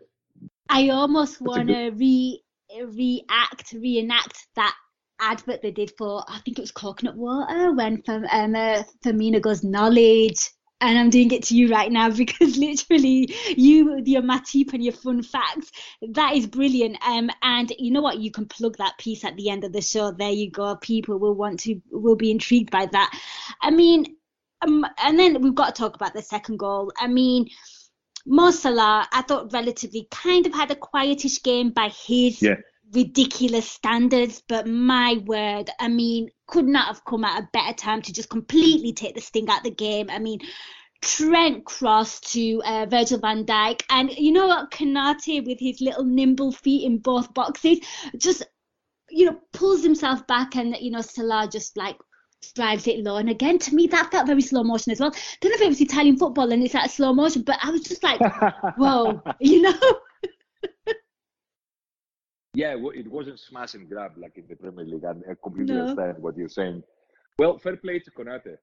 I 0.70 0.90
almost 0.90 1.42
want 1.42 1.68
to 1.70 1.90
re 1.92 2.44
react 2.88 3.74
reenact 3.74 4.48
that 4.56 4.76
advert 5.20 5.62
they 5.62 5.72
did 5.72 5.92
for 5.98 6.24
I 6.28 6.40
think 6.40 6.58
it 6.58 6.62
was 6.62 6.72
coconut 6.72 7.16
water 7.16 7.74
when 7.74 8.02
um, 8.08 8.26
uh, 8.32 8.84
Firmino 9.04 9.42
goes 9.42 9.64
knowledge. 9.64 10.50
And 10.82 11.00
I'm 11.00 11.10
doing 11.10 11.32
it 11.32 11.44
to 11.44 11.56
you 11.56 11.70
right 11.70 11.90
now 11.90 12.10
because 12.24 12.58
literally 12.58 13.34
you 13.56 14.02
your 14.06 14.22
Matip 14.22 14.74
and 14.74 14.84
your 14.84 14.92
fun 14.92 15.24
facts 15.24 15.72
that 16.10 16.36
is 16.36 16.46
brilliant. 16.46 16.98
Um 17.08 17.30
and 17.42 17.72
you 17.80 17.92
know 17.92 18.02
what? 18.02 18.20
You 18.20 18.32
can 18.32 18.46
plug 18.48 18.76
that 18.78 18.98
piece 18.98 19.24
at 19.24 19.38
the 19.38 19.50
end 19.50 19.64
of 19.64 19.72
the 19.72 19.80
show. 19.82 20.12
There 20.12 20.30
you 20.30 20.52
go. 20.52 20.76
People 20.76 21.20
will 21.20 21.36
want 21.36 21.62
to 21.62 21.82
will 21.90 22.18
be 22.18 22.32
intrigued 22.32 22.70
by 22.70 22.88
that. 22.88 23.18
I 23.62 23.72
mean 23.72 24.18
um, 24.62 24.86
and 25.04 25.18
then 25.18 25.42
we've 25.42 25.56
got 25.56 25.74
to 25.74 25.82
talk 25.82 25.96
about 25.96 26.14
the 26.14 26.22
second 26.22 26.58
goal. 26.58 26.92
I 26.98 27.08
mean 27.08 27.48
Mo 28.26 28.52
Salah 28.52 29.08
I 29.12 29.22
thought 29.22 29.54
relatively 29.54 30.08
kind 30.12 30.46
of 30.46 30.54
had 30.54 30.72
a 30.72 30.76
quietish 30.76 31.44
game 31.44 31.72
by 31.72 31.90
his 31.90 32.42
yeah 32.42 32.56
ridiculous 32.94 33.70
standards, 33.70 34.44
but 34.48 34.68
my 34.68 35.22
word, 35.26 35.70
I 35.80 35.88
mean, 35.88 36.30
could 36.48 36.66
not 36.66 36.88
have 36.88 37.04
come 37.06 37.24
at 37.24 37.42
a 37.42 37.50
better 37.52 37.74
time 37.74 38.02
to 38.04 38.14
just 38.14 38.30
completely 38.30 38.94
take 38.94 39.16
the 39.16 39.22
sting 39.22 39.50
out 39.50 39.60
of 39.60 39.64
the 39.64 39.72
game. 39.72 40.10
I 40.10 40.20
mean, 40.20 40.40
Trent 41.02 41.66
cross 41.66 42.20
to 42.22 42.62
uh, 42.64 42.86
Virgil 42.86 43.20
van 43.20 43.46
Dijk. 43.46 43.82
And 43.90 44.12
you 44.12 44.32
know 44.32 44.48
what? 44.48 44.72
Konate, 44.72 45.46
with 45.46 45.60
his 45.60 45.82
little 45.82 46.06
nimble 46.06 46.52
feet 46.52 46.86
in 46.86 47.00
both 47.00 47.34
boxes, 47.34 47.80
just, 48.18 48.44
you 49.10 49.26
know, 49.26 49.40
pulls 49.52 49.84
himself 49.84 50.26
back 50.28 50.56
and, 50.56 50.76
you 50.80 50.92
know, 50.92 51.02
Salah 51.02 51.50
just 51.52 51.76
like 51.76 51.98
drives 52.52 52.88
it 52.88 53.00
low. 53.00 53.18
And 53.18 53.30
again, 53.30 53.58
to 53.60 53.76
me, 53.76 53.88
that 53.88 54.12
felt 54.12 54.28
very 54.28 54.42
slow 54.42 54.64
motion 54.64 54.92
as 54.92 55.00
well. 55.00 55.12
I 55.14 55.38
don't 55.40 55.52
know 55.52 55.56
if 55.56 55.62
it 55.62 55.68
was 55.70 55.82
Italian 55.82 56.18
football 56.18 56.52
and 56.52 56.64
it's 56.64 56.74
like 56.74 56.90
slow 56.90 57.14
motion, 57.14 57.44
but 57.44 57.58
I 57.62 57.72
was 57.72 57.82
just 57.82 58.04
like, 58.04 58.20
whoa, 58.78 59.22
you 59.40 59.62
know? 59.62 59.80
yeah, 62.54 62.76
well, 62.76 62.92
it 62.92 63.10
wasn't 63.10 63.40
smash 63.40 63.74
and 63.74 63.88
grab 63.90 64.14
like 64.18 64.38
in 64.38 64.46
the 64.48 64.56
Premier 64.56 64.86
League. 64.86 65.06
I 65.06 65.34
completely 65.42 65.76
no. 65.76 65.82
understand 65.82 66.18
what 66.20 66.38
you're 66.38 66.50
saying. 66.50 66.84
Well, 67.40 67.58
fair 67.58 67.78
play 67.78 68.00
to 68.00 68.12
Konate. 68.12 68.58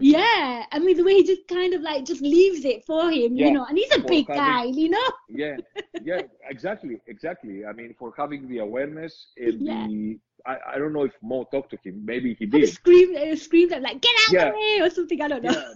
Yeah, 0.00 0.64
I 0.72 0.78
mean 0.78 0.96
the 0.96 1.04
way 1.04 1.14
he 1.14 1.24
just 1.24 1.46
kind 1.48 1.74
of 1.74 1.80
like 1.82 2.04
just 2.04 2.20
leaves 2.20 2.64
it 2.64 2.84
for 2.84 3.10
him, 3.10 3.34
yeah. 3.34 3.46
you 3.46 3.52
know, 3.52 3.64
and 3.64 3.78
he's 3.78 3.90
a 3.92 4.00
for 4.00 4.08
big 4.08 4.26
having, 4.28 4.42
guy, 4.42 4.64
you 4.64 4.90
know. 4.90 5.08
yeah, 5.28 5.56
yeah, 6.02 6.22
exactly, 6.48 7.00
exactly. 7.06 7.64
I 7.64 7.72
mean, 7.72 7.94
for 7.98 8.12
having 8.16 8.48
the 8.48 8.58
awareness 8.58 9.28
and 9.36 9.60
yeah. 9.60 9.86
the, 9.86 10.18
I, 10.46 10.56
I 10.74 10.78
don't 10.78 10.92
know 10.92 11.04
if 11.04 11.12
Mo 11.22 11.44
talked 11.50 11.70
to 11.70 11.78
him. 11.84 12.04
Maybe 12.04 12.34
he 12.34 12.46
did. 12.46 12.68
Screamed, 12.68 13.16
uh, 13.16 13.36
screamed 13.36 13.70
like, 13.70 14.00
"Get 14.00 14.14
out 14.26 14.32
yeah. 14.32 14.46
of 14.46 14.54
the 14.54 14.58
way!" 14.58 14.86
or 14.86 14.90
something. 14.90 15.20
I 15.20 15.28
don't 15.28 15.42
know. 15.42 15.52
Yeah. 15.52 15.72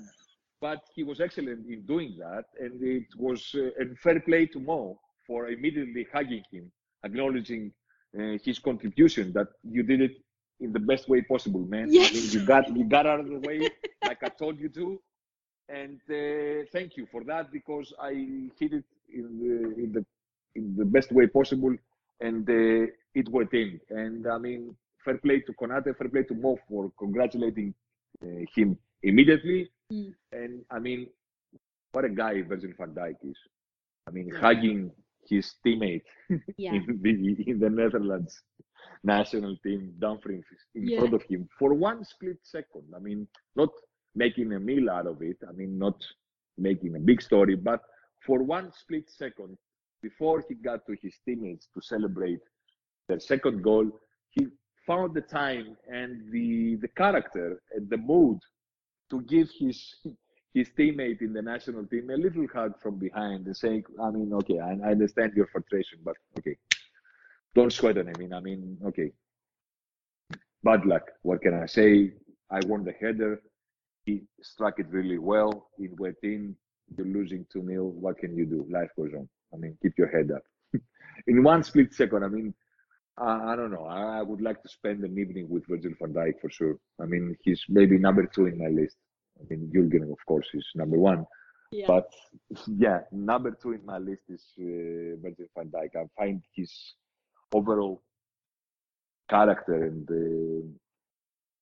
But 0.61 0.81
he 0.95 1.03
was 1.03 1.21
excellent 1.21 1.67
in 1.69 1.83
doing 1.83 2.17
that, 2.19 2.45
and 2.59 2.83
it 2.83 3.09
was 3.19 3.55
uh, 3.55 3.71
and 3.79 3.99
fair 3.99 4.21
play 4.21 4.47
to 4.47 4.61
Mo 4.61 4.99
for 5.27 5.49
immediately 5.49 6.07
hugging 6.13 6.45
him, 6.51 6.71
acknowledging 7.05 7.73
uh, 8.19 8.39
his 8.43 8.59
contribution. 8.59 9.33
That 9.33 9.49
you 9.63 9.83
did 9.83 10.01
it 10.01 10.17
in 10.61 10.73
the 10.73 10.79
best 10.79 11.09
way 11.09 11.21
possible, 11.23 11.61
man. 11.61 11.93
Yes. 11.93 12.11
I 12.11 12.15
mean, 12.15 12.31
you 12.31 12.47
got 12.47 12.77
you 12.77 12.85
got 12.85 13.07
out 13.07 13.21
of 13.21 13.29
the 13.29 13.41
way 13.41 13.69
like 14.05 14.23
I 14.23 14.29
told 14.29 14.59
you 14.59 14.69
to, 14.71 15.01
and 15.69 16.01
uh, 16.11 16.67
thank 16.73 16.97
you 16.97 17.07
for 17.11 17.25
that 17.25 17.53
because 17.53 17.93
I 18.01 18.13
hit 18.59 18.73
it 18.73 18.85
in 19.13 19.27
the 19.41 19.83
in 19.83 19.93
the 19.93 20.05
in 20.55 20.77
the 20.77 20.85
best 20.85 21.13
way 21.13 21.27
possible, 21.27 21.75
and 22.21 22.49
uh, 22.49 22.87
it 23.15 23.29
went 23.29 23.53
in. 23.53 23.81
And 23.91 24.27
I 24.27 24.39
mean, 24.39 24.77
fair 25.05 25.19
play 25.19 25.41
to 25.41 25.53
Konate, 25.53 25.97
fair 25.97 26.09
play 26.09 26.23
to 26.25 26.35
Mo 26.35 26.59
for 26.69 26.93
congratulating 26.99 27.75
uh, 28.23 28.45
him 28.55 28.79
immediately. 29.03 29.71
Mm. 29.93 30.15
And 30.33 30.65
I 30.71 30.79
mean, 30.79 31.09
what 31.93 32.05
a 32.05 32.09
guy 32.09 32.43
Virgil 32.43 32.73
van 32.79 32.95
Dijk 32.95 33.17
is. 33.23 33.37
I 34.07 34.11
mean, 34.11 34.29
yeah. 34.29 34.39
hugging 34.41 34.91
his 35.29 35.55
teammate 35.65 36.03
yeah. 36.57 36.75
in 36.75 37.01
the 37.03 37.51
in 37.51 37.59
the 37.59 37.71
Netherlands 37.71 38.43
national 39.03 39.57
team 39.65 39.93
Dumfries 39.99 40.45
in 40.75 40.89
yeah. 40.89 40.99
front 40.99 41.15
of 41.15 41.23
him 41.23 41.49
for 41.59 41.75
one 41.75 42.05
split 42.05 42.39
second. 42.43 42.85
I 42.95 42.99
mean, 42.99 43.27
not 43.57 43.71
making 44.15 44.53
a 44.53 44.61
meal 44.61 44.91
out 44.91 45.07
of 45.07 45.21
it. 45.23 45.37
I 45.49 45.53
mean, 45.53 45.79
not 45.79 46.03
making 46.57 46.97
a 46.97 47.01
big 47.01 47.21
story, 47.21 47.57
but 47.57 47.81
for 48.27 48.43
one 48.43 48.73
split 48.73 49.11
second 49.11 49.57
before 50.03 50.45
he 50.49 50.55
got 50.55 50.87
to 50.87 50.97
his 51.03 51.15
teammates 51.25 51.69
to 51.75 51.81
celebrate 51.83 52.41
their 53.09 53.21
second 53.21 53.63
goal, 53.63 53.91
he 54.31 54.47
found 54.87 55.15
the 55.15 55.21
time 55.21 55.77
and 55.91 56.31
the 56.31 56.77
the 56.77 56.89
character 56.89 57.61
and 57.75 57.89
the 57.91 57.97
mood 57.97 58.39
to 59.11 59.21
give 59.23 59.49
his 59.59 59.79
his 60.55 60.69
teammate 60.79 61.21
in 61.21 61.33
the 61.33 61.43
national 61.43 61.85
team 61.87 62.11
a 62.11 62.17
little 62.17 62.47
hug 62.55 62.81
from 62.81 62.97
behind 62.97 63.45
and 63.47 63.57
saying, 63.57 63.83
I 64.01 64.11
mean, 64.11 64.33
okay, 64.33 64.61
I, 64.61 64.71
I 64.87 64.91
understand 64.93 65.33
your 65.35 65.49
frustration, 65.49 65.99
but 66.05 66.15
okay, 66.39 66.57
don't 67.55 67.73
sweat 67.73 67.99
on 67.99 68.09
him. 68.09 68.33
I 68.33 68.41
mean, 68.41 68.79
okay, 68.87 69.13
bad 70.63 70.85
luck. 70.87 71.11
What 71.23 71.43
can 71.43 71.55
I 71.55 71.67
say? 71.67 72.13
I 72.51 72.61
won 72.67 72.85
the 72.85 72.93
header. 72.93 73.41
He 74.05 74.23
struck 74.43 74.79
it 74.79 74.87
really 74.91 75.19
well. 75.19 75.69
It 75.79 75.99
went 75.99 76.17
in. 76.23 76.57
You're 76.97 77.07
losing 77.07 77.47
2 77.53 77.67
0. 77.67 77.85
What 77.85 78.19
can 78.19 78.37
you 78.37 78.45
do? 78.45 78.67
Life 78.71 78.91
goes 78.97 79.13
on. 79.17 79.29
I 79.53 79.57
mean, 79.57 79.79
keep 79.83 79.95
your 79.97 80.09
head 80.09 80.31
up. 80.31 80.43
in 81.27 81.43
one 81.43 81.63
split 81.63 81.95
second, 81.95 82.25
I 82.25 82.29
mean, 82.29 82.55
uh, 83.21 83.41
I 83.45 83.57
don't 83.57 83.71
know. 83.71 83.87
I, 83.87 84.19
I, 84.19 84.23
would 84.23 84.41
like 84.41 84.61
to 84.63 84.69
spend 84.69 85.05
an 85.05 85.17
evening 85.17 85.49
with 85.49 85.67
Virgil 85.69 85.93
van 86.01 86.13
Dijk 86.13 86.41
for 86.41 86.51
sure. 86.51 86.77
I 87.01 87.07
mean, 87.07 87.37
he's 87.43 87.63
maybe 87.69 87.97
number 87.97 88.27
two 88.27 88.47
in 88.47 88.59
my 88.59 88.69
list. 88.69 88.97
I 89.41 89.45
mean, 89.49 89.71
Jurgen, 89.73 90.11
of 90.11 90.19
course, 90.27 90.49
is 90.53 90.67
number 90.75 90.99
one. 90.99 91.25
Yeah. 91.71 91.87
But 91.87 92.09
yeah, 92.67 93.01
number 93.13 93.53
two 93.53 93.73
in 93.73 93.87
my 93.87 93.99
list 93.99 94.23
is 94.29 94.45
uh, 94.59 95.17
Virgil 95.23 95.47
van 95.57 95.71
Dijk. 95.71 95.97
I 95.97 96.05
find 96.19 96.43
his 96.55 96.73
overall 97.53 98.03
character 99.29 99.85
and 99.85 100.07
the 100.07 100.65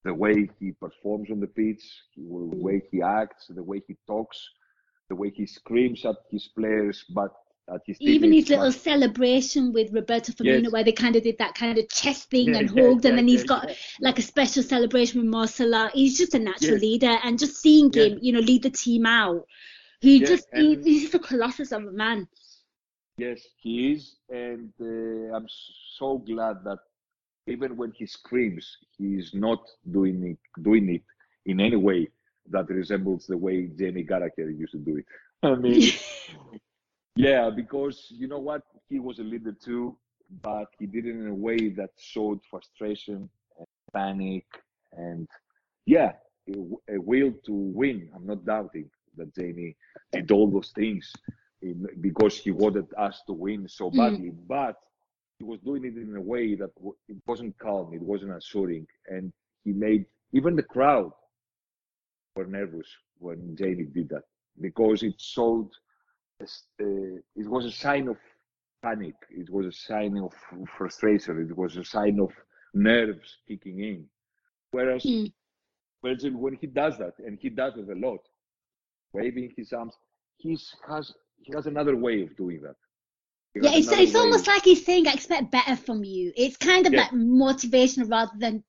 the 0.04 0.12
way 0.12 0.50
he 0.58 0.72
performs 0.72 1.30
on 1.30 1.38
the 1.38 1.46
pitch, 1.46 1.84
the 2.16 2.22
mm. 2.22 2.60
way 2.60 2.82
he 2.90 3.00
acts, 3.02 3.46
the 3.48 3.62
way 3.62 3.80
he 3.86 3.96
talks, 4.06 4.38
the 5.08 5.14
way 5.14 5.30
he 5.30 5.46
screams 5.46 6.04
at 6.04 6.16
his 6.28 6.48
players, 6.48 7.04
but 7.14 7.32
at 7.72 7.80
his 7.86 7.96
even 8.00 8.32
his 8.32 8.48
little 8.48 8.72
celebration 8.72 9.72
with 9.72 9.92
Roberto 9.92 10.32
Firmino, 10.32 10.64
yes. 10.64 10.72
where 10.72 10.82
they 10.82 10.92
kind 10.92 11.14
of 11.14 11.22
did 11.22 11.38
that 11.38 11.54
kind 11.54 11.78
of 11.78 11.88
chest 11.88 12.30
thing 12.30 12.48
yeah, 12.48 12.60
and 12.60 12.68
hugged, 12.70 13.04
yeah, 13.04 13.10
and 13.10 13.18
then 13.18 13.28
he's 13.28 13.44
got 13.44 13.70
like 14.00 14.18
a 14.18 14.22
special 14.22 14.62
celebration 14.62 15.20
with 15.20 15.30
Marcelo. 15.30 15.88
He's 15.94 16.18
just 16.18 16.34
a 16.34 16.38
natural 16.40 16.72
yes. 16.72 16.82
leader, 16.82 17.16
and 17.22 17.38
just 17.38 17.58
seeing 17.58 17.92
him, 17.92 18.18
you 18.20 18.32
know, 18.32 18.40
lead 18.40 18.64
the 18.64 18.70
team 18.70 19.06
out, 19.06 19.46
he 20.00 20.18
just 20.18 20.48
he, 20.52 20.76
he's 20.82 21.02
just 21.02 21.14
a 21.14 21.20
colossus 21.20 21.70
of 21.70 21.84
a 21.84 21.92
man. 21.92 22.26
Yes, 23.18 23.46
he 23.56 23.92
is, 23.92 24.16
and 24.30 24.72
uh, 24.80 25.36
I'm 25.36 25.46
so 25.98 26.18
glad 26.18 26.64
that 26.64 26.78
even 27.46 27.76
when 27.76 27.92
he 27.92 28.06
screams, 28.06 28.78
he's 28.96 29.32
not 29.34 29.60
doing 29.90 30.24
it, 30.24 30.62
doing 30.62 30.88
it 30.88 31.02
in 31.44 31.60
any 31.60 31.76
way 31.76 32.08
that 32.50 32.68
resembles 32.68 33.26
the 33.26 33.36
way 33.36 33.66
Jamie 33.66 34.04
Carragher 34.04 34.58
used 34.58 34.72
to 34.72 34.78
do 34.78 34.96
it. 34.96 35.04
I 35.42 35.54
mean, 35.54 35.92
yeah, 37.16 37.50
because 37.50 38.06
you 38.10 38.28
know 38.28 38.38
what, 38.38 38.62
he 38.88 38.98
was 38.98 39.18
a 39.18 39.24
leader 39.24 39.52
too, 39.52 39.96
but 40.40 40.68
he 40.78 40.86
did 40.86 41.06
it 41.06 41.10
in 41.10 41.26
a 41.26 41.34
way 41.34 41.68
that 41.68 41.90
showed 41.98 42.40
frustration 42.48 43.28
and 43.58 43.66
panic, 43.92 44.46
and 44.92 45.28
yeah, 45.84 46.12
a, 46.48 46.94
a 46.94 46.98
will 46.98 47.32
to 47.44 47.52
win. 47.52 48.08
I'm 48.14 48.26
not 48.26 48.46
doubting 48.46 48.88
that 49.16 49.34
Jamie 49.34 49.76
did 50.12 50.30
all 50.30 50.50
those 50.50 50.72
things 50.74 51.12
because 52.00 52.38
he 52.38 52.50
wanted 52.50 52.86
us 52.98 53.22
to 53.26 53.32
win 53.32 53.68
so 53.68 53.90
mm. 53.90 53.96
badly. 53.96 54.30
Mm. 54.30 54.46
But 54.48 54.76
he 55.38 55.44
was 55.44 55.60
doing 55.60 55.84
it 55.84 55.96
in 55.96 56.16
a 56.16 56.20
way 56.20 56.54
that 56.54 56.70
it 57.08 57.16
wasn't 57.26 57.58
calm, 57.58 57.92
it 57.92 58.02
wasn't 58.02 58.36
assuring, 58.36 58.86
and 59.08 59.32
he 59.64 59.72
made 59.72 60.06
even 60.32 60.56
the 60.56 60.62
crowd 60.62 61.10
were 62.34 62.46
nervous 62.46 62.86
when 63.18 63.54
Jamie 63.56 63.84
did 63.84 64.08
that 64.08 64.22
because 64.60 65.02
it 65.02 65.20
showed 65.20 65.68
uh, 66.40 66.46
it 66.80 67.48
was 67.48 67.64
a 67.64 67.70
sign 67.70 68.08
of 68.08 68.16
panic, 68.82 69.14
it 69.30 69.48
was 69.50 69.66
a 69.66 69.72
sign 69.72 70.18
of 70.18 70.32
frustration, 70.76 71.46
it 71.48 71.56
was 71.56 71.76
a 71.76 71.84
sign 71.84 72.18
of 72.20 72.30
nerves 72.74 73.38
kicking 73.46 73.80
in. 73.80 74.04
Whereas 74.70 75.04
mm. 75.04 75.32
when 76.02 76.58
he 76.60 76.66
does 76.66 76.98
that, 76.98 77.12
and 77.18 77.38
he 77.40 77.50
does 77.50 77.74
it 77.76 77.88
a 77.88 77.98
lot, 78.06 78.20
waving 79.12 79.52
his 79.56 79.72
arms, 79.72 79.94
he 80.36 80.58
has 80.88 81.12
he 81.44 81.52
has 81.54 81.66
another 81.66 81.96
way 81.96 82.22
of 82.22 82.36
doing 82.36 82.60
that. 82.62 82.76
Yeah, 83.54 83.72
it's, 83.74 83.92
it's 83.92 84.14
almost 84.14 84.46
like 84.46 84.64
he's 84.64 84.84
saying, 84.84 85.06
I 85.06 85.12
expect 85.12 85.50
better 85.50 85.76
from 85.76 86.04
you. 86.04 86.32
It's 86.36 86.56
kind 86.56 86.86
of 86.86 86.92
yeah. 86.92 87.02
like 87.02 87.12
motivation 87.12 88.08
rather 88.08 88.32
than 88.38 88.64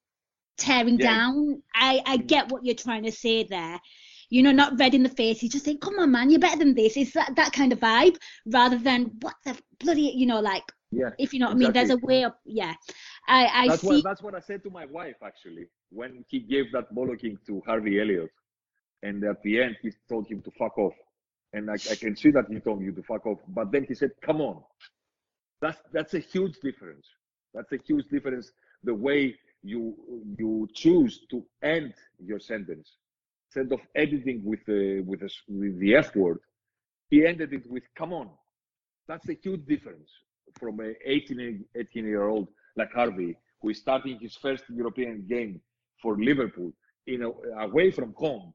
tearing 0.57 0.99
yeah. 0.99 1.13
down. 1.13 1.63
I, 1.73 2.01
I 2.05 2.17
mm. 2.17 2.27
get 2.27 2.51
what 2.51 2.65
you're 2.65 2.75
trying 2.75 3.03
to 3.03 3.11
say 3.11 3.43
there. 3.43 3.79
You 4.29 4.43
know, 4.43 4.51
not 4.51 4.77
red 4.79 4.93
in 4.93 5.03
the 5.03 5.09
face. 5.09 5.39
He's 5.39 5.51
just 5.51 5.63
saying, 5.63 5.77
come 5.77 5.99
on, 5.99 6.11
man, 6.11 6.29
you're 6.29 6.39
better 6.39 6.57
than 6.57 6.73
this. 6.73 6.97
It's 6.97 7.13
that, 7.13 7.35
that 7.35 7.53
kind 7.53 7.71
of 7.71 7.79
vibe 7.79 8.17
rather 8.45 8.77
than 8.77 9.11
what 9.21 9.35
the 9.45 9.57
bloody, 9.79 10.11
you 10.15 10.25
know, 10.25 10.39
like, 10.39 10.63
yeah, 10.91 11.11
if 11.17 11.33
you 11.33 11.39
know 11.39 11.47
what 11.47 11.57
exactly. 11.57 11.65
I 11.65 11.81
mean. 11.81 11.87
There's 11.87 12.01
a 12.01 12.05
way 12.05 12.23
of, 12.25 12.33
yeah. 12.43 12.73
I, 13.27 13.45
I 13.45 13.67
that's 13.67 13.81
see. 13.81 13.87
What, 13.87 14.03
that's 14.03 14.21
what 14.21 14.35
I 14.35 14.39
said 14.39 14.63
to 14.63 14.69
my 14.69 14.85
wife, 14.85 15.15
actually, 15.23 15.67
when 15.91 16.25
he 16.27 16.39
gave 16.39 16.71
that 16.73 16.93
bollocking 16.93 17.37
to 17.47 17.61
Harvey 17.65 18.01
Elliott. 18.01 18.31
And 19.03 19.23
at 19.23 19.41
the 19.43 19.61
end, 19.61 19.77
he 19.81 19.91
told 20.09 20.27
him 20.27 20.41
to 20.41 20.51
fuck 20.57 20.77
off 20.77 20.93
and 21.53 21.69
I, 21.69 21.73
I, 21.73 21.95
can 21.95 22.15
see 22.15 22.31
that 22.31 22.45
he 22.49 22.59
told 22.59 22.81
you 22.81 22.91
to 22.91 23.03
fuck 23.03 23.25
off. 23.25 23.39
But 23.47 23.71
then 23.71 23.85
he 23.87 23.93
said, 23.93 24.11
"Come 24.21 24.41
on." 24.41 24.63
That's 25.61 25.79
that's 25.91 26.13
a 26.13 26.19
huge 26.19 26.59
difference. 26.61 27.07
That's 27.53 27.71
a 27.71 27.77
huge 27.85 28.07
difference. 28.09 28.51
The 28.83 28.93
way 28.93 29.35
you 29.63 29.95
you 30.37 30.67
choose 30.73 31.21
to 31.31 31.45
end 31.61 31.93
your 32.19 32.39
sentence 32.39 32.97
instead 33.55 33.71
of 33.71 33.79
editing 33.95 34.43
with 34.43 34.59
the 34.65 35.01
with 35.05 35.21
the, 35.21 35.29
with 35.47 35.79
the 35.79 35.95
F 35.95 36.15
word, 36.15 36.39
he 37.09 37.25
ended 37.25 37.53
it 37.53 37.69
with 37.69 37.83
"Come 37.95 38.13
on." 38.13 38.29
That's 39.07 39.27
a 39.29 39.33
huge 39.33 39.65
difference 39.65 40.09
from 40.59 40.79
a 40.79 40.93
18 41.05 41.65
18 41.75 42.05
year 42.05 42.27
old 42.27 42.47
like 42.75 42.91
Harvey 42.93 43.35
who 43.61 43.69
is 43.69 43.79
starting 43.79 44.19
his 44.19 44.35
first 44.35 44.63
European 44.69 45.25
game 45.27 45.61
for 46.01 46.17
Liverpool 46.17 46.71
you 47.05 47.17
know 47.17 47.35
away 47.59 47.91
from 47.91 48.13
home 48.15 48.53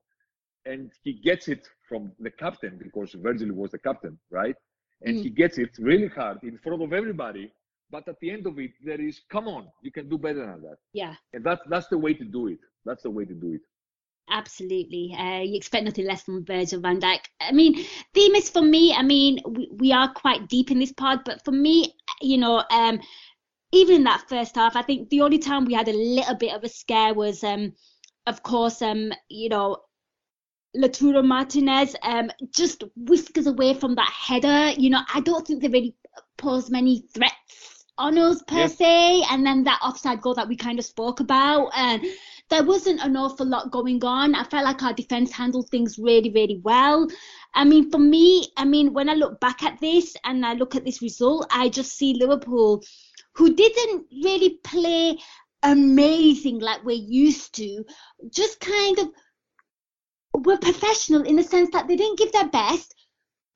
and 0.65 0.91
he 1.03 1.15
gets 1.15 1.49
it 1.49 1.69
from 1.89 2.13
the 2.21 2.31
captain 2.31 2.79
because 2.83 3.13
Virgil 3.15 3.53
was 3.55 3.71
the 3.71 3.79
captain, 3.79 4.19
right? 4.31 4.57
And 5.03 5.17
mm. 5.17 5.23
he 5.23 5.31
gets 5.31 5.59
it 5.59 5.71
really 5.79 6.09
hard 6.09 6.39
in 6.43 6.59
front 6.59 6.83
of 6.83 6.93
everybody. 6.93 7.51
But 7.91 8.07
at 8.09 8.17
the 8.21 8.31
end 8.31 8.47
of 8.47 8.59
it, 8.59 8.73
there 8.85 9.01
is, 9.01 9.21
come 9.31 9.49
on, 9.49 9.69
you 9.83 9.91
can 9.91 10.09
do 10.09 10.19
better 10.19 10.41
than 10.47 10.61
that. 10.63 10.77
Yeah. 10.93 11.15
And 11.33 11.43
that's 11.45 11.63
that's 11.71 11.89
the 11.89 11.99
way 11.99 12.13
to 12.15 12.25
do 12.25 12.49
it. 12.49 12.59
That's 12.85 13.03
the 13.03 13.11
way 13.11 13.25
to 13.25 13.35
do 13.35 13.55
it. 13.55 13.63
absolutely. 14.31 15.15
Uh, 15.19 15.41
you 15.41 15.57
expect 15.57 15.85
nothing 15.85 16.07
less 16.07 16.23
from 16.23 16.45
Virgil 16.45 16.81
van 16.81 17.01
Dijk. 17.01 17.21
I 17.41 17.53
mean, 17.53 17.85
Themis 18.15 18.51
for 18.51 18.63
me, 18.63 18.95
I 18.95 19.03
mean, 19.03 19.41
we, 19.47 19.71
we 19.73 19.93
are 19.93 20.13
quite 20.13 20.49
deep 20.49 20.71
in 20.71 20.79
this 20.79 20.93
pod, 20.93 21.21
but 21.25 21.45
for 21.45 21.53
me, 21.53 21.95
you 22.21 22.39
know, 22.39 22.63
um, 22.71 23.01
even 23.73 23.97
in 23.97 24.05
that 24.05 24.29
first 24.29 24.57
half, 24.57 24.77
I 24.77 24.83
think 24.83 25.11
the 25.11 25.21
only 25.21 25.39
time 25.39 25.65
we 25.65 25.75
had 25.75 25.89
a 25.89 25.93
little 25.93 26.35
bit 26.35 26.55
of 26.55 26.65
a 26.65 26.69
scare 26.69 27.15
was, 27.15 27.45
um, 27.45 27.73
of 28.27 28.43
course, 28.43 28.83
um, 28.83 29.13
you 29.29 29.49
know, 29.49 29.79
Lautaro 30.77 31.25
Martinez 31.25 31.97
um, 32.03 32.31
just 32.51 32.85
whiskers 32.97 33.47
away 33.47 33.75
from 33.75 33.95
that 33.95 34.11
header. 34.11 34.79
You 34.79 34.91
know, 34.91 35.01
I 35.13 35.21
don't 35.21 35.47
think 35.47 35.63
they 35.63 35.69
really 35.69 35.95
posed 36.37 36.71
many 36.71 37.05
threats 37.15 37.85
on 37.97 38.17
us 38.17 38.43
per 38.47 38.69
se. 38.69 39.23
And 39.31 39.45
then 39.45 39.65
that 39.65 39.81
offside 39.83 40.21
goal 40.21 40.35
that 40.35 40.49
we 40.49 40.57
kind 40.57 40.79
of 40.79 40.85
spoke 40.85 41.21
about, 41.21 41.71
and 41.75 42.05
there 42.49 42.65
wasn't 42.65 43.01
an 43.03 43.17
awful 43.17 43.47
lot 43.47 43.71
going 43.71 44.03
on. 44.05 44.35
I 44.35 44.45
felt 44.45 44.65
like 44.65 44.83
our 44.83 44.93
defense 44.93 45.33
handled 45.33 45.69
things 45.71 45.99
really, 45.99 46.31
really 46.31 46.61
well. 46.63 47.09
I 47.55 47.65
mean, 47.65 47.91
for 47.91 47.99
me, 47.99 48.49
I 48.57 48.65
mean, 48.65 48.93
when 48.93 49.09
I 49.09 49.15
look 49.15 49.41
back 49.41 49.63
at 49.63 49.81
this 49.81 50.15
and 50.25 50.47
I 50.47 50.53
look 50.53 50.77
at 50.77 50.85
this 50.85 51.03
result, 51.03 51.47
I 51.51 51.69
just 51.69 51.97
see 51.97 52.15
Liverpool, 52.15 52.83
who 53.33 53.55
didn't 53.55 54.07
really 54.13 54.61
play 54.65 55.19
amazing 55.65 56.61
like 56.61 56.85
we're 56.85 56.93
used 56.97 57.55
to, 57.57 57.85
just 58.31 58.61
kind 58.61 58.99
of 59.01 59.09
were 60.35 60.59
professional 60.59 61.23
in 61.23 61.37
the 61.37 61.43
sense 61.43 61.71
that 61.73 61.89
they 61.89 61.97
didn't 61.97 62.19
give 62.19 62.33
their 62.33 62.49
best, 62.49 62.95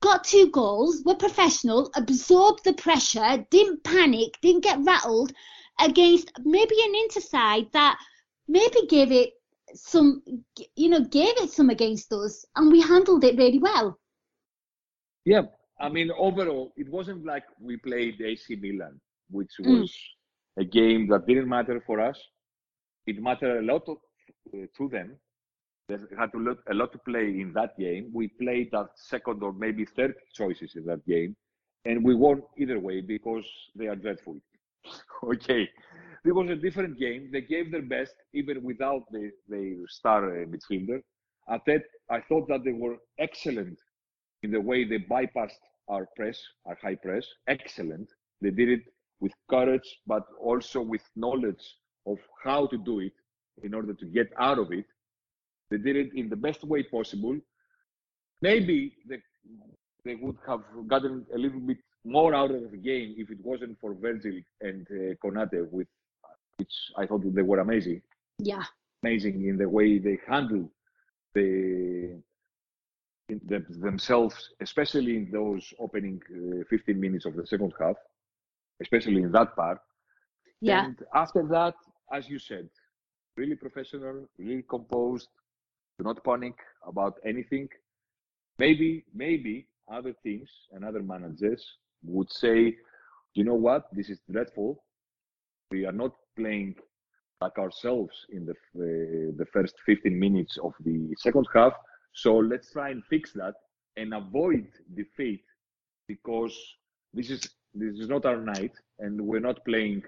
got 0.01 0.23
two 0.23 0.49
goals, 0.51 1.03
were 1.05 1.15
professional, 1.15 1.89
absorbed 1.95 2.63
the 2.63 2.73
pressure, 2.73 3.45
didn't 3.49 3.83
panic, 3.83 4.37
didn't 4.41 4.63
get 4.63 4.83
rattled 4.83 5.31
against 5.79 6.31
maybe 6.43 6.75
an 6.83 6.95
Inter 6.95 7.21
side 7.21 7.67
that 7.73 7.97
maybe 8.47 8.85
gave 8.89 9.11
it 9.11 9.31
some, 9.75 10.21
you 10.75 10.89
know, 10.89 11.01
gave 11.01 11.35
it 11.37 11.51
some 11.51 11.69
against 11.69 12.11
us, 12.11 12.45
and 12.55 12.71
we 12.71 12.81
handled 12.81 13.23
it 13.23 13.37
really 13.37 13.59
well. 13.59 13.97
Yeah, 15.25 15.43
I 15.79 15.89
mean, 15.89 16.11
overall, 16.17 16.73
it 16.75 16.89
wasn't 16.89 17.25
like 17.25 17.43
we 17.59 17.77
played 17.77 18.21
AC 18.21 18.55
Milan, 18.55 18.99
which 19.31 19.51
mm. 19.61 19.79
was 19.79 19.89
mm. 19.89 20.61
a 20.61 20.65
game 20.65 21.07
that 21.07 21.25
didn't 21.25 21.47
matter 21.47 21.81
for 21.85 22.01
us. 22.01 22.19
It 23.07 23.21
mattered 23.21 23.59
a 23.59 23.73
lot 23.73 23.87
uh, 23.87 24.57
to 24.77 24.89
them 24.89 25.17
they 25.87 25.97
had 26.17 26.31
to 26.31 26.37
look, 26.39 26.59
a 26.69 26.73
lot 26.73 26.91
to 26.93 26.97
play 26.99 27.39
in 27.39 27.51
that 27.53 27.77
game. 27.77 28.09
We 28.13 28.29
played 28.29 28.73
at 28.73 28.87
second 28.95 29.43
or 29.43 29.53
maybe 29.53 29.85
third 29.85 30.15
choices 30.33 30.75
in 30.75 30.85
that 30.85 31.05
game, 31.05 31.35
and 31.85 32.03
we 32.03 32.15
won 32.15 32.41
either 32.57 32.79
way 32.79 33.01
because 33.01 33.45
they 33.75 33.87
are 33.87 33.95
dreadful. 33.95 34.37
okay, 35.23 35.67
it 36.25 36.31
was 36.31 36.49
a 36.49 36.55
different 36.55 36.97
game. 36.99 37.29
They 37.31 37.41
gave 37.41 37.71
their 37.71 37.81
best 37.81 38.13
even 38.33 38.63
without 38.63 39.03
the, 39.11 39.31
the 39.49 39.83
star 39.87 40.41
uh, 40.41 40.45
midfielder. 40.45 41.01
At 41.49 41.61
that, 41.67 41.83
I 42.09 42.21
thought 42.21 42.47
that 42.47 42.63
they 42.63 42.71
were 42.71 42.97
excellent 43.19 43.77
in 44.43 44.51
the 44.51 44.61
way 44.61 44.85
they 44.85 44.99
bypassed 44.99 45.59
our 45.89 46.07
press, 46.15 46.39
our 46.65 46.77
high 46.81 46.95
press. 46.95 47.27
Excellent. 47.47 48.09
They 48.41 48.51
did 48.51 48.69
it 48.69 48.83
with 49.19 49.33
courage, 49.49 49.99
but 50.07 50.23
also 50.39 50.81
with 50.81 51.01
knowledge 51.17 51.63
of 52.07 52.17
how 52.43 52.67
to 52.67 52.77
do 52.77 52.99
it 52.99 53.13
in 53.63 53.73
order 53.73 53.93
to 53.93 54.05
get 54.05 54.27
out 54.39 54.59
of 54.59 54.71
it 54.71 54.85
they 55.73 55.79
did 55.79 55.95
it 55.95 56.13
in 56.13 56.29
the 56.29 56.35
best 56.35 56.63
way 56.63 56.83
possible. 56.83 57.35
Maybe 58.41 58.93
they, 59.09 59.19
they 60.05 60.15
would 60.15 60.37
have 60.47 60.61
gotten 60.87 61.25
a 61.33 61.37
little 61.37 61.59
bit 61.59 61.77
more 62.05 62.35
out 62.35 62.51
of 62.51 62.69
the 62.69 62.77
game 62.77 63.15
if 63.17 63.31
it 63.31 63.39
wasn't 63.41 63.79
for 63.81 63.95
Virgil 63.95 64.37
and 64.61 64.85
uh, 64.91 65.15
Konate, 65.23 65.67
with 65.71 65.87
which 66.57 66.75
I 66.95 67.07
thought 67.07 67.21
they 67.33 67.41
were 67.41 67.59
amazing. 67.59 68.01
Yeah, 68.37 68.65
amazing 69.03 69.47
in 69.47 69.57
the 69.57 69.67
way 69.67 69.97
they 69.97 70.19
handled 70.27 70.69
the, 71.33 72.21
the 73.29 73.65
themselves, 73.69 74.49
especially 74.61 75.15
in 75.17 75.31
those 75.31 75.73
opening 75.79 76.21
uh, 76.61 76.63
15 76.69 76.99
minutes 76.99 77.25
of 77.25 77.35
the 77.35 77.47
second 77.47 77.73
half, 77.79 77.95
especially 78.79 79.21
in 79.23 79.31
that 79.31 79.55
part. 79.55 79.79
Yeah. 80.61 80.85
And 80.85 80.97
after 81.15 81.43
that, 81.47 81.73
as 82.11 82.29
you 82.29 82.37
said, 82.37 82.69
really 83.35 83.55
professional, 83.55 84.27
really 84.37 84.63
composed, 84.69 85.29
do 85.97 86.03
not 86.03 86.23
panic 86.23 86.55
about 86.87 87.15
anything. 87.25 87.67
Maybe, 88.59 89.05
maybe 89.13 89.67
other 89.91 90.13
teams 90.23 90.49
and 90.71 90.83
other 90.83 91.01
managers 91.01 91.63
would 92.03 92.31
say, 92.31 92.75
you 93.33 93.43
know 93.43 93.55
what, 93.55 93.87
this 93.93 94.09
is 94.09 94.19
dreadful. 94.31 94.83
We 95.71 95.85
are 95.85 95.91
not 95.91 96.13
playing 96.35 96.75
like 97.41 97.57
ourselves 97.57 98.15
in 98.31 98.45
the 98.45 98.53
uh, 98.53 99.31
the 99.37 99.45
first 99.51 99.75
15 99.85 100.17
minutes 100.17 100.57
of 100.63 100.73
the 100.87 100.97
second 101.17 101.47
half. 101.53 101.73
So 102.13 102.37
let's 102.37 102.71
try 102.71 102.89
and 102.89 103.03
fix 103.09 103.33
that 103.33 103.55
and 103.97 104.13
avoid 104.13 104.67
defeat 104.95 105.43
because 106.07 106.55
this 107.13 107.29
is 107.29 107.41
this 107.73 107.99
is 108.03 108.07
not 108.07 108.25
our 108.25 108.41
night 108.55 108.73
and 108.99 109.19
we're 109.19 109.47
not 109.49 109.65
playing 109.65 110.03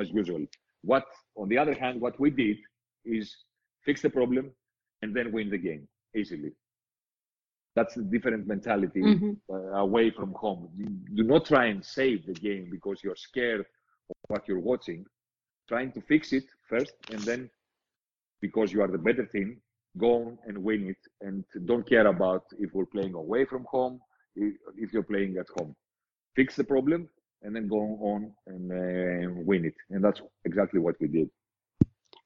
as 0.00 0.08
usual. 0.10 0.44
What 0.82 1.04
on 1.36 1.48
the 1.48 1.58
other 1.58 1.74
hand, 1.74 2.00
what 2.00 2.18
we 2.20 2.30
did 2.30 2.58
is 3.04 3.26
fix 3.84 4.02
the 4.02 4.10
problem, 4.10 4.52
and 5.02 5.14
then 5.14 5.32
win 5.32 5.50
the 5.50 5.58
game 5.58 5.86
easily. 6.16 6.52
That's 7.76 7.96
a 7.96 8.02
different 8.02 8.46
mentality 8.46 9.00
mm-hmm. 9.02 9.32
uh, 9.52 9.78
away 9.78 10.10
from 10.10 10.32
home. 10.32 10.68
Do 11.14 11.22
not 11.22 11.46
try 11.46 11.66
and 11.66 11.84
save 11.84 12.26
the 12.26 12.34
game 12.34 12.68
because 12.70 13.00
you're 13.04 13.16
scared 13.16 13.60
of 13.60 14.16
what 14.28 14.48
you're 14.48 14.58
watching. 14.58 15.04
Trying 15.68 15.92
to 15.92 16.00
fix 16.00 16.32
it 16.32 16.44
first, 16.68 16.94
and 17.10 17.20
then 17.20 17.50
because 18.40 18.72
you 18.72 18.80
are 18.82 18.88
the 18.88 18.98
better 18.98 19.26
team, 19.26 19.60
go 19.98 20.14
on 20.14 20.38
and 20.46 20.56
win 20.56 20.88
it, 20.88 20.96
and 21.20 21.44
don't 21.66 21.88
care 21.88 22.06
about 22.06 22.44
if 22.58 22.72
we're 22.72 22.86
playing 22.86 23.14
away 23.14 23.44
from 23.44 23.64
home, 23.70 24.00
if 24.34 24.92
you're 24.92 25.02
playing 25.02 25.36
at 25.36 25.46
home. 25.56 25.76
Fix 26.34 26.56
the 26.56 26.64
problem, 26.64 27.08
and 27.42 27.54
then 27.54 27.68
go 27.68 27.80
on 28.00 28.32
and 28.46 28.72
uh, 28.72 29.42
win 29.44 29.64
it. 29.64 29.74
And 29.90 30.02
that's 30.02 30.20
exactly 30.44 30.80
what 30.80 30.96
we 31.00 31.08
did. 31.08 31.28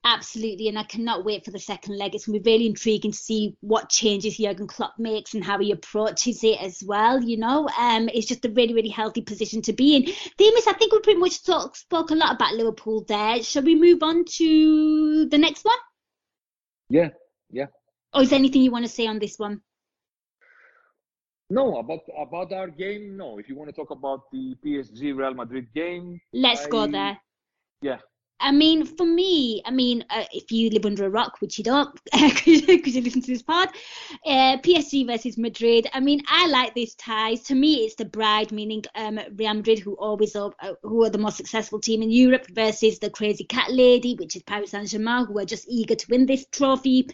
Absolutely, 0.04 0.66
and 0.66 0.76
I 0.76 0.82
cannot 0.82 1.24
wait 1.24 1.44
for 1.44 1.52
the 1.52 1.60
second 1.60 1.96
leg. 1.96 2.14
It's 2.14 2.26
going 2.26 2.36
to 2.36 2.42
be 2.42 2.50
really 2.50 2.66
intriguing 2.66 3.12
to 3.12 3.16
see 3.16 3.56
what 3.60 3.88
changes 3.88 4.36
Jurgen 4.36 4.66
Klopp 4.66 4.98
makes 4.98 5.34
and 5.34 5.44
how 5.44 5.58
he 5.60 5.70
approaches 5.70 6.42
it 6.42 6.60
as 6.60 6.82
well. 6.84 7.22
You 7.22 7.36
know, 7.36 7.68
um, 7.78 8.08
it's 8.08 8.26
just 8.26 8.44
a 8.44 8.50
really, 8.50 8.74
really 8.74 8.88
healthy 8.88 9.20
position 9.20 9.62
to 9.62 9.72
be 9.72 9.94
in. 9.94 10.02
Themis, 10.38 10.66
I 10.66 10.72
think 10.72 10.92
we 10.92 10.98
pretty 11.00 11.20
much 11.20 11.44
talk, 11.44 11.76
spoke 11.76 12.10
a 12.10 12.16
lot 12.16 12.34
about 12.34 12.54
Liverpool 12.54 13.04
there. 13.06 13.40
Shall 13.44 13.62
we 13.62 13.76
move 13.76 14.02
on 14.02 14.24
to 14.24 15.28
the 15.28 15.38
next 15.38 15.64
one? 15.64 15.78
Yeah, 16.88 17.10
yeah. 17.50 17.66
Or 18.12 18.22
is 18.22 18.30
there 18.30 18.40
anything 18.40 18.62
you 18.62 18.72
want 18.72 18.84
to 18.84 18.90
say 18.90 19.06
on 19.06 19.20
this 19.20 19.38
one? 19.38 19.60
No, 21.48 21.76
about 21.78 22.00
about 22.18 22.52
our 22.52 22.68
game. 22.68 23.16
No, 23.16 23.38
if 23.38 23.48
you 23.48 23.54
want 23.54 23.68
to 23.68 23.76
talk 23.76 23.90
about 23.90 24.22
the 24.32 24.56
PSG 24.64 25.14
Real 25.14 25.34
Madrid 25.34 25.68
game, 25.74 26.20
let's 26.32 26.66
I, 26.66 26.68
go 26.68 26.86
there. 26.86 27.18
Yeah, 27.82 27.98
I 28.42 28.50
mean, 28.50 28.84
for 28.84 29.06
me, 29.06 29.62
I 29.64 29.70
mean, 29.70 30.04
uh, 30.10 30.24
if 30.32 30.50
you 30.50 30.68
live 30.70 30.84
under 30.84 31.06
a 31.06 31.10
rock, 31.10 31.36
which 31.38 31.58
you 31.58 31.64
don't, 31.64 31.88
because 32.12 32.96
you 32.96 33.00
listen 33.00 33.22
to 33.22 33.32
this 33.32 33.40
pod, 33.40 33.68
uh, 34.26 34.58
PSG 34.58 35.06
versus 35.06 35.38
Madrid. 35.38 35.86
I 35.92 36.00
mean, 36.00 36.22
I 36.26 36.48
like 36.48 36.74
this 36.74 36.96
ties. 36.96 37.42
To 37.44 37.54
me, 37.54 37.84
it's 37.84 37.94
the 37.94 38.04
bride, 38.04 38.50
meaning 38.50 38.82
um, 38.96 39.20
Real 39.36 39.54
Madrid, 39.54 39.78
who 39.78 39.94
always 39.94 40.34
up, 40.34 40.56
uh, 40.60 40.72
who 40.82 41.04
are 41.04 41.10
the 41.10 41.18
most 41.18 41.36
successful 41.36 41.80
team 41.80 42.02
in 42.02 42.10
Europe, 42.10 42.46
versus 42.50 42.98
the 42.98 43.10
crazy 43.10 43.44
cat 43.44 43.72
lady, 43.72 44.16
which 44.16 44.34
is 44.34 44.42
Paris 44.42 44.72
Saint 44.72 44.88
Germain, 44.88 45.26
who 45.26 45.38
are 45.38 45.44
just 45.44 45.68
eager 45.68 45.94
to 45.94 46.06
win 46.10 46.26
this 46.26 46.44
trophy. 46.50 47.08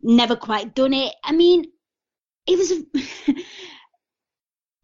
Never 0.00 0.36
quite 0.36 0.74
done 0.74 0.94
it. 0.94 1.14
I 1.22 1.32
mean, 1.32 1.66
it 2.46 2.56
was. 2.56 2.72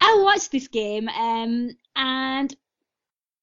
I 0.03 0.21
watched 0.23 0.53
this 0.53 0.69
game, 0.69 1.09
um, 1.09 1.71
and 1.97 2.55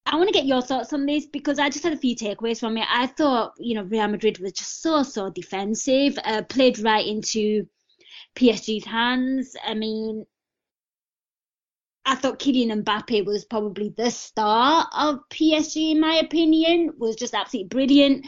I 0.05 0.17
want 0.17 0.27
to 0.27 0.33
get 0.33 0.45
your 0.45 0.61
thoughts 0.61 0.91
on 0.91 1.05
this 1.05 1.25
because 1.25 1.59
I 1.59 1.69
just 1.69 1.83
had 1.83 1.93
a 1.93 1.97
few 1.97 2.15
takeaways 2.15 2.59
from 2.59 2.77
it. 2.77 2.85
I 2.89 3.07
thought, 3.07 3.53
you 3.57 3.75
know, 3.75 3.83
Real 3.83 4.07
Madrid 4.07 4.39
was 4.39 4.51
just 4.51 4.81
so, 4.81 5.01
so 5.03 5.29
defensive, 5.29 6.17
uh, 6.25 6.41
played 6.43 6.79
right 6.79 7.05
into 7.05 7.67
PSG's 8.35 8.85
hands. 8.85 9.55
I 9.65 9.73
mean, 9.73 10.25
I 12.05 12.15
thought 12.15 12.39
Kylian 12.39 12.83
Mbappe 12.83 13.25
was 13.25 13.45
probably 13.45 13.89
the 13.89 14.11
star 14.11 14.87
of 14.93 15.19
PSG, 15.29 15.91
in 15.91 16.01
my 16.01 16.15
opinion, 16.15 16.93
was 16.97 17.15
just 17.15 17.33
absolutely 17.33 17.69
brilliant. 17.69 18.27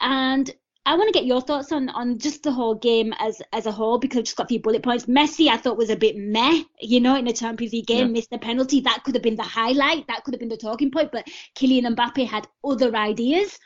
And 0.00 0.50
I 0.86 0.96
want 0.96 1.08
to 1.08 1.18
get 1.18 1.24
your 1.24 1.40
thoughts 1.40 1.72
on 1.72 1.88
on 1.90 2.18
just 2.18 2.42
the 2.42 2.52
whole 2.52 2.74
game 2.74 3.14
as 3.18 3.40
as 3.52 3.64
a 3.64 3.72
whole 3.72 3.98
because 3.98 4.18
I've 4.18 4.24
just 4.24 4.36
got 4.36 4.44
a 4.44 4.48
few 4.48 4.60
bullet 4.60 4.82
points. 4.82 5.06
Messi, 5.06 5.48
I 5.48 5.56
thought 5.56 5.78
was 5.78 5.88
a 5.88 5.96
bit 5.96 6.16
meh, 6.16 6.62
you 6.78 7.00
know, 7.00 7.16
in 7.16 7.24
the 7.24 7.32
Champions 7.32 7.72
League 7.72 7.86
game, 7.86 8.08
yeah. 8.08 8.12
missed 8.12 8.30
the 8.30 8.38
penalty. 8.38 8.80
That 8.80 9.02
could 9.02 9.14
have 9.14 9.22
been 9.22 9.36
the 9.36 9.42
highlight. 9.42 10.06
That 10.08 10.24
could 10.24 10.34
have 10.34 10.40
been 10.40 10.50
the 10.50 10.58
talking 10.58 10.90
point. 10.90 11.10
But 11.10 11.26
Kylian 11.56 11.94
Mbappe 11.94 12.26
had 12.26 12.46
other 12.62 12.94
ideas, 12.94 13.58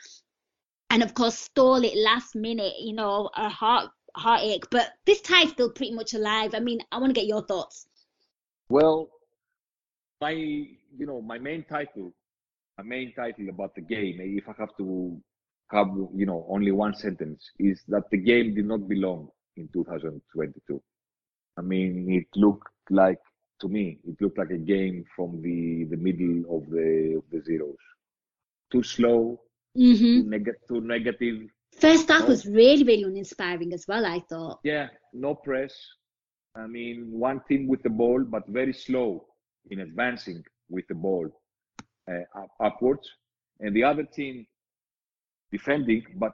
and 0.89 1.03
of 1.03 1.13
course 1.13 1.37
stole 1.37 1.83
it 1.83 1.97
last 1.97 2.35
minute. 2.35 2.73
You 2.79 2.93
know, 2.93 3.29
a 3.35 3.49
heart 3.49 3.89
heartache. 4.15 4.69
But 4.71 4.93
this 5.05 5.19
tie's 5.19 5.49
still 5.49 5.71
pretty 5.71 5.93
much 5.93 6.13
alive. 6.13 6.55
I 6.55 6.61
mean, 6.61 6.79
I 6.91 6.99
want 6.99 7.13
to 7.13 7.19
get 7.19 7.27
your 7.27 7.45
thoughts. 7.45 7.85
Well, 8.69 9.09
my 10.21 10.31
you 10.31 11.05
know 11.05 11.21
my 11.21 11.37
main 11.37 11.65
title, 11.65 12.13
my 12.77 12.85
main 12.85 13.13
title 13.13 13.49
about 13.49 13.75
the 13.75 13.81
game, 13.81 14.21
eh, 14.21 14.37
if 14.37 14.47
I 14.47 14.53
have 14.57 14.75
to 14.77 15.19
have 15.71 15.87
you 16.15 16.25
know 16.25 16.45
only 16.49 16.71
one 16.71 16.95
sentence 16.95 17.51
is 17.59 17.81
that 17.87 18.09
the 18.11 18.17
game 18.17 18.55
did 18.55 18.65
not 18.65 18.87
belong 18.87 19.29
in 19.57 19.69
2022. 19.73 20.81
I 21.57 21.61
mean, 21.61 22.07
it 22.09 22.27
looked 22.35 22.67
like 22.89 23.19
to 23.61 23.67
me, 23.67 23.99
it 24.07 24.19
looked 24.21 24.37
like 24.37 24.51
a 24.51 24.57
game 24.57 25.05
from 25.15 25.41
the 25.41 25.85
the 25.85 25.97
middle 25.97 26.55
of 26.55 26.69
the 26.69 27.15
of 27.17 27.23
the 27.31 27.41
zeros. 27.43 27.75
Too 28.71 28.83
slow, 28.83 29.41
mm-hmm. 29.77 30.21
too, 30.21 30.29
neg- 30.29 30.61
too 30.67 30.81
negative. 30.81 31.49
First 31.79 32.09
half 32.09 32.21
no, 32.21 32.27
was 32.27 32.45
really, 32.45 32.83
really 32.83 33.03
uninspiring 33.03 33.73
as 33.73 33.85
well. 33.87 34.05
I 34.05 34.21
thought. 34.29 34.59
Yeah, 34.63 34.87
no 35.13 35.35
press. 35.35 35.73
I 36.55 36.67
mean, 36.67 37.07
one 37.11 37.41
team 37.47 37.67
with 37.67 37.83
the 37.83 37.89
ball, 37.89 38.23
but 38.23 38.47
very 38.47 38.73
slow 38.73 39.25
in 39.69 39.81
advancing 39.81 40.43
with 40.69 40.85
the 40.87 40.95
ball 40.95 41.27
uh, 42.09 42.39
up, 42.39 42.49
upwards, 42.59 43.07
and 43.59 43.75
the 43.75 43.83
other 43.83 44.03
team 44.03 44.45
defending, 45.51 46.05
but 46.15 46.33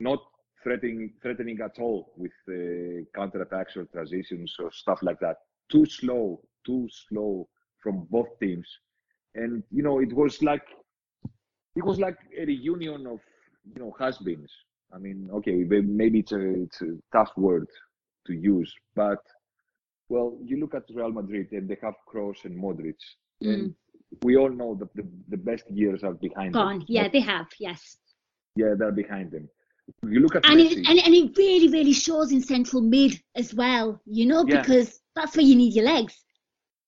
not 0.00 0.20
threatening 0.62 1.12
threatening 1.22 1.58
at 1.60 1.78
all 1.78 2.12
with 2.16 2.32
uh, 2.48 3.04
counter 3.14 3.42
attacks 3.42 3.76
or 3.76 3.84
transitions 3.86 4.54
or 4.58 4.72
stuff 4.72 5.00
like 5.02 5.20
that. 5.20 5.36
Too 5.70 5.86
slow, 5.86 6.40
too 6.66 6.88
slow 7.08 7.48
from 7.82 8.06
both 8.10 8.28
teams, 8.40 8.68
and 9.34 9.62
you 9.70 9.82
know 9.82 10.00
it 10.00 10.12
was 10.12 10.42
like 10.42 10.66
it 11.76 11.84
was 11.84 11.98
like 11.98 12.16
a 12.38 12.44
reunion 12.44 13.06
of 13.06 13.20
you 13.74 13.80
know 13.80 13.94
has-beens. 13.98 14.52
I 14.92 14.98
mean, 14.98 15.28
okay, 15.32 15.64
maybe 15.64 16.20
it's 16.20 16.32
a 16.32 16.62
it's 16.62 16.82
a 16.82 16.92
tough 17.12 17.30
word 17.36 17.66
to 18.26 18.32
use, 18.32 18.72
but 18.94 19.18
well, 20.08 20.38
you 20.44 20.60
look 20.60 20.74
at 20.74 20.84
Real 20.94 21.10
Madrid 21.10 21.48
and 21.52 21.68
they 21.68 21.78
have 21.82 21.94
Kroos 22.08 22.44
and 22.44 22.56
Modric, 22.56 23.00
mm. 23.42 23.52
and 23.54 23.74
we 24.22 24.36
all 24.36 24.50
know 24.50 24.74
that 24.74 24.94
the, 24.94 25.06
the 25.28 25.36
best 25.36 25.64
years 25.70 26.02
are 26.02 26.14
behind 26.14 26.54
Gone. 26.54 26.78
them. 26.78 26.86
Yeah, 26.88 27.08
they 27.08 27.20
have. 27.20 27.46
Yes. 27.58 27.98
Yeah, 28.56 28.74
they're 28.78 28.92
behind 28.92 29.32
them. 29.32 29.48
You 30.02 30.20
look 30.20 30.36
at 30.36 30.46
and 30.46 30.58
Messi, 30.58 30.78
it, 30.78 30.88
and, 30.88 30.98
and 30.98 31.14
it 31.14 31.36
really, 31.36 31.68
really 31.68 31.92
shows 31.92 32.32
in 32.32 32.40
central 32.40 32.82
mid 32.82 33.20
as 33.34 33.54
well. 33.54 34.00
You 34.06 34.26
know, 34.26 34.44
yeah. 34.46 34.60
because 34.60 35.00
that's 35.14 35.36
where 35.36 35.44
you 35.44 35.56
need 35.56 35.74
your 35.74 35.84
legs. 35.84 36.24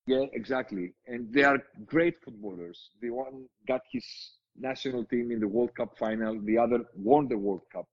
Yeah, 0.06 0.24
exactly. 0.32 0.94
And 1.06 1.32
they 1.32 1.42
are 1.42 1.58
great 1.84 2.14
footballers. 2.24 2.90
The 3.02 3.10
one 3.10 3.46
got 3.66 3.80
his 3.92 4.04
national 4.56 5.04
team 5.04 5.30
in 5.32 5.40
the 5.40 5.48
World 5.48 5.74
Cup 5.76 5.98
final. 5.98 6.40
The 6.40 6.58
other 6.58 6.84
won 6.94 7.28
the 7.28 7.36
World 7.36 7.62
Cup 7.72 7.86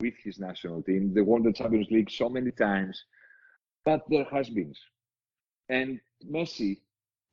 with 0.00 0.14
his 0.22 0.38
national 0.38 0.82
team. 0.82 1.12
They 1.14 1.22
won 1.22 1.42
the 1.42 1.52
Champions 1.52 1.88
League 1.90 2.10
so 2.10 2.28
many 2.28 2.50
times, 2.50 3.02
but 3.84 4.02
there 4.08 4.26
has 4.30 4.48
been. 4.50 4.72
And 5.68 6.00
Messi, 6.30 6.80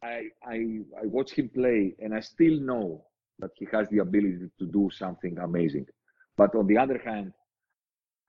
I, 0.03 0.27
I, 0.45 0.55
I 1.01 1.05
watch 1.05 1.31
him 1.31 1.49
play 1.49 1.95
and 1.99 2.13
I 2.13 2.19
still 2.19 2.59
know 2.59 3.05
that 3.39 3.51
he 3.55 3.67
has 3.71 3.87
the 3.89 3.99
ability 3.99 4.49
to 4.59 4.65
do 4.65 4.89
something 4.91 5.37
amazing. 5.39 5.87
But 6.37 6.55
on 6.55 6.67
the 6.67 6.77
other 6.77 7.01
hand, 7.03 7.33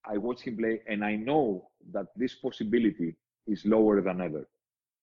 I 0.05 0.19
watch 0.19 0.41
him 0.43 0.57
play 0.57 0.81
and 0.89 1.05
I 1.05 1.17
know 1.17 1.69
that 1.93 2.07
this 2.17 2.35
possibility 2.35 3.17
is 3.47 3.64
lower 3.64 4.01
than 4.01 4.21
ever. 4.21 4.49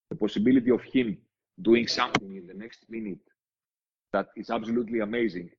The 0.10 0.16
possibility 0.16 0.72
of 0.72 0.82
him 0.84 1.18
doing 1.62 1.88
something 1.88 2.36
in 2.36 2.48
the 2.48 2.54
next 2.54 2.86
minute 2.90 3.20
that 4.12 4.28
is 4.36 4.50
absolutely 4.50 5.00
amazing 5.00 5.50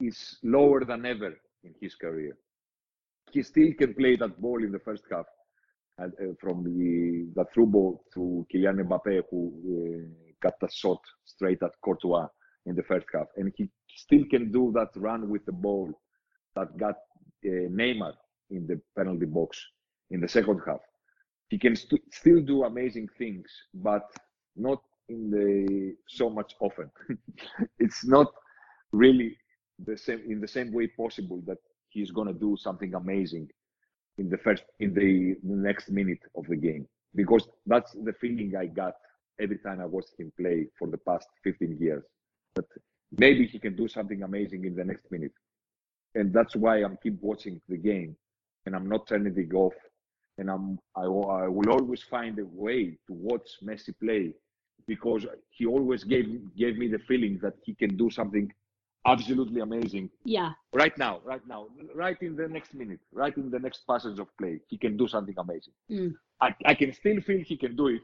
is 0.00 0.38
lower 0.42 0.84
than 0.84 1.04
ever 1.06 1.34
in 1.64 1.74
his 1.80 1.94
career. 1.94 2.36
He 3.32 3.42
still 3.42 3.72
can 3.78 3.94
play 3.94 4.16
that 4.16 4.40
ball 4.40 4.62
in 4.62 4.72
the 4.72 4.78
first 4.78 5.04
half 5.10 5.26
uh, 6.00 6.08
from 6.40 6.62
the, 6.62 7.26
the 7.34 7.44
through 7.52 7.66
ball 7.66 8.04
to 8.14 8.46
Kylian 8.52 8.86
Mbappe, 8.86 9.22
who 9.30 9.52
uh, 9.66 10.25
got 10.42 10.54
a 10.62 10.70
shot 10.70 11.00
straight 11.24 11.62
at 11.62 11.70
Courtois 11.84 12.28
in 12.66 12.74
the 12.74 12.82
first 12.82 13.06
half, 13.12 13.26
and 13.36 13.52
he 13.56 13.68
still 13.88 14.24
can 14.30 14.50
do 14.50 14.72
that 14.74 14.88
run 14.96 15.28
with 15.28 15.44
the 15.46 15.52
ball 15.52 15.90
that 16.54 16.76
got 16.76 16.96
uh, 17.44 17.68
Neymar 17.70 18.12
in 18.50 18.66
the 18.66 18.80
penalty 18.96 19.26
box 19.26 19.62
in 20.10 20.20
the 20.20 20.28
second 20.28 20.60
half. 20.66 20.80
He 21.48 21.58
can 21.58 21.76
st- 21.76 22.02
still 22.12 22.40
do 22.40 22.64
amazing 22.64 23.08
things, 23.18 23.46
but 23.74 24.04
not 24.56 24.82
in 25.08 25.30
the 25.30 25.94
so 26.08 26.28
much 26.28 26.54
often. 26.60 26.90
it's 27.78 28.04
not 28.04 28.28
really 28.92 29.36
the 29.84 29.96
same 29.96 30.22
in 30.28 30.40
the 30.40 30.48
same 30.48 30.72
way 30.72 30.86
possible 30.88 31.42
that 31.46 31.58
he's 31.90 32.10
gonna 32.10 32.32
do 32.32 32.56
something 32.58 32.94
amazing 32.94 33.48
in 34.18 34.28
the 34.28 34.38
first 34.38 34.64
in 34.80 34.94
the 34.94 35.36
next 35.42 35.90
minute 35.90 36.22
of 36.34 36.46
the 36.46 36.56
game 36.56 36.86
because 37.14 37.46
that's 37.66 37.92
the 37.92 38.12
feeling 38.20 38.54
I 38.56 38.66
got 38.66 38.94
every 39.40 39.58
time 39.58 39.80
I 39.80 39.86
watched 39.86 40.18
him 40.18 40.32
play 40.38 40.66
for 40.78 40.88
the 40.88 40.98
past 40.98 41.28
15 41.44 41.78
years. 41.80 42.04
But 42.54 42.66
maybe 43.18 43.46
he 43.46 43.58
can 43.58 43.76
do 43.76 43.88
something 43.88 44.22
amazing 44.22 44.64
in 44.64 44.74
the 44.74 44.84
next 44.84 45.10
minute. 45.10 45.32
And 46.14 46.32
that's 46.32 46.56
why 46.56 46.82
I'm 46.82 46.98
keep 47.02 47.20
watching 47.20 47.60
the 47.68 47.76
game 47.76 48.16
and 48.64 48.74
I'm 48.74 48.88
not 48.88 49.06
turning 49.06 49.36
it 49.36 49.54
off. 49.54 49.74
And 50.38 50.50
I'm, 50.50 50.78
I, 50.96 51.02
I 51.02 51.48
will 51.48 51.70
always 51.70 52.02
find 52.02 52.38
a 52.38 52.44
way 52.44 52.98
to 53.06 53.12
watch 53.12 53.48
Messi 53.64 53.94
play 53.98 54.34
because 54.86 55.26
he 55.50 55.66
always 55.66 56.04
gave, 56.04 56.40
gave 56.56 56.76
me 56.78 56.88
the 56.88 56.98
feeling 56.98 57.38
that 57.42 57.54
he 57.64 57.74
can 57.74 57.96
do 57.96 58.10
something 58.10 58.50
absolutely 59.06 59.60
amazing. 59.60 60.10
Yeah. 60.24 60.52
Right 60.72 60.96
now, 60.98 61.20
right 61.24 61.46
now, 61.46 61.68
right 61.94 62.20
in 62.20 62.36
the 62.36 62.48
next 62.48 62.74
minute, 62.74 63.00
right 63.12 63.36
in 63.36 63.50
the 63.50 63.58
next 63.58 63.86
passage 63.86 64.18
of 64.18 64.28
play, 64.36 64.60
he 64.68 64.76
can 64.76 64.96
do 64.96 65.06
something 65.08 65.34
amazing. 65.38 65.72
Mm. 65.90 66.14
I, 66.40 66.54
I 66.66 66.74
can 66.74 66.92
still 66.92 67.20
feel 67.20 67.42
he 67.44 67.56
can 67.56 67.76
do 67.76 67.88
it, 67.88 68.02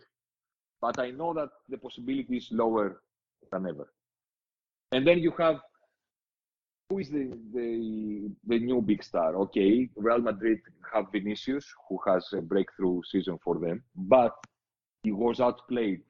but 0.83 0.99
I 0.99 1.13
know 1.13 1.33
that 1.33 1.51
the 1.69 1.79
possibility 1.79 2.37
is 2.37 2.49
lower 2.51 3.01
than 3.51 3.67
ever. 3.67 3.87
And 4.91 5.07
then 5.07 5.21
you 5.21 5.33
have 5.39 5.61
who 6.91 6.99
is 6.99 7.09
the, 7.09 7.33
the 7.55 8.31
the 8.47 8.59
new 8.59 8.83
big 8.83 9.03
star? 9.03 9.37
Okay, 9.45 9.89
Real 9.97 10.19
Madrid 10.19 10.59
have 10.93 11.07
Vinicius, 11.13 11.65
who 11.89 11.99
has 12.07 12.27
a 12.35 12.43
breakthrough 12.43 13.01
season 13.11 13.39
for 13.43 13.59
them, 13.59 13.83
but 13.97 14.35
he 15.05 15.13
was 15.13 15.41
outplayed 15.41 16.03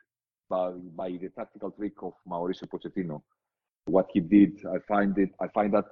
by, 0.48 0.70
by 0.96 1.10
the 1.10 1.28
tactical 1.38 1.70
trick 1.70 1.92
of 2.02 2.14
Mauricio 2.28 2.66
Pochettino. 2.68 3.22
What 3.86 4.08
he 4.12 4.20
did, 4.20 4.52
I 4.66 4.78
find 4.88 5.16
it, 5.18 5.30
I 5.40 5.48
find 5.48 5.72
that 5.74 5.84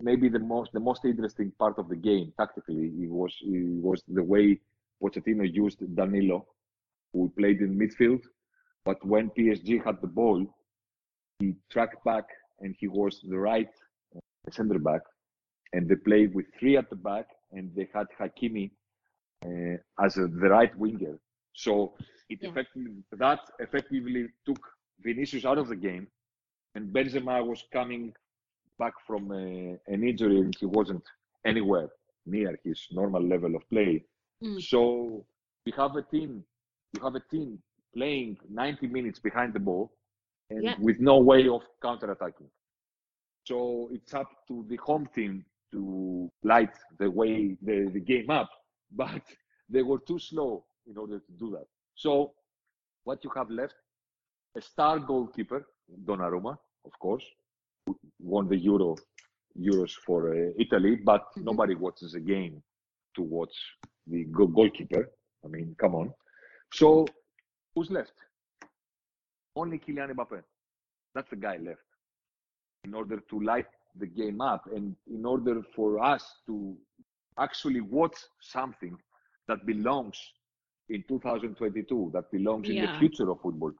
maybe 0.00 0.28
the 0.28 0.38
most 0.38 0.72
the 0.72 0.84
most 0.90 1.04
interesting 1.04 1.50
part 1.58 1.78
of 1.78 1.88
the 1.88 1.96
game 1.96 2.32
tactically 2.38 2.92
it 3.04 3.10
was 3.10 3.32
it 3.42 3.82
was 3.82 4.02
the 4.06 4.22
way 4.22 4.60
Pochettino 5.02 5.44
used 5.64 5.80
Danilo 5.96 6.46
who 7.12 7.32
played 7.38 7.60
in 7.60 7.78
midfield. 7.78 8.22
But 8.84 9.04
when 9.04 9.30
PSG 9.30 9.84
had 9.84 10.00
the 10.00 10.06
ball, 10.06 10.46
he 11.38 11.54
tracked 11.70 12.04
back 12.04 12.24
and 12.60 12.74
he 12.78 12.88
was 12.88 13.20
the 13.28 13.38
right 13.38 13.68
uh, 14.14 14.20
center 14.50 14.78
back. 14.78 15.02
And 15.72 15.88
they 15.88 15.96
played 15.96 16.34
with 16.34 16.46
three 16.58 16.76
at 16.76 16.88
the 16.88 16.96
back, 16.96 17.26
and 17.52 17.70
they 17.74 17.88
had 17.92 18.06
Hakimi 18.18 18.70
uh, 19.44 19.76
as 20.04 20.16
a, 20.16 20.28
the 20.28 20.48
right 20.48 20.74
winger. 20.78 21.18
So 21.54 21.94
it 22.28 22.38
yeah. 22.40 22.50
effectively 22.50 22.92
that 23.12 23.40
effectively 23.58 24.28
took 24.46 24.60
Vinicius 25.00 25.44
out 25.44 25.58
of 25.58 25.68
the 25.68 25.76
game, 25.76 26.06
and 26.74 26.94
Benzema 26.94 27.44
was 27.44 27.64
coming 27.72 28.14
back 28.78 28.94
from 29.06 29.30
uh, 29.30 29.92
an 29.92 30.08
injury, 30.08 30.38
and 30.38 30.54
he 30.58 30.66
wasn't 30.66 31.02
anywhere 31.44 31.88
near 32.26 32.58
his 32.64 32.86
normal 32.90 33.22
level 33.22 33.54
of 33.56 33.68
play. 33.70 34.04
Mm. 34.42 34.62
So 34.62 35.24
we 35.64 35.72
have 35.76 35.96
a 35.96 36.02
team 36.02 36.44
you 36.94 37.02
have 37.02 37.14
a 37.14 37.20
team 37.30 37.58
playing 37.94 38.36
90 38.50 38.86
minutes 38.88 39.18
behind 39.18 39.52
the 39.54 39.60
ball 39.60 39.92
and 40.50 40.62
yeah. 40.62 40.74
with 40.78 41.00
no 41.00 41.18
way 41.18 41.48
of 41.48 41.62
counter-attacking. 41.82 42.48
So 43.44 43.88
it's 43.92 44.12
up 44.14 44.30
to 44.48 44.64
the 44.68 44.76
home 44.76 45.08
team 45.14 45.44
to 45.72 46.30
light 46.42 46.74
the 46.98 47.10
way 47.10 47.56
the, 47.62 47.90
the 47.92 48.00
game 48.00 48.30
up, 48.30 48.50
but 48.92 49.22
they 49.68 49.82
were 49.82 49.98
too 49.98 50.18
slow 50.18 50.64
in 50.88 50.96
order 50.96 51.18
to 51.18 51.32
do 51.38 51.50
that. 51.52 51.66
So 51.94 52.32
what 53.04 53.22
you 53.24 53.30
have 53.36 53.50
left, 53.50 53.74
a 54.56 54.60
star 54.60 54.98
goalkeeper, 54.98 55.66
Donnarumma, 56.04 56.56
of 56.84 56.98
course, 56.98 57.24
won 58.20 58.48
the 58.48 58.56
Euro 58.56 58.96
Euros 59.58 59.92
for 60.04 60.32
uh, 60.34 60.50
Italy, 60.58 60.96
but 60.96 61.22
mm-hmm. 61.22 61.44
nobody 61.44 61.74
watches 61.74 62.14
a 62.14 62.20
game 62.20 62.62
to 63.14 63.22
watch 63.22 63.54
the 64.06 64.24
goalkeeper. 64.24 65.10
I 65.44 65.48
mean, 65.48 65.74
come 65.80 65.94
on. 65.94 66.12
So 66.72 67.06
who's 67.74 67.90
left? 67.90 68.12
Only 69.54 69.78
Kylian 69.78 70.14
Mbappe. 70.14 70.42
That's 71.14 71.30
the 71.30 71.36
guy 71.36 71.56
left. 71.56 71.80
In 72.84 72.94
order 72.94 73.20
to 73.30 73.40
light 73.40 73.66
the 73.98 74.06
game 74.06 74.40
up 74.40 74.64
and 74.74 74.94
in 75.10 75.24
order 75.24 75.62
for 75.74 76.02
us 76.02 76.24
to 76.46 76.76
actually 77.38 77.80
watch 77.80 78.16
something 78.40 78.96
that 79.48 79.64
belongs 79.66 80.18
in 80.88 81.02
2022, 81.08 82.10
that 82.14 82.30
belongs 82.30 82.68
yeah. 82.68 82.84
in 82.84 82.92
the 82.92 82.98
future 82.98 83.30
of 83.30 83.40
football. 83.40 83.72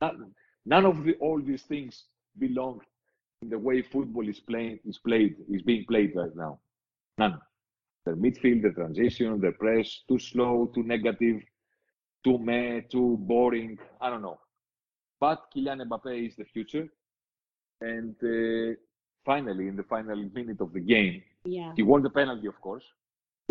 None, 0.00 0.32
none 0.64 0.86
of 0.86 1.04
the, 1.04 1.14
all 1.14 1.40
these 1.40 1.62
things 1.62 2.04
belong 2.38 2.80
in 3.42 3.48
the 3.48 3.58
way 3.58 3.82
football 3.82 4.28
is 4.28 4.40
playing 4.40 4.78
is 4.84 4.98
played 4.98 5.34
is 5.50 5.62
being 5.62 5.84
played 5.88 6.12
right 6.14 6.34
now. 6.34 6.58
None. 7.18 7.38
The 8.06 8.12
midfield, 8.12 8.62
the 8.62 8.70
transition, 8.70 9.40
the 9.40 9.52
press, 9.52 10.02
too 10.08 10.18
slow, 10.18 10.70
too 10.74 10.82
negative, 10.82 11.42
too 12.24 12.38
meh, 12.38 12.80
too 12.90 13.16
boring. 13.20 13.78
I 14.00 14.10
don't 14.10 14.22
know. 14.22 14.38
But 15.20 15.52
Kylian 15.54 15.86
Mbappe 15.88 16.28
is 16.28 16.36
the 16.36 16.44
future, 16.44 16.88
and 17.80 18.16
uh, 18.22 18.74
finally 19.24 19.68
in 19.68 19.76
the 19.76 19.84
final 19.84 20.16
minute 20.34 20.60
of 20.60 20.72
the 20.72 20.80
game. 20.80 21.22
Yeah. 21.44 21.72
He 21.76 21.82
won 21.82 22.02
the 22.02 22.10
penalty, 22.10 22.46
of 22.46 22.60
course, 22.60 22.84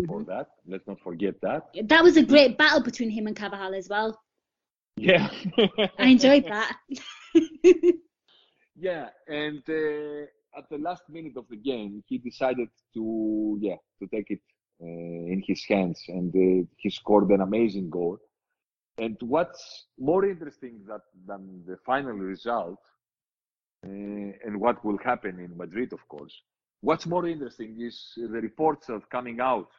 for 0.06 0.20
mm-hmm. 0.20 0.30
that. 0.30 0.48
Let's 0.66 0.86
not 0.86 1.00
forget 1.00 1.40
that. 1.42 1.68
That 1.84 2.02
was 2.02 2.16
a 2.16 2.22
great 2.22 2.58
battle 2.58 2.82
between 2.82 3.10
him 3.10 3.26
and 3.26 3.36
Carvajal 3.36 3.74
as 3.74 3.88
well. 3.88 4.20
Yeah. 4.96 5.30
I 5.98 6.06
enjoyed 6.06 6.44
that. 6.44 6.76
yeah, 8.76 9.08
and 9.26 9.62
uh, 9.68 10.26
at 10.58 10.68
the 10.70 10.78
last 10.78 11.02
minute 11.08 11.36
of 11.36 11.46
the 11.48 11.56
game, 11.56 12.02
he 12.06 12.18
decided 12.18 12.68
to 12.94 13.58
yeah 13.60 13.76
to 14.00 14.06
take 14.08 14.30
it 14.30 14.40
uh, 14.82 14.86
in 14.86 15.42
his 15.46 15.64
hands, 15.64 16.02
and 16.08 16.34
uh, 16.34 16.66
he 16.76 16.90
scored 16.90 17.30
an 17.30 17.40
amazing 17.40 17.88
goal. 17.88 18.18
And 19.02 19.16
what's 19.34 19.86
more 19.98 20.24
interesting 20.24 20.74
that, 20.86 21.00
than 21.26 21.42
the 21.66 21.76
final 21.84 22.12
result 22.12 22.78
uh, 23.84 23.88
and 24.46 24.60
what 24.64 24.84
will 24.84 24.98
happen 25.10 25.40
in 25.40 25.56
Madrid, 25.56 25.92
of 25.92 26.06
course, 26.08 26.34
what's 26.82 27.06
more 27.14 27.26
interesting 27.26 27.70
is 27.80 27.96
the 28.16 28.40
reports 28.48 28.86
that 28.86 29.10
coming 29.10 29.40
out 29.40 29.70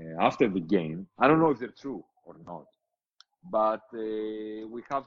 uh, 0.00 0.22
after 0.28 0.48
the 0.48 0.60
game. 0.60 1.08
I 1.18 1.26
don't 1.26 1.40
know 1.40 1.50
if 1.50 1.58
they're 1.58 1.80
true 1.84 2.04
or 2.24 2.36
not, 2.46 2.66
but 3.50 3.84
uh, 3.94 4.68
we 4.74 4.80
have 4.92 5.06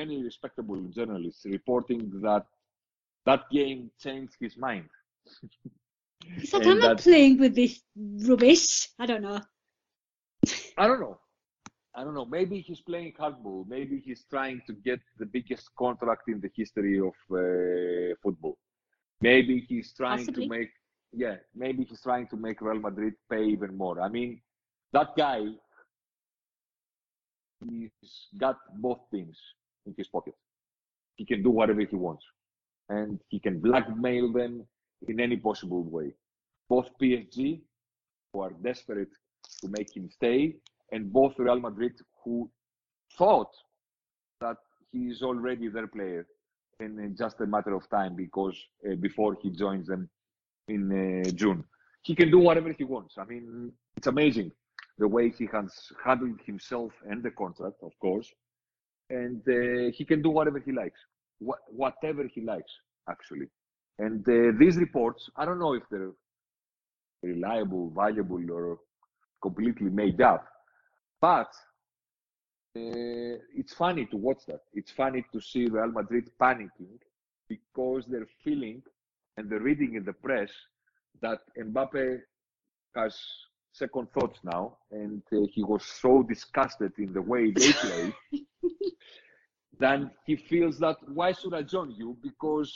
many 0.00 0.22
respectable 0.22 0.80
journalists 0.96 1.44
reporting 1.44 2.10
that 2.22 2.46
that 3.26 3.42
game 3.50 3.90
changed 4.00 4.36
his 4.40 4.56
mind. 4.56 4.88
He's 6.38 6.54
like, 6.54 6.66
I'm 6.66 6.78
not 6.78 7.00
playing 7.00 7.38
with 7.38 7.54
this 7.54 7.82
rubbish. 8.26 8.88
I 8.98 9.04
don't 9.04 9.20
know. 9.20 9.40
I 10.78 10.86
don't 10.86 11.00
know. 11.00 11.18
I 11.96 12.02
don't 12.02 12.14
know. 12.14 12.24
Maybe 12.24 12.60
he's 12.60 12.80
playing 12.80 13.12
hardball. 13.18 13.66
Maybe 13.68 14.02
he's 14.04 14.24
trying 14.28 14.62
to 14.66 14.72
get 14.72 15.00
the 15.18 15.26
biggest 15.26 15.70
contract 15.78 16.22
in 16.28 16.40
the 16.40 16.50
history 16.54 16.98
of 16.98 17.14
uh, 17.30 18.14
football. 18.22 18.58
Maybe 19.20 19.64
he's 19.68 19.92
trying 19.94 20.18
Possibly. 20.18 20.44
to 20.44 20.50
make, 20.50 20.70
yeah, 21.12 21.36
maybe 21.54 21.84
he's 21.84 22.02
trying 22.02 22.26
to 22.28 22.36
make 22.36 22.60
Real 22.60 22.80
Madrid 22.80 23.14
pay 23.30 23.44
even 23.44 23.76
more. 23.76 24.00
I 24.00 24.08
mean, 24.08 24.40
that 24.92 25.16
guy, 25.16 25.42
he's 27.70 27.90
got 28.38 28.58
both 28.76 28.98
teams 29.12 29.38
in 29.86 29.94
his 29.96 30.08
pocket. 30.08 30.34
He 31.14 31.24
can 31.24 31.42
do 31.44 31.50
whatever 31.50 31.80
he 31.80 31.94
wants, 31.94 32.24
and 32.88 33.20
he 33.28 33.38
can 33.38 33.60
blackmail 33.60 34.32
them 34.32 34.66
in 35.06 35.20
any 35.20 35.36
possible 35.36 35.84
way. 35.84 36.12
Both 36.68 36.88
PSG, 37.00 37.60
who 38.32 38.40
are 38.40 38.50
desperate 38.50 39.10
to 39.60 39.68
make 39.68 39.94
him 39.96 40.10
stay, 40.10 40.56
and 40.92 41.12
both 41.12 41.34
Real 41.38 41.60
Madrid, 41.60 41.92
who 42.24 42.50
thought 43.16 43.50
that 44.40 44.56
he 44.92 45.08
is 45.08 45.22
already 45.22 45.68
their 45.68 45.86
player 45.86 46.26
in 46.80 47.14
just 47.16 47.40
a 47.40 47.46
matter 47.46 47.74
of 47.74 47.88
time 47.88 48.14
because 48.16 48.56
uh, 48.86 48.94
before 48.96 49.36
he 49.40 49.50
joins 49.50 49.86
them 49.86 50.08
in 50.68 50.82
uh, 50.92 51.30
June. 51.30 51.64
He 52.02 52.14
can 52.14 52.30
do 52.30 52.38
whatever 52.38 52.72
he 52.72 52.84
wants. 52.84 53.16
I 53.18 53.24
mean, 53.24 53.72
it's 53.96 54.06
amazing 54.06 54.52
the 54.98 55.08
way 55.08 55.30
he 55.30 55.48
has 55.52 55.72
handled 56.04 56.38
himself 56.44 56.92
and 57.08 57.22
the 57.22 57.30
contract, 57.30 57.76
of 57.82 57.92
course. 58.00 58.28
And 59.10 59.40
uh, 59.48 59.90
he 59.92 60.04
can 60.04 60.22
do 60.22 60.30
whatever 60.30 60.58
he 60.58 60.72
likes, 60.72 61.00
wh- 61.44 61.62
whatever 61.68 62.24
he 62.32 62.40
likes, 62.40 62.72
actually. 63.08 63.46
And 63.98 64.26
uh, 64.28 64.56
these 64.58 64.76
reports, 64.76 65.28
I 65.36 65.44
don't 65.44 65.58
know 65.58 65.74
if 65.74 65.82
they're 65.90 66.12
reliable, 67.22 67.90
valuable, 67.90 68.42
or 68.50 68.78
completely 69.42 69.90
made 69.90 70.20
up, 70.20 70.46
but 71.24 71.52
uh, 72.76 73.36
it's 73.60 73.72
funny 73.72 74.04
to 74.04 74.16
watch 74.18 74.42
that. 74.46 74.60
It's 74.74 74.90
funny 74.90 75.24
to 75.32 75.40
see 75.40 75.64
Real 75.76 75.90
Madrid 75.90 76.26
panicking 76.38 76.98
because 77.48 78.04
they're 78.10 78.32
feeling 78.44 78.82
and 79.38 79.48
they're 79.48 79.66
reading 79.70 79.94
in 79.94 80.04
the 80.04 80.12
press 80.12 80.50
that 81.22 81.38
Mbappe 81.58 82.18
has 82.94 83.18
second 83.72 84.08
thoughts 84.12 84.40
now, 84.44 84.76
and 84.90 85.22
uh, 85.32 85.46
he 85.54 85.62
was 85.64 85.82
so 86.02 86.22
disgusted 86.22 86.92
in 86.98 87.14
the 87.14 87.22
way 87.22 87.50
they 87.52 87.72
play. 87.72 88.12
then 89.78 90.10
he 90.26 90.36
feels 90.36 90.78
that 90.80 90.96
why 91.08 91.32
should 91.32 91.54
I 91.54 91.62
join 91.62 91.90
you? 91.92 92.18
Because 92.22 92.70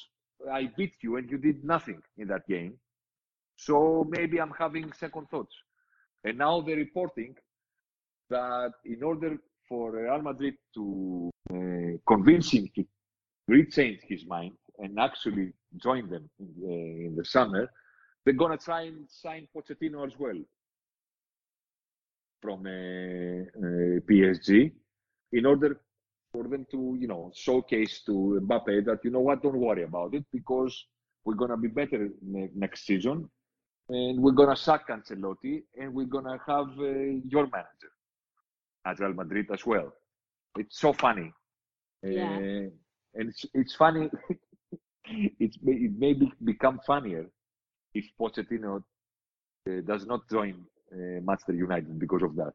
I 0.50 0.70
beat 0.74 0.94
you 1.02 1.16
and 1.18 1.30
you 1.30 1.36
did 1.36 1.64
nothing 1.64 2.00
in 2.16 2.28
that 2.28 2.48
game. 2.48 2.78
So 3.56 4.06
maybe 4.08 4.40
I'm 4.40 4.54
having 4.58 4.90
second 4.92 5.26
thoughts. 5.28 5.54
And 6.24 6.38
now 6.38 6.62
they're 6.62 6.76
reporting 6.76 7.36
that 8.30 8.72
in 8.84 9.02
order 9.02 9.38
for 9.68 9.92
Real 9.92 10.22
Madrid 10.22 10.54
to 10.74 11.30
uh, 11.52 11.98
convince 12.06 12.50
him 12.50 12.68
to 12.74 12.84
rechange 13.50 14.00
his 14.02 14.26
mind 14.26 14.52
and 14.78 14.98
actually 14.98 15.52
join 15.76 16.08
them 16.08 16.28
in, 16.38 16.48
uh, 16.62 17.06
in 17.08 17.14
the 17.16 17.24
summer, 17.24 17.70
they're 18.24 18.34
going 18.34 18.56
to 18.56 18.64
try 18.64 18.82
and 18.82 19.06
sign 19.08 19.46
Pochettino 19.54 20.06
as 20.06 20.12
well 20.18 20.38
from 22.40 22.66
uh, 22.66 22.70
uh 22.70 24.00
PSG 24.08 24.70
in 25.32 25.44
order 25.44 25.80
for 26.32 26.44
them 26.44 26.66
to, 26.70 26.96
you 27.00 27.08
know, 27.08 27.32
showcase 27.34 28.02
to 28.06 28.40
Mbappe 28.44 28.84
that, 28.84 29.00
you 29.02 29.10
know 29.10 29.20
what, 29.20 29.42
don't 29.42 29.58
worry 29.58 29.82
about 29.82 30.14
it 30.14 30.24
because 30.32 30.86
we're 31.24 31.34
going 31.34 31.50
to 31.50 31.56
be 31.56 31.68
better 31.68 32.08
next 32.22 32.86
season 32.86 33.28
and 33.88 34.22
we're 34.22 34.32
going 34.32 34.54
to 34.54 34.56
sack 34.56 34.88
Ancelotti 34.88 35.62
and 35.80 35.92
we're 35.92 36.06
going 36.06 36.24
to 36.24 36.38
have 36.46 36.68
uh, 36.78 37.20
your 37.26 37.46
manager 37.46 37.90
at 38.88 38.98
Real 39.00 39.14
Madrid 39.14 39.46
as 39.52 39.64
well. 39.66 39.92
It's 40.56 40.78
so 40.80 40.92
funny. 40.92 41.32
Yeah. 42.02 42.36
Uh, 42.36 42.68
and 43.14 43.28
it's, 43.30 43.44
it's 43.54 43.74
funny. 43.74 44.10
it's, 45.04 45.56
it 45.62 45.92
may 45.98 46.14
be, 46.14 46.32
become 46.44 46.80
funnier 46.86 47.26
if 47.94 48.04
Pochettino 48.20 48.82
uh, 49.68 49.80
does 49.86 50.06
not 50.06 50.28
join 50.30 50.64
uh, 50.92 51.20
Manchester 51.22 51.54
United 51.54 51.98
because 51.98 52.22
of 52.22 52.36
that. 52.36 52.52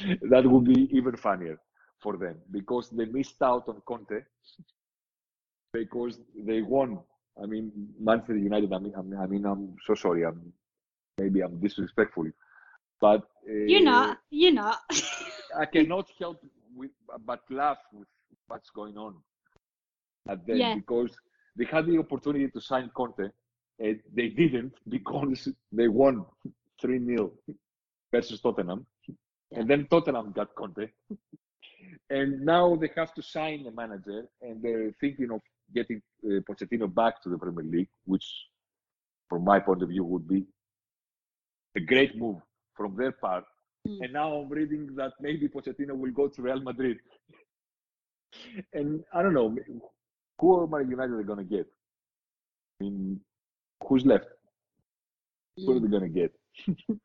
that 0.30 0.46
would 0.46 0.64
be 0.64 0.88
even 0.96 1.16
funnier 1.16 1.58
for 2.02 2.16
them 2.16 2.36
because 2.50 2.90
they 2.90 3.04
missed 3.04 3.42
out 3.42 3.68
on 3.68 3.82
Conte 3.86 4.20
because 5.72 6.18
they 6.36 6.62
won. 6.62 6.98
I 7.42 7.46
mean, 7.46 7.72
Manchester 7.98 8.36
United. 8.36 8.72
I 8.72 8.78
mean, 8.78 8.94
I 8.96 9.26
mean, 9.26 9.44
I'm 9.46 9.76
so 9.86 9.94
sorry. 9.94 10.24
I'm 10.24 10.52
maybe 11.18 11.40
I'm 11.40 11.58
disrespectful, 11.60 12.26
but 13.02 13.22
uh, 13.50 13.64
you're 13.66 13.82
not. 13.82 14.18
You're 14.30 14.52
not. 14.52 14.78
I 15.62 15.66
cannot 15.66 16.06
help 16.20 16.38
with 16.74 16.92
but 17.26 17.40
laugh 17.50 17.78
with 17.92 18.08
what's 18.46 18.70
going 18.70 18.96
on 18.96 19.16
at 20.28 20.46
them 20.46 20.56
yeah. 20.56 20.74
because 20.76 21.10
they 21.56 21.64
had 21.64 21.84
the 21.86 21.98
opportunity 21.98 22.48
to 22.48 22.60
sign 22.60 22.90
Conte 22.94 23.26
and 23.80 24.00
they 24.14 24.28
didn't 24.28 24.74
because 24.88 25.48
they 25.72 25.88
won 25.88 26.24
3 26.80 27.04
0 27.04 27.32
versus 28.12 28.40
Tottenham. 28.40 28.86
Yeah. 29.08 29.58
And 29.58 29.68
then 29.68 29.88
Tottenham 29.90 30.30
got 30.32 30.54
Conte. 30.54 30.88
and 32.08 32.40
now 32.42 32.76
they 32.76 32.90
have 32.96 33.12
to 33.14 33.22
sign 33.22 33.66
a 33.66 33.72
manager 33.72 34.22
and 34.40 34.62
they're 34.62 34.92
thinking 35.00 35.30
of 35.32 35.40
getting 35.74 36.00
uh, 36.24 36.40
Pochettino 36.48 36.86
back 36.94 37.20
to 37.22 37.28
the 37.28 37.38
Premier 37.38 37.64
League, 37.64 37.88
which, 38.04 38.26
from 39.28 39.44
my 39.44 39.58
point 39.58 39.82
of 39.82 39.88
view, 39.88 40.04
would 40.04 40.28
be 40.28 40.44
a 41.76 41.80
great 41.80 42.16
move 42.16 42.40
from 42.76 42.96
their 42.96 43.12
part. 43.12 43.44
Mm. 43.86 43.98
And 44.02 44.12
now 44.12 44.32
I'm 44.34 44.48
reading 44.48 44.94
that 44.96 45.12
maybe 45.20 45.48
Pochettino 45.48 45.96
will 45.96 46.10
go 46.10 46.28
to 46.28 46.42
Real 46.42 46.60
Madrid. 46.60 46.98
and 48.72 49.02
I 49.12 49.22
don't 49.22 49.34
know 49.34 49.56
who 50.38 50.54
are 50.54 50.66
Man 50.66 50.90
United 50.90 51.12
are 51.12 51.22
going 51.22 51.38
to 51.38 51.56
get. 51.56 51.66
I 52.80 52.84
mean, 52.84 53.20
who's 53.86 54.06
left? 54.06 54.26
Mm. 55.58 55.66
Who 55.66 55.70
are 55.72 55.80
they 55.80 55.86
hmm. 55.86 55.90
going 55.90 56.02
to 56.02 56.08
get? 56.08 56.32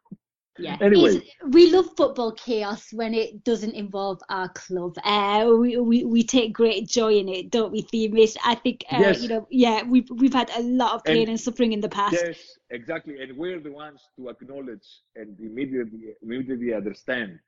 Yeah. 0.59 0.77
Anyway, 0.81 1.15
it's, 1.15 1.25
we 1.49 1.71
love 1.71 1.87
football 1.95 2.31
chaos 2.31 2.91
when 2.91 3.13
it 3.13 3.43
doesn't 3.43 3.73
involve 3.73 4.21
our 4.29 4.49
club. 4.49 4.95
Uh, 5.03 5.53
we, 5.59 5.77
we 5.77 6.03
we 6.03 6.23
take 6.23 6.53
great 6.53 6.87
joy 6.87 7.17
in 7.17 7.29
it, 7.29 7.51
don't 7.51 7.71
we, 7.71 7.81
Themis? 7.81 8.35
I 8.43 8.55
think 8.55 8.83
uh, 8.91 8.97
yes. 8.99 9.21
you 9.21 9.29
know, 9.29 9.47
yeah, 9.49 9.83
we've 9.83 10.09
we've 10.09 10.33
had 10.33 10.49
a 10.55 10.61
lot 10.61 10.93
of 10.93 11.03
pain 11.03 11.19
and, 11.19 11.29
and, 11.29 11.39
suffering 11.39 11.73
in 11.73 11.81
the 11.81 11.89
past. 11.89 12.13
Yes, 12.13 12.57
exactly, 12.69 13.21
and 13.21 13.37
we're 13.37 13.59
the 13.59 13.71
ones 13.71 14.01
to 14.17 14.29
acknowledge 14.29 14.87
and 15.15 15.39
immediately 15.39 16.13
immediately 16.21 16.73
understand 16.73 17.39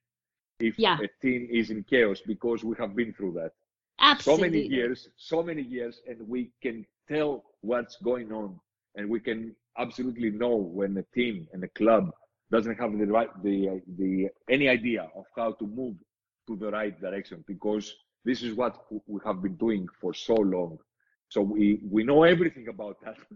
if 0.59 0.77
yeah. 0.77 0.97
a 1.01 1.07
team 1.21 1.47
is 1.51 1.69
in 1.69 1.83
chaos 1.83 2.21
because 2.25 2.63
we 2.63 2.75
have 2.77 2.95
been 2.95 3.13
through 3.13 3.33
that. 3.33 3.51
Absolutely. 4.01 4.47
So 4.47 4.51
many 4.51 4.67
years, 4.67 5.09
so 5.17 5.43
many 5.43 5.61
years, 5.61 6.01
and 6.07 6.27
we 6.27 6.51
can 6.61 6.85
tell 7.09 7.43
what's 7.61 7.97
going 7.97 8.31
on, 8.31 8.59
and 8.95 9.09
we 9.09 9.19
can 9.19 9.55
absolutely 9.77 10.29
know 10.29 10.55
when 10.55 10.97
a 10.97 11.03
team 11.15 11.47
and 11.53 11.63
a 11.63 11.67
club 11.69 12.11
doesn't 12.51 12.77
have 12.77 12.97
the 12.97 13.05
right 13.05 13.29
the 13.43 13.81
the 13.97 14.27
any 14.49 14.67
idea 14.67 15.07
of 15.15 15.25
how 15.35 15.51
to 15.53 15.65
move 15.67 15.95
to 16.47 16.55
the 16.55 16.69
right 16.71 16.99
direction 16.99 17.43
because 17.47 17.93
this 18.25 18.41
is 18.41 18.53
what 18.55 18.85
we 19.07 19.19
have 19.25 19.41
been 19.41 19.55
doing 19.55 19.87
for 20.01 20.13
so 20.13 20.35
long. 20.35 20.77
So 21.29 21.41
we 21.41 21.79
we 21.89 22.03
know 22.03 22.23
everything 22.23 22.67
about 22.67 22.97
that. 23.05 23.17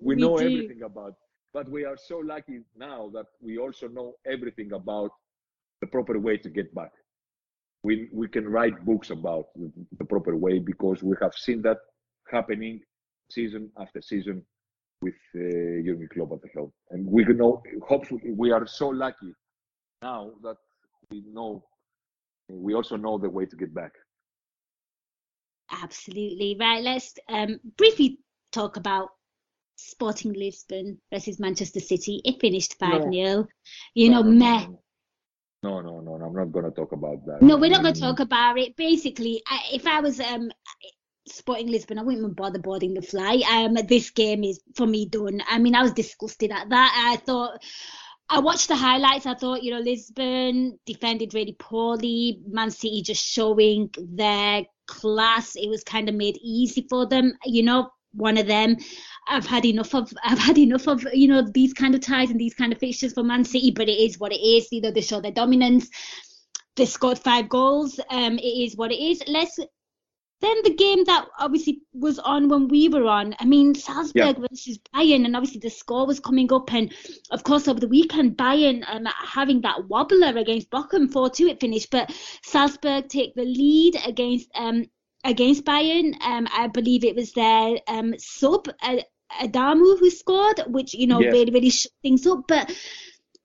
We 0.00 0.14
know 0.16 0.36
everything 0.36 0.82
about 0.82 1.14
but 1.56 1.70
we 1.70 1.86
are 1.86 1.96
so 1.96 2.18
lucky 2.18 2.60
now 2.76 3.10
that 3.14 3.24
we 3.40 3.56
also 3.56 3.88
know 3.88 4.08
everything 4.26 4.72
about 4.72 5.10
the 5.80 5.86
proper 5.86 6.18
way 6.18 6.36
to 6.36 6.50
get 6.50 6.74
back. 6.74 6.92
We 7.82 8.08
we 8.12 8.28
can 8.28 8.46
write 8.46 8.84
books 8.84 9.08
about 9.10 9.46
the, 9.56 9.72
the 9.98 10.04
proper 10.04 10.36
way 10.36 10.58
because 10.58 11.02
we 11.02 11.14
have 11.22 11.34
seen 11.34 11.62
that 11.62 11.78
happening 12.30 12.80
season 13.30 13.70
after 13.78 14.02
season 14.02 14.44
with 15.02 15.14
uh, 15.34 15.82
Jurgen 15.84 16.08
Klopp 16.12 16.32
at 16.32 16.42
the 16.42 16.48
helm. 16.54 16.72
And 16.90 17.06
we 17.06 17.24
know, 17.24 17.62
hopefully, 17.86 18.32
we 18.34 18.50
are 18.50 18.66
so 18.66 18.88
lucky 18.88 19.32
now 20.02 20.30
that 20.42 20.56
we 21.10 21.22
know, 21.32 21.64
we 22.48 22.74
also 22.74 22.96
know 22.96 23.18
the 23.18 23.28
way 23.28 23.46
to 23.46 23.56
get 23.56 23.74
back. 23.74 23.92
Absolutely 25.82 26.56
right. 26.58 26.82
Let's 26.82 27.14
um, 27.28 27.58
briefly 27.76 28.18
talk 28.52 28.76
about 28.76 29.08
Sporting 29.76 30.32
Lisbon 30.32 30.98
versus 31.12 31.38
Manchester 31.38 31.80
City. 31.80 32.20
It 32.24 32.40
finished 32.40 32.78
5 32.78 33.02
0. 33.02 33.10
No. 33.10 33.46
You 33.94 34.10
no, 34.10 34.22
know, 34.22 34.30
no, 34.30 34.38
meh. 34.38 34.66
No, 35.62 35.80
no, 35.80 36.00
no, 36.00 36.16
no, 36.16 36.26
I'm 36.26 36.34
not 36.34 36.52
going 36.52 36.66
to 36.66 36.70
talk 36.70 36.92
about 36.92 37.24
that. 37.26 37.42
No, 37.42 37.56
we're 37.56 37.70
not 37.70 37.82
going 37.82 37.94
to 37.94 38.00
talk 38.00 38.20
about 38.20 38.58
it. 38.58 38.76
Basically, 38.76 39.42
I, 39.48 39.58
if 39.72 39.86
I 39.86 40.00
was 40.00 40.20
um, 40.20 40.50
Sporting 41.28 41.68
Lisbon, 41.68 41.98
I 41.98 42.02
wouldn't 42.02 42.22
even 42.22 42.34
bother 42.34 42.58
boarding 42.58 42.94
the 42.94 43.02
flight. 43.02 43.42
Um, 43.50 43.74
this 43.88 44.10
game 44.10 44.44
is 44.44 44.60
for 44.74 44.86
me 44.86 45.06
done. 45.06 45.42
I 45.48 45.58
mean, 45.58 45.74
I 45.74 45.82
was 45.82 45.92
disgusted 45.92 46.52
at 46.52 46.68
that. 46.70 47.12
I 47.12 47.16
thought. 47.16 47.62
I 48.28 48.40
watched 48.40 48.66
the 48.66 48.74
highlights. 48.74 49.24
I 49.24 49.34
thought, 49.34 49.62
you 49.62 49.70
know, 49.70 49.78
Lisbon 49.78 50.80
defended 50.84 51.32
really 51.32 51.54
poorly. 51.60 52.40
Man 52.48 52.72
City 52.72 53.00
just 53.00 53.24
showing 53.24 53.88
their 53.96 54.64
class. 54.88 55.54
It 55.54 55.68
was 55.68 55.84
kind 55.84 56.08
of 56.08 56.16
made 56.16 56.36
easy 56.42 56.84
for 56.90 57.06
them. 57.06 57.34
You 57.44 57.62
know, 57.62 57.90
one 58.16 58.38
of 58.38 58.46
them. 58.46 58.76
I've 59.28 59.46
had 59.46 59.64
enough 59.64 59.94
of 59.94 60.12
I've 60.24 60.38
had 60.38 60.58
enough 60.58 60.88
of 60.88 61.06
you 61.12 61.28
know 61.28 61.42
these 61.52 61.72
kind 61.72 61.94
of 61.94 62.00
ties 62.00 62.30
and 62.30 62.40
these 62.40 62.54
kind 62.54 62.72
of 62.72 62.78
fixtures 62.78 63.12
for 63.12 63.22
Man 63.22 63.44
City, 63.44 63.70
but 63.70 63.88
it 63.88 63.98
is 63.98 64.18
what 64.18 64.32
it 64.32 64.40
is. 64.40 64.68
You 64.70 64.80
know 64.80 64.90
they 64.90 65.00
show 65.00 65.20
their 65.20 65.32
dominance. 65.32 65.88
They 66.76 66.86
scored 66.86 67.18
five 67.18 67.48
goals. 67.48 67.98
Um, 68.10 68.38
it 68.38 68.42
is 68.42 68.76
what 68.76 68.92
it 68.92 69.00
is. 69.00 69.22
Let's 69.26 69.58
then 70.40 70.56
the 70.64 70.74
game 70.74 71.04
that 71.04 71.26
obviously 71.38 71.80
was 71.92 72.18
on 72.18 72.48
when 72.48 72.68
we 72.68 72.88
were 72.88 73.06
on. 73.06 73.34
I 73.38 73.44
mean 73.44 73.74
Salzburg 73.74 74.36
yeah. 74.38 74.46
versus 74.50 74.78
Bayern, 74.94 75.24
and 75.24 75.36
obviously 75.36 75.60
the 75.60 75.70
score 75.70 76.06
was 76.06 76.20
coming 76.20 76.52
up, 76.52 76.72
and 76.72 76.92
of 77.30 77.42
course 77.42 77.68
over 77.68 77.80
the 77.80 77.88
weekend 77.88 78.36
Bayern 78.36 78.84
um, 78.86 79.06
having 79.06 79.62
that 79.62 79.88
wobbler 79.88 80.36
against 80.36 80.70
Bochum 80.70 81.10
four 81.10 81.30
two 81.30 81.46
it 81.46 81.60
finished, 81.60 81.90
but 81.90 82.12
Salzburg 82.42 83.08
take 83.08 83.34
the 83.34 83.44
lead 83.44 83.96
against 84.06 84.48
um 84.54 84.86
against 85.24 85.64
Bayern. 85.64 86.14
Um, 86.22 86.46
I 86.52 86.68
believe 86.68 87.04
it 87.04 87.16
was 87.16 87.32
their 87.32 87.76
um, 87.88 88.14
sub 88.18 88.68
uh, 88.82 88.96
Adamu 89.40 89.98
who 89.98 90.10
scored, 90.10 90.62
which 90.66 90.94
you 90.94 91.06
know 91.06 91.18
really 91.18 91.52
really 91.52 91.70
shook 91.70 91.92
things 92.02 92.26
up. 92.26 92.44
But 92.46 92.72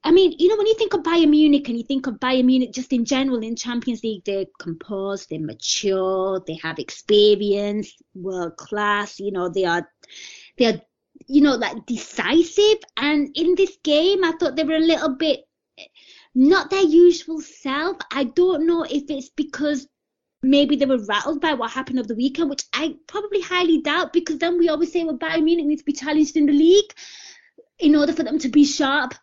I 0.03 0.11
mean, 0.11 0.33
you 0.39 0.47
know, 0.47 0.57
when 0.57 0.65
you 0.65 0.73
think 0.73 0.95
of 0.95 1.03
Bayern 1.03 1.29
Munich 1.29 1.69
and 1.69 1.77
you 1.77 1.83
think 1.83 2.07
of 2.07 2.15
Bayern 2.15 2.45
Munich 2.45 2.73
just 2.73 2.91
in 2.91 3.05
general 3.05 3.43
in 3.43 3.55
Champions 3.55 4.03
League, 4.03 4.23
they're 4.25 4.45
composed, 4.59 5.29
they're 5.29 5.39
mature, 5.39 6.41
they 6.47 6.57
have 6.63 6.79
experience, 6.79 7.95
world 8.15 8.57
class. 8.57 9.19
You 9.19 9.31
know, 9.31 9.49
they 9.49 9.65
are 9.65 9.87
they 10.57 10.65
are 10.65 10.81
you 11.27 11.41
know 11.41 11.55
like 11.55 11.85
decisive. 11.85 12.79
And 12.97 13.29
in 13.35 13.53
this 13.55 13.77
game, 13.83 14.23
I 14.23 14.31
thought 14.39 14.55
they 14.55 14.63
were 14.63 14.75
a 14.75 14.79
little 14.79 15.15
bit 15.15 15.41
not 16.33 16.71
their 16.71 16.83
usual 16.83 17.39
self. 17.39 17.97
I 18.11 18.23
don't 18.23 18.65
know 18.65 18.83
if 18.83 19.03
it's 19.09 19.29
because 19.29 19.87
maybe 20.41 20.75
they 20.77 20.87
were 20.87 21.05
rattled 21.05 21.41
by 21.41 21.53
what 21.53 21.69
happened 21.69 21.99
over 21.99 22.07
the 22.07 22.15
weekend, 22.15 22.49
which 22.49 22.63
I 22.73 22.95
probably 23.07 23.41
highly 23.41 23.81
doubt 23.81 24.13
because 24.13 24.39
then 24.39 24.57
we 24.57 24.69
always 24.69 24.91
say, 24.91 25.03
well, 25.03 25.17
Bayern 25.17 25.43
Munich 25.43 25.67
needs 25.67 25.81
to 25.81 25.85
be 25.85 25.93
challenged 25.93 26.37
in 26.37 26.47
the 26.47 26.53
league 26.53 26.91
in 27.77 27.95
order 27.95 28.13
for 28.13 28.23
them 28.23 28.39
to 28.39 28.49
be 28.49 28.65
sharp 28.65 29.13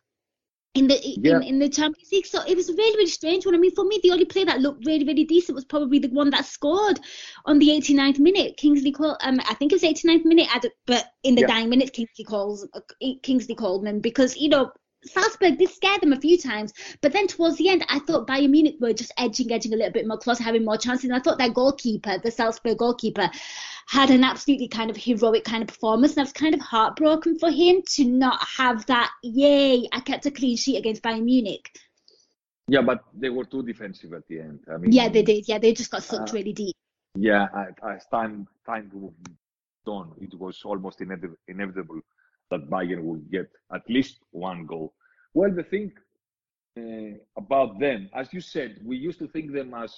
in 0.79 0.89
the 0.89 1.01
yeah. 1.03 1.37
in, 1.37 1.43
in 1.43 1.59
the 1.59 1.69
Champions 1.69 2.11
League. 2.13 2.27
So 2.27 2.43
it 2.47 2.57
was 2.57 2.69
really, 2.69 2.97
really 2.97 3.11
strange 3.11 3.45
one. 3.45 3.55
I 3.55 3.59
mean, 3.59 3.75
for 3.75 3.85
me, 3.85 4.01
the 4.03 4.11
only 4.11 4.25
player 4.25 4.47
that 4.47 4.61
looked 4.61 4.87
really, 4.87 5.05
really 5.05 5.25
decent 5.25 5.57
was 5.57 5.65
probably 5.65 5.99
the 5.99 6.09
one 6.09 6.31
that 6.31 6.45
scored 6.45 7.01
on 7.45 7.59
the 7.59 7.69
89th 7.69 8.19
minute. 8.19 8.57
Kingsley 8.57 8.93
Cole, 8.93 9.17
um, 9.23 9.41
I 9.49 9.55
think 9.55 9.73
it 9.73 9.77
was 9.77 9.83
89th 9.83 10.25
minute, 10.25 10.49
but 10.87 11.13
in 11.25 11.35
the 11.35 11.43
yeah. 11.43 11.47
dying 11.49 11.69
minutes, 11.69 11.91
Kingsley 11.91 12.25
calls 12.25 12.67
uh, 12.75 12.81
Kingsley 13.23 13.55
Coman 13.55 14.01
because 14.01 14.37
you 14.37 14.49
know 14.49 14.71
Salzburg 15.05 15.59
did 15.59 15.71
scare 15.71 15.99
them 15.99 16.13
a 16.13 16.21
few 16.21 16.37
times, 16.37 16.73
but 17.01 17.13
then 17.13 17.29
towards 17.29 17.57
the 17.57 17.69
end, 17.69 17.85
I 17.89 18.01
thought 18.01 18.27
Bayern 18.27 18.51
Munich 18.51 18.77
were 18.81 18.93
just 18.93 19.13
edging, 19.17 19.53
edging 19.53 19.73
a 19.73 19.77
little 19.77 19.93
bit 19.93 20.07
more 20.07 20.19
close, 20.19 20.39
having 20.39 20.65
more 20.65 20.77
chances. 20.77 21.05
And 21.05 21.15
I 21.15 21.21
thought 21.21 21.39
that 21.39 21.55
goalkeeper, 21.55 22.19
the 22.19 22.31
Salzburg 22.31 22.79
goalkeeper, 22.79 23.31
had 23.87 24.11
an 24.11 24.25
absolutely 24.25 24.69
kind 24.69 24.91
of 24.91 24.97
heroic 24.97 25.45
kind 25.45 25.63
of 25.63 25.69
performance. 25.69 26.13
And 26.13 26.21
I 26.21 26.23
was 26.25 26.33
kind 26.33 26.55
of 26.55 26.61
heartbroken 26.61 27.39
for 27.39 27.51
him 27.51 27.83
to 27.95 28.05
not 28.05 28.45
have 28.57 28.87
that, 28.87 29.13
yay, 29.23 29.89
I 29.93 30.01
kept 30.01 30.27
a 30.27 30.31
clean 30.31 30.57
sheet 30.57 30.79
against 30.79 31.03
Bayern 31.03 31.25
Munich. 31.25 31.71
Yeah, 32.67 32.83
but 32.83 33.05
they 33.15 33.31
were 33.31 33.45
too 33.45 33.63
defensive 33.63 34.13
at 34.13 34.27
the 34.29 34.41
end. 34.41 34.61
I 34.73 34.77
mean, 34.77 34.93
yeah, 34.93 35.09
they 35.09 35.23
did. 35.23 35.49
Yeah, 35.49 35.59
they 35.59 35.73
just 35.73 35.91
got 35.91 36.03
sucked 36.03 36.31
uh, 36.31 36.33
really 36.35 36.53
deep. 36.53 36.77
Yeah, 37.15 37.47
as 37.83 38.05
time 38.07 38.47
time 38.67 38.91
moved 38.93 39.15
on, 39.87 40.13
it 40.21 40.39
was 40.39 40.61
almost 40.65 41.01
inevitable 41.01 42.01
that 42.51 42.71
Bayern 42.71 43.03
would 43.03 43.31
get 43.31 43.51
at 43.73 43.83
least 43.89 44.19
one 44.31 44.67
goal. 44.67 44.95
Well, 45.35 45.53
the 45.55 45.63
thing 45.63 45.93
uh, 46.79 47.19
about 47.37 47.79
them, 47.79 48.09
as 48.15 48.33
you 48.33 48.41
said, 48.41 48.81
we 48.85 48.97
used 48.97 49.19
to 49.19 49.29
think 49.29 49.53
them 49.53 49.75
as 49.75 49.95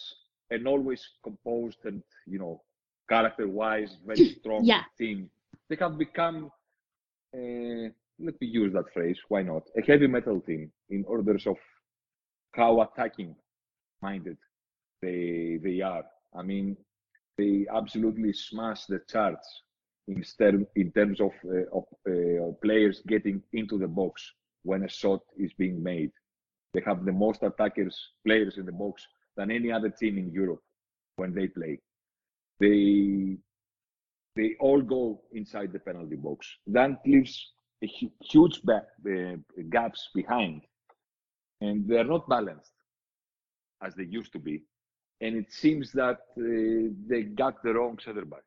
an 0.51 0.67
always 0.67 1.07
composed 1.23 1.79
and 1.85 2.03
you 2.27 2.39
know 2.39 2.63
character-wise 3.09 3.97
very 4.07 4.31
strong 4.41 4.65
yeah. 4.65 4.83
team. 4.99 5.31
They 5.69 5.77
have 5.81 5.99
become, 5.99 6.51
uh, 7.35 7.89
let 8.19 8.41
me 8.41 8.47
use 8.47 8.73
that 8.73 8.93
phrase, 8.93 9.19
why 9.29 9.43
not, 9.43 9.63
a 9.77 9.83
heavy 9.83 10.07
metal 10.07 10.41
team 10.41 10.71
in 10.91 11.05
orders 11.07 11.47
of 11.47 11.57
how 12.53 12.81
attacking 12.83 13.37
minded 14.03 14.39
they 15.03 15.59
they 15.63 15.81
are. 15.81 16.05
I 16.37 16.43
mean, 16.43 16.77
they 17.39 17.67
absolutely 17.73 18.33
smash 18.33 18.87
the 18.87 19.01
charts 19.09 19.63
in 20.77 20.93
terms 20.93 21.21
of, 21.21 21.33
uh, 21.45 21.79
of 21.79 21.85
uh, 22.09 22.53
players 22.63 23.03
getting 23.07 23.43
into 23.53 23.79
the 23.79 23.87
box 23.87 24.33
when 24.63 24.83
a 24.85 24.89
shot 24.89 25.21
is 25.39 25.53
being 25.55 25.83
made. 25.83 26.11
They 26.75 26.83
have 26.87 27.05
the 27.05 27.13
most 27.13 27.43
attackers 27.43 27.97
players 28.27 28.59
in 28.59 28.67
the 28.67 28.73
box 28.73 29.07
than 29.37 29.51
any 29.51 29.73
other 29.73 29.91
team 29.91 30.19
in 30.19 30.31
Europe 30.31 30.63
when 31.17 31.35
they 31.35 31.49
play. 31.49 31.81
They 32.61 33.37
they 34.37 34.55
all 34.61 34.81
go 34.81 35.23
inside 35.33 35.73
the 35.73 35.81
penalty 35.81 36.17
box. 36.17 36.47
That 36.67 37.01
leaves 37.05 37.53
huge 37.81 38.61
uh, 38.69 38.81
gaps 39.71 40.09
behind, 40.15 40.63
and 41.61 41.89
they're 41.89 42.05
not 42.05 42.29
balanced 42.29 42.73
as 43.83 43.95
they 43.95 44.05
used 44.05 44.33
to 44.33 44.39
be. 44.39 44.63
And 45.21 45.37
it 45.37 45.53
seems 45.53 45.93
that 45.93 46.19
uh, 46.39 46.95
they 47.09 47.23
got 47.23 47.63
the 47.63 47.75
wrong 47.75 47.99
center 48.03 48.25
back, 48.25 48.45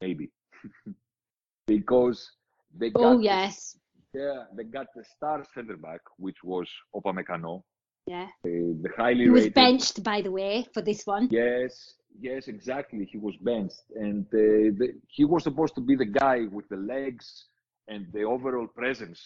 maybe. 0.00 0.30
because 1.66 2.30
they 2.78 2.90
got 2.90 3.04
oh 3.04 3.18
yes 3.18 3.76
yeah 4.14 4.44
they 4.56 4.64
got 4.64 4.86
the 4.94 5.04
star 5.16 5.44
center 5.54 5.76
back 5.76 6.00
which 6.18 6.42
was 6.44 6.68
Upamecano. 6.94 7.62
Yeah. 8.06 8.28
Uh, 8.44 8.74
the 8.82 8.90
highly 8.96 9.24
he 9.24 9.30
was 9.30 9.42
rated, 9.42 9.54
benched 9.54 10.02
by 10.02 10.20
the 10.20 10.32
way 10.32 10.66
for 10.74 10.82
this 10.82 11.06
one. 11.06 11.28
Yes, 11.30 11.94
yes, 12.18 12.48
exactly. 12.48 13.04
He 13.04 13.18
was 13.18 13.36
benched, 13.36 13.84
and 13.94 14.26
uh, 14.26 14.74
the, 14.78 14.94
he 15.06 15.24
was 15.24 15.44
supposed 15.44 15.74
to 15.76 15.80
be 15.80 15.94
the 15.94 16.06
guy 16.06 16.46
with 16.50 16.68
the 16.68 16.76
legs 16.76 17.46
and 17.88 18.06
the 18.12 18.22
overall 18.22 18.66
presence 18.66 19.20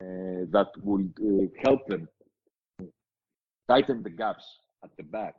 uh, 0.00 0.46
that 0.50 0.68
would 0.82 1.12
uh, 1.20 1.46
help 1.62 1.86
them 1.88 2.08
tighten 3.68 4.02
the 4.02 4.10
gaps 4.10 4.44
at 4.84 4.90
the 4.96 5.02
back. 5.02 5.34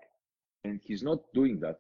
And 0.64 0.80
he's 0.84 1.04
not 1.04 1.20
doing 1.34 1.60
that 1.62 1.80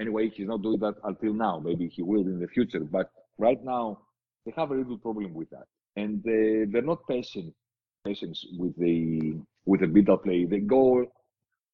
anyway, 0.00 0.30
he's 0.30 0.46
not 0.46 0.62
doing 0.62 0.80
that 0.80 0.94
until 1.04 1.34
now. 1.34 1.60
Maybe 1.64 1.88
he 1.88 2.02
will 2.02 2.22
in 2.22 2.40
the 2.40 2.48
future. 2.48 2.80
But 2.80 3.10
right 3.38 3.62
now, 3.62 4.00
they 4.44 4.52
have 4.56 4.70
a 4.70 4.74
little 4.74 4.98
problem 4.98 5.34
with 5.34 5.50
that, 5.50 5.66
and 5.96 6.22
they, 6.22 6.64
they're 6.70 6.82
not 6.82 7.06
patient 7.08 7.52
patience 8.04 8.46
with 8.56 8.74
the 8.78 9.36
with 9.64 9.80
the 9.80 9.86
build-up 9.86 10.22
play. 10.22 10.44
They 10.44 10.60
go 10.60 11.04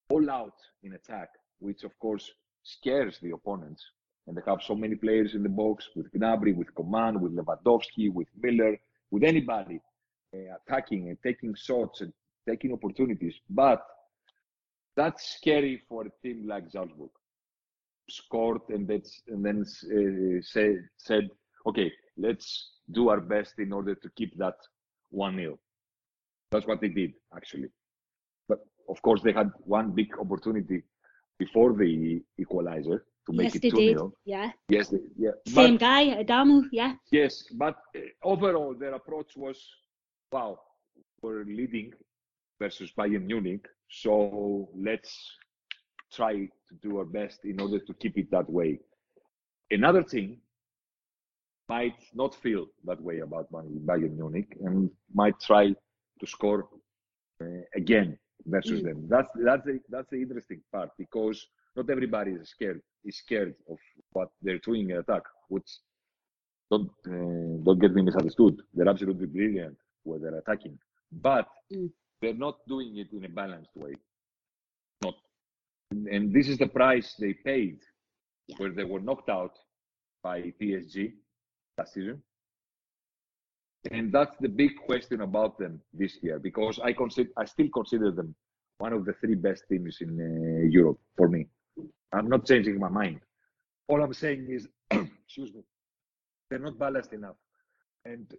all 0.08 0.30
out 0.30 0.58
in 0.82 0.94
attack, 0.94 1.28
which 1.58 1.84
of 1.84 1.92
course 1.98 2.30
scares 2.62 3.18
the 3.20 3.32
opponents. 3.32 3.84
And 4.26 4.36
they 4.36 4.42
have 4.46 4.62
so 4.62 4.74
many 4.74 4.94
players 4.94 5.34
in 5.34 5.42
the 5.42 5.48
box 5.48 5.88
with 5.96 6.06
Gnabry, 6.12 6.54
with 6.54 6.72
Coman, 6.74 7.20
with 7.20 7.36
Lewandowski, 7.36 8.12
with 8.12 8.28
Müller, 8.42 8.78
with 9.10 9.24
anybody 9.24 9.80
uh, 10.34 10.56
attacking 10.58 11.08
and 11.08 11.18
taking 11.22 11.54
shots 11.54 12.02
and 12.02 12.12
taking 12.48 12.72
opportunities. 12.72 13.34
But 13.50 13.82
that's 14.96 15.36
scary 15.36 15.82
for 15.88 16.06
a 16.06 16.10
team 16.22 16.46
like 16.46 16.70
Salzburg 16.70 17.10
scored 18.10 18.60
and 18.68 18.86
that's 18.88 19.22
and 19.28 19.44
then 19.44 19.62
uh, 19.62 20.40
said 20.42 20.76
said 20.98 21.28
okay 21.66 21.90
let's 22.16 22.72
do 22.90 23.08
our 23.08 23.20
best 23.20 23.54
in 23.58 23.72
order 23.72 23.94
to 23.94 24.08
keep 24.16 24.36
that 24.38 24.56
one 25.10 25.36
nil. 25.36 25.58
That's 26.50 26.66
what 26.66 26.80
they 26.80 26.88
did 26.88 27.12
actually. 27.34 27.68
But 28.48 28.58
of 28.88 29.00
course 29.02 29.22
they 29.22 29.32
had 29.32 29.50
one 29.64 29.92
big 29.92 30.08
opportunity 30.18 30.82
before 31.38 31.72
the 31.74 32.22
equalizer 32.38 33.04
to 33.26 33.32
make 33.32 33.54
yes, 33.54 33.64
it 33.64 33.70
2 33.70 33.76
nil. 33.76 34.12
Yeah. 34.24 34.50
Yes 34.68 34.88
they, 34.88 34.98
yeah 35.16 35.30
same 35.46 35.74
but, 35.74 35.80
guy 35.80 36.02
adamu 36.22 36.64
yeah. 36.72 36.94
Yes 37.10 37.44
but 37.52 37.76
uh, 37.96 38.00
overall 38.22 38.74
their 38.74 38.94
approach 38.94 39.36
was 39.36 39.58
wow 40.32 40.58
we're 41.22 41.44
leading 41.44 41.92
versus 42.60 42.92
bayern 42.98 43.24
munich 43.26 43.64
so 43.88 44.68
let's 44.74 45.12
try 46.14 46.34
to 46.34 46.74
do 46.82 46.98
our 46.98 47.04
best 47.04 47.44
in 47.44 47.60
order 47.60 47.78
to 47.78 47.94
keep 47.94 48.18
it 48.18 48.30
that 48.30 48.48
way. 48.48 48.78
another 49.70 50.02
team 50.02 50.36
might 51.68 52.00
not 52.14 52.34
feel 52.44 52.66
that 52.84 53.00
way 53.00 53.20
about 53.20 53.50
Bayern 53.52 54.14
Munich 54.16 54.50
and 54.66 54.90
might 55.14 55.38
try 55.40 55.64
to 56.20 56.26
score 56.26 56.68
uh, 57.42 57.62
again 57.74 58.18
versus 58.46 58.80
mm. 58.80 58.84
them. 58.84 58.98
That's 59.08 59.30
that's 59.48 59.64
the 59.64 59.80
that's 59.88 60.10
the 60.10 60.20
interesting 60.24 60.60
part 60.72 60.90
because 60.98 61.46
not 61.76 61.88
everybody 61.88 62.32
is 62.32 62.50
scared 62.50 62.80
is 63.04 63.16
scared 63.24 63.54
of 63.70 63.78
what 64.12 64.28
they're 64.42 64.58
doing 64.58 64.90
in 64.90 64.96
attack, 64.98 65.22
which 65.48 65.70
don't 66.70 66.90
uh, 67.06 67.62
don't 67.64 67.80
get 67.80 67.94
me 67.94 68.02
misunderstood. 68.02 68.60
They're 68.74 68.88
absolutely 68.88 69.26
brilliant 69.26 69.76
when 70.04 70.20
they're 70.22 70.38
attacking, 70.38 70.78
but 71.10 71.46
mm. 71.72 71.90
they're 72.20 72.34
not 72.34 72.56
doing 72.68 72.98
it 72.98 73.08
in 73.16 73.24
a 73.24 73.28
balanced 73.28 73.74
way. 73.76 73.94
And 76.10 76.32
this 76.32 76.48
is 76.48 76.58
the 76.58 76.66
price 76.66 77.14
they 77.18 77.34
paid, 77.34 77.78
yeah. 78.46 78.56
where 78.58 78.70
they 78.70 78.84
were 78.84 79.00
knocked 79.00 79.28
out 79.28 79.58
by 80.22 80.52
PSG 80.60 81.12
last 81.78 81.94
season. 81.94 82.22
And 83.90 84.12
that's 84.12 84.36
the 84.40 84.48
big 84.48 84.76
question 84.86 85.22
about 85.22 85.58
them 85.58 85.80
this 85.92 86.18
year, 86.22 86.38
because 86.38 86.78
I 86.78 86.92
consider 86.92 87.30
I 87.36 87.44
still 87.46 87.68
consider 87.74 88.12
them 88.12 88.34
one 88.78 88.92
of 88.92 89.04
the 89.04 89.12
three 89.14 89.34
best 89.34 89.64
teams 89.68 89.98
in 90.00 90.10
uh, 90.20 90.68
Europe 90.68 90.98
for 91.16 91.28
me. 91.28 91.48
I'm 92.12 92.28
not 92.28 92.46
changing 92.46 92.78
my 92.78 92.88
mind. 92.88 93.20
All 93.88 94.02
I'm 94.02 94.14
saying 94.14 94.46
is, 94.50 94.68
excuse 94.90 95.52
me, 95.52 95.62
they're 96.48 96.58
not 96.58 96.78
balanced 96.78 97.12
enough. 97.12 97.36
And 98.04 98.32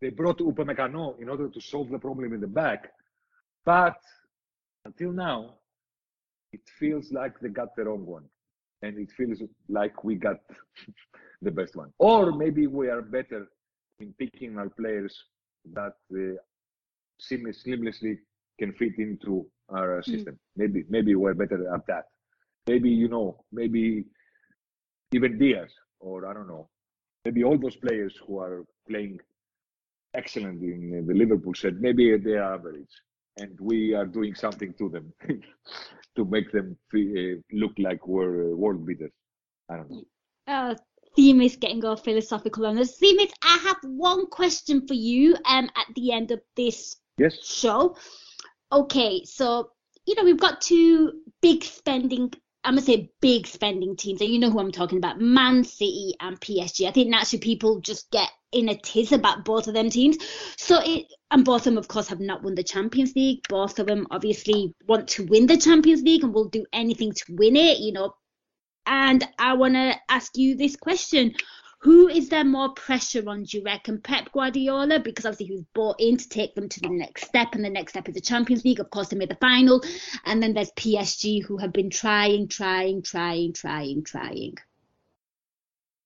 they 0.00 0.10
brought 0.10 0.38
Upamecano 0.38 1.20
in 1.20 1.28
order 1.28 1.48
to 1.48 1.60
solve 1.60 1.90
the 1.90 1.98
problem 1.98 2.32
in 2.32 2.40
the 2.40 2.46
back. 2.46 2.92
But 3.64 3.96
until 4.84 5.12
now, 5.12 5.54
it 6.52 6.60
feels 6.78 7.12
like 7.12 7.38
they 7.40 7.48
got 7.48 7.74
the 7.76 7.84
wrong 7.84 8.04
one. 8.04 8.24
And 8.82 8.98
it 8.98 9.10
feels 9.16 9.42
like 9.68 10.04
we 10.04 10.14
got 10.14 10.36
the 11.42 11.50
best 11.50 11.74
one. 11.76 11.92
Or 11.98 12.32
maybe 12.32 12.66
we 12.66 12.88
are 12.88 13.02
better 13.02 13.48
in 13.98 14.14
picking 14.18 14.58
our 14.58 14.68
players 14.68 15.14
that 15.74 15.94
uh, 16.12 16.36
seamlessly 17.20 18.18
can 18.58 18.72
fit 18.72 18.98
into 18.98 19.46
our 19.68 20.00
hmm. 20.04 20.10
system. 20.10 20.34
Mm. 20.34 20.38
Maybe 20.56 20.84
maybe 20.88 21.14
we're 21.14 21.34
better 21.34 21.74
at 21.74 21.86
that. 21.88 22.04
Maybe 22.66 22.90
you 22.90 23.08
know, 23.08 23.44
maybe 23.52 24.04
even 25.12 25.38
Diaz 25.38 25.70
or 26.00 26.26
I 26.26 26.34
don't 26.34 26.48
know, 26.48 26.68
maybe 27.24 27.44
all 27.44 27.58
those 27.58 27.76
players 27.76 28.14
who 28.26 28.38
are 28.38 28.64
playing 28.88 29.18
excellent 30.14 30.62
in 30.62 31.06
the 31.06 31.14
Liverpool 31.14 31.54
set, 31.54 31.74
maybe 31.74 32.16
they 32.16 32.32
are 32.32 32.54
average, 32.54 32.88
and 33.38 33.58
we 33.60 33.94
are 33.94 34.06
doing 34.06 34.34
something 34.34 34.74
to 34.74 34.88
them 34.88 35.12
to 36.16 36.24
make 36.24 36.50
them 36.52 36.76
feel, 36.90 37.36
uh, 37.36 37.40
look 37.52 37.72
like 37.78 38.06
we're 38.06 38.54
world 38.54 38.86
beaters. 38.86 39.12
I 39.70 39.76
don't 39.76 39.90
know. 39.90 40.04
Uh, 40.46 40.74
Themis 41.16 41.56
getting 41.56 41.84
all 41.84 41.96
philosophical 41.96 42.66
on 42.66 42.78
us. 42.78 42.96
Themis, 42.96 43.32
I 43.42 43.58
have 43.64 43.78
one 43.82 44.26
question 44.26 44.86
for 44.86 44.94
you 44.94 45.36
um, 45.44 45.68
at 45.76 45.86
the 45.94 46.12
end 46.12 46.30
of 46.30 46.40
this 46.56 46.96
yes. 47.18 47.44
show. 47.44 47.96
Okay, 48.70 49.22
so 49.24 49.70
you 50.06 50.14
know 50.14 50.24
we've 50.24 50.40
got 50.40 50.60
two 50.60 51.12
big 51.42 51.64
spending 51.64 52.32
I'm 52.64 52.74
gonna 52.74 52.84
say 52.84 53.10
big 53.20 53.46
spending 53.46 53.96
teams, 53.96 54.20
and 54.20 54.30
you 54.30 54.38
know 54.38 54.50
who 54.50 54.58
I'm 54.58 54.72
talking 54.72 54.98
about, 54.98 55.20
Man 55.20 55.64
City 55.64 56.14
and 56.20 56.40
PSG. 56.40 56.86
I 56.86 56.90
think 56.90 57.08
naturally 57.08 57.40
people 57.40 57.80
just 57.80 58.10
get 58.10 58.28
in 58.52 58.68
a 58.68 58.76
tiz 58.76 59.12
about 59.12 59.44
both 59.44 59.68
of 59.68 59.74
them 59.74 59.90
teams. 59.90 60.16
So 60.56 60.80
it 60.84 61.06
and 61.30 61.44
both 61.44 61.62
of 61.62 61.64
them, 61.64 61.78
of 61.78 61.88
course, 61.88 62.08
have 62.08 62.20
not 62.20 62.42
won 62.42 62.54
the 62.54 62.62
Champions 62.62 63.14
League. 63.14 63.40
Both 63.48 63.78
of 63.78 63.86
them 63.86 64.06
obviously 64.10 64.74
want 64.86 65.08
to 65.08 65.26
win 65.26 65.46
the 65.46 65.58
Champions 65.58 66.02
League 66.02 66.24
and 66.24 66.32
will 66.32 66.48
do 66.48 66.64
anything 66.72 67.12
to 67.12 67.24
win 67.30 67.56
it. 67.56 67.78
You 67.78 67.92
know, 67.92 68.14
and 68.86 69.26
I 69.38 69.54
want 69.54 69.74
to 69.74 69.94
ask 70.08 70.36
you 70.36 70.56
this 70.56 70.76
question: 70.76 71.34
who 71.80 72.08
is 72.08 72.28
there 72.28 72.44
more 72.44 72.70
pressure 72.70 73.22
on, 73.28 73.44
do 73.44 73.58
you 73.58 73.64
reckon? 73.64 74.00
Pep 74.00 74.32
Guardiola, 74.32 74.98
because 74.98 75.24
obviously 75.24 75.46
he 75.46 75.52
was 75.52 75.64
brought 75.74 76.00
in 76.00 76.16
to 76.16 76.28
take 76.28 76.54
them 76.54 76.68
to 76.68 76.80
the 76.80 76.88
next 76.88 77.26
step, 77.26 77.54
and 77.54 77.64
the 77.64 77.70
next 77.70 77.92
step 77.92 78.08
is 78.08 78.14
the 78.14 78.20
Champions 78.20 78.64
League. 78.64 78.80
Of 78.80 78.90
course, 78.90 79.08
they 79.08 79.16
made 79.16 79.30
the 79.30 79.36
final. 79.36 79.82
And 80.24 80.42
then 80.42 80.54
there's 80.54 80.72
PSG, 80.72 81.44
who 81.44 81.56
have 81.58 81.72
been 81.72 81.90
trying, 81.90 82.48
trying, 82.48 83.02
trying, 83.02 83.52
trying, 83.52 84.02
trying. 84.02 84.54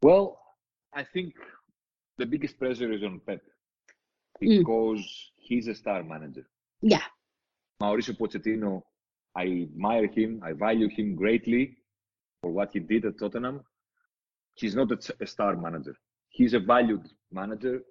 Well, 0.03 0.41
I 0.93 1.05
think 1.05 1.35
the 2.23 2.31
biggest 2.35 2.59
pressure 2.59 2.91
is 2.93 3.03
on 3.03 3.21
Pep 3.27 3.43
mm. 4.43 4.59
because 4.59 5.01
mm. 5.01 5.31
he's 5.49 5.67
a 5.69 5.75
star 5.75 6.03
manager. 6.03 6.47
Yeah. 6.81 7.07
Mauricio 7.83 8.15
Pochettino, 8.21 8.83
I 9.35 9.45
admire 9.69 10.07
him, 10.07 10.41
I 10.49 10.53
value 10.53 10.89
him 10.89 11.15
greatly 11.23 11.65
for 12.41 12.51
what 12.51 12.71
he 12.73 12.81
did 12.81 13.05
at 13.05 13.19
Tottenham 13.19 13.63
he's 14.55 14.75
not 14.75 14.91
a, 14.91 14.99
a 15.21 15.27
star 15.27 15.57
manager. 15.57 15.95
He's 16.31 16.55
a 16.55 16.61
valued 16.61 17.09
manager. 17.31 17.83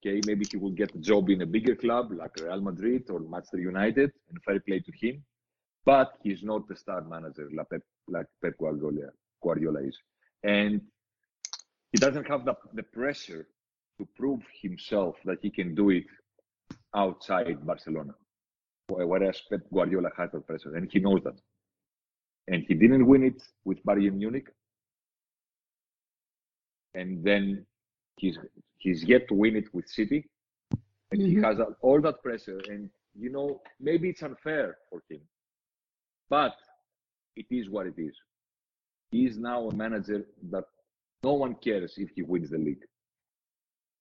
Okay, 0.00 0.20
maybe 0.26 0.46
he 0.50 0.56
will 0.56 0.70
get 0.70 0.94
a 0.94 0.98
job 0.98 1.28
in 1.28 1.42
a 1.42 1.46
bigger 1.46 1.74
club 1.74 2.12
like 2.12 2.30
Real 2.40 2.60
Madrid 2.60 3.04
or 3.10 3.20
Manchester 3.20 3.58
United, 3.58 4.12
and 4.28 4.42
fair 4.44 4.60
play 4.60 4.80
to 4.80 4.92
him. 5.00 5.24
But 5.84 6.12
he's 6.22 6.42
not 6.42 6.70
a 6.70 6.76
star 6.76 7.02
manager 7.02 7.48
like 7.52 7.68
Pep, 7.70 7.82
like 8.06 8.26
Pep 8.42 8.54
Guardiola, 8.58 9.08
Guardiola 9.42 9.80
is, 9.80 9.96
and 10.44 10.80
he 11.92 11.98
doesn't 11.98 12.28
have 12.28 12.44
the, 12.44 12.54
the 12.74 12.82
pressure 12.82 13.48
to 13.98 14.08
prove 14.16 14.40
himself 14.62 15.16
that 15.24 15.38
he 15.42 15.50
can 15.50 15.74
do 15.74 15.90
it 15.90 16.04
outside 16.94 17.66
Barcelona. 17.66 18.14
Whereas 18.88 19.42
Pep 19.50 19.60
Guardiola 19.72 20.10
has 20.16 20.30
the 20.32 20.40
pressure, 20.40 20.74
and 20.76 20.90
he 20.90 20.98
knows 20.98 21.20
that. 21.24 21.38
And 22.46 22.64
he 22.66 22.74
didn't 22.74 23.06
win 23.06 23.22
it 23.24 23.42
with 23.64 23.84
Bayern 23.84 24.14
Munich 24.14 24.48
and 26.98 27.22
then 27.24 27.64
he's 28.16 28.38
he's 28.78 29.04
yet 29.04 29.28
to 29.28 29.34
win 29.34 29.56
it 29.56 29.72
with 29.72 29.86
City, 29.88 30.28
and 31.10 31.20
mm-hmm. 31.20 31.36
he 31.36 31.42
has 31.42 31.58
all 31.80 32.00
that 32.00 32.22
pressure. 32.22 32.60
And 32.68 32.90
you 33.18 33.30
know, 33.30 33.60
maybe 33.80 34.10
it's 34.10 34.22
unfair 34.22 34.76
for 34.90 35.02
him, 35.08 35.20
but 36.28 36.54
it 37.36 37.46
is 37.50 37.68
what 37.68 37.86
it 37.86 37.94
is. 37.96 38.14
He 39.10 39.26
is 39.26 39.38
now 39.38 39.68
a 39.68 39.74
manager 39.74 40.24
that 40.50 40.64
no 41.22 41.34
one 41.34 41.54
cares 41.54 41.94
if 41.96 42.10
he 42.14 42.22
wins 42.22 42.50
the 42.50 42.58
league. 42.58 42.84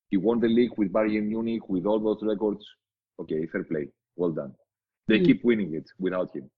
He 0.10 0.18
won 0.18 0.40
the 0.40 0.48
league 0.48 0.78
with 0.78 0.92
Bayern 0.92 1.28
Munich 1.28 1.68
with 1.68 1.86
all 1.86 2.00
those 2.00 2.20
records. 2.22 2.66
Okay, 3.20 3.46
fair 3.48 3.64
play, 3.64 3.88
well 4.16 4.32
done. 4.32 4.54
They 5.08 5.16
mm-hmm. 5.16 5.26
keep 5.26 5.44
winning 5.44 5.74
it 5.76 5.90
without 6.00 6.36
him. 6.36 6.50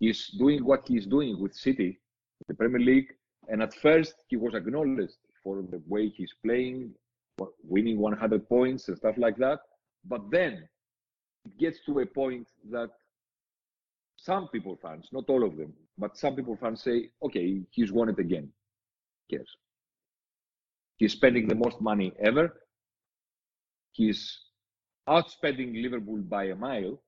He's 0.00 0.28
doing 0.38 0.64
what 0.64 0.86
he's 0.86 1.06
doing 1.06 1.40
with 1.40 1.54
City, 1.54 1.98
the 2.46 2.54
Premier 2.54 2.80
League, 2.80 3.12
and 3.48 3.62
at 3.62 3.74
first, 3.74 4.14
he 4.28 4.36
was 4.36 4.54
acknowledged 4.54 5.16
for 5.42 5.62
the 5.62 5.82
way 5.86 6.08
he's 6.08 6.32
playing, 6.44 6.94
winning 7.62 7.98
100 7.98 8.48
points 8.48 8.88
and 8.88 8.96
stuff 8.96 9.16
like 9.16 9.36
that. 9.38 9.60
But 10.04 10.30
then 10.30 10.68
it 11.46 11.58
gets 11.58 11.78
to 11.86 12.00
a 12.00 12.06
point 12.06 12.46
that 12.70 12.90
some 14.16 14.48
people 14.48 14.78
fans, 14.82 15.08
not 15.12 15.24
all 15.28 15.44
of 15.44 15.56
them, 15.56 15.72
but 15.96 16.16
some 16.16 16.36
people 16.36 16.56
fans 16.60 16.82
say, 16.82 17.10
okay, 17.22 17.62
he's 17.70 17.92
won 17.92 18.08
it 18.08 18.18
again. 18.18 18.52
Yes. 19.28 19.46
He's 20.98 21.12
spending 21.12 21.46
the 21.46 21.54
most 21.54 21.80
money 21.80 22.12
ever. 22.20 22.60
He's 23.92 24.38
outspending 25.08 25.80
Liverpool 25.82 26.18
by 26.18 26.44
a 26.44 26.56
mile. 26.56 27.00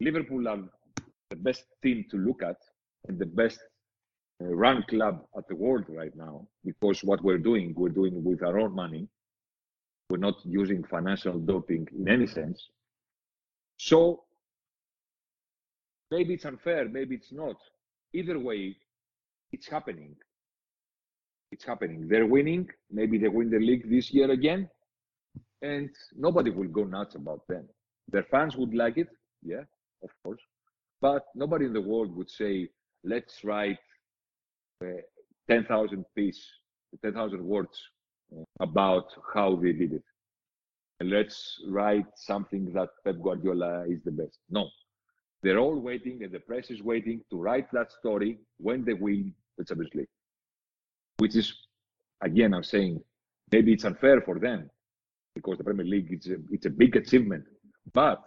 Liverpool 0.00 0.48
are 0.48 0.60
the 1.30 1.36
best 1.36 1.64
team 1.82 2.04
to 2.10 2.16
look 2.16 2.42
at 2.42 2.56
and 3.08 3.18
the 3.18 3.26
best 3.26 3.58
uh, 4.40 4.54
run 4.54 4.84
club 4.88 5.24
at 5.36 5.48
the 5.48 5.56
world 5.56 5.84
right 5.88 6.14
now 6.16 6.46
because 6.64 7.02
what 7.02 7.22
we're 7.22 7.38
doing, 7.38 7.74
we're 7.76 7.88
doing 7.88 8.22
with 8.22 8.42
our 8.42 8.58
own 8.58 8.72
money. 8.74 9.08
We're 10.08 10.18
not 10.18 10.36
using 10.44 10.84
financial 10.84 11.38
doping 11.38 11.88
in 11.98 12.08
any 12.08 12.26
sense. 12.26 12.68
So 13.78 14.24
maybe 16.10 16.34
it's 16.34 16.44
unfair, 16.44 16.88
maybe 16.88 17.16
it's 17.16 17.32
not. 17.32 17.56
Either 18.14 18.38
way, 18.38 18.76
it's 19.52 19.68
happening. 19.68 20.14
It's 21.50 21.64
happening. 21.64 22.08
They're 22.08 22.26
winning. 22.26 22.68
Maybe 22.90 23.18
they 23.18 23.28
win 23.28 23.50
the 23.50 23.58
league 23.58 23.90
this 23.90 24.12
year 24.12 24.30
again. 24.30 24.68
And 25.62 25.90
nobody 26.16 26.50
will 26.50 26.68
go 26.68 26.84
nuts 26.84 27.14
about 27.14 27.46
them. 27.48 27.68
Their 28.10 28.24
fans 28.24 28.56
would 28.56 28.74
like 28.74 28.96
it, 28.96 29.08
yeah, 29.42 29.64
of 30.02 30.10
course. 30.22 30.40
But 31.00 31.24
nobody 31.34 31.66
in 31.66 31.72
the 31.72 31.80
world 31.80 32.14
would 32.16 32.30
say, 32.30 32.68
let's 33.04 33.44
write 33.44 33.78
10,000 35.48 36.04
piece, 36.14 36.44
10,000 37.02 37.44
words 37.44 37.78
uh, 38.36 38.44
about 38.60 39.06
how 39.34 39.56
they 39.56 39.72
did 39.72 39.94
it. 39.94 40.02
And 41.00 41.10
let's 41.10 41.60
write 41.68 42.06
something 42.16 42.72
that 42.72 42.88
Pep 43.04 43.16
Guardiola 43.22 43.84
is 43.88 44.02
the 44.04 44.10
best. 44.10 44.38
No, 44.50 44.68
they're 45.42 45.58
all 45.58 45.78
waiting, 45.78 46.24
and 46.24 46.32
the 46.32 46.40
press 46.40 46.70
is 46.70 46.82
waiting 46.82 47.22
to 47.30 47.40
write 47.40 47.70
that 47.72 47.92
story 47.92 48.38
when 48.58 48.84
they 48.84 48.94
win 48.94 49.32
the 49.56 49.64
Champions 49.64 49.94
League. 49.94 50.08
Which 51.18 51.36
is, 51.36 51.54
again, 52.22 52.54
I'm 52.54 52.64
saying 52.64 53.00
maybe 53.52 53.72
it's 53.74 53.84
unfair 53.84 54.20
for 54.22 54.38
them 54.38 54.70
because 55.34 55.58
the 55.58 55.64
Premier 55.64 55.86
League 55.86 56.08
it's 56.12 56.28
a, 56.28 56.36
it's 56.50 56.66
a 56.66 56.70
big 56.70 56.96
achievement, 56.96 57.44
but 57.94 58.22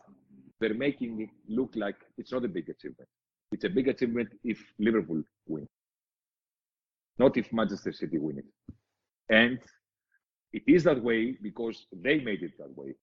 they're 0.59 0.73
making 0.73 1.21
it 1.21 1.29
look 1.49 1.71
like 1.75 1.97
it's 2.17 2.31
not 2.31 2.45
a 2.45 2.49
big 2.49 2.69
achievement. 2.69 3.09
It's 3.51 3.65
a 3.65 3.69
big 3.69 3.87
achievement 3.89 4.29
if 4.43 4.59
Liverpool 4.79 5.23
win. 5.47 5.67
not 7.19 7.37
if 7.37 7.51
Manchester 7.53 7.93
City 7.93 8.17
win 8.17 8.39
it. 8.39 8.45
And 9.29 9.59
it 10.53 10.63
is 10.67 10.83
that 10.85 11.01
way 11.01 11.37
because 11.41 11.87
they 11.93 12.19
made 12.19 12.43
it 12.43 12.53
that 12.59 12.75
way. 12.77 12.93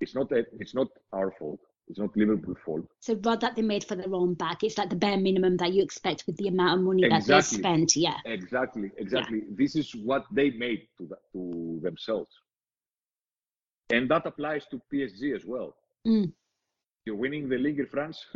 It's 0.00 0.14
not 0.14 0.32
a, 0.32 0.44
it's 0.60 0.74
not 0.74 0.88
our 1.12 1.32
fault. 1.38 1.60
It's 1.88 1.98
not 1.98 2.16
Liverpool's 2.16 2.58
fault. 2.64 2.84
So 3.00 3.14
rather 3.24 3.42
that 3.42 3.54
they 3.54 3.62
made 3.62 3.84
for 3.84 3.94
their 3.94 4.12
own 4.12 4.34
back, 4.34 4.64
it's 4.64 4.76
like 4.76 4.90
the 4.90 4.96
bare 4.96 5.16
minimum 5.16 5.56
that 5.58 5.72
you 5.72 5.82
expect 5.82 6.24
with 6.26 6.36
the 6.36 6.48
amount 6.48 6.80
of 6.80 6.84
money 6.84 7.04
exactly. 7.04 7.34
that 7.34 7.50
they 7.50 7.56
spent. 7.58 7.96
Yeah. 7.96 8.16
Exactly. 8.24 8.90
Exactly. 8.96 9.38
Yeah. 9.38 9.54
This 9.56 9.76
is 9.76 9.94
what 9.94 10.24
they 10.32 10.50
made 10.50 10.88
to 10.98 11.06
the, 11.06 11.16
to 11.32 11.80
themselves, 11.82 12.30
and 13.90 14.08
that 14.10 14.26
applies 14.26 14.66
to 14.66 14.80
PSG 14.92 15.34
as 15.34 15.44
well. 15.44 15.76
Mm. 16.06 16.32
You're 17.04 17.16
winning 17.16 17.48
the 17.48 17.58
league 17.58 17.78
in 17.78 17.86
France. 17.86 18.26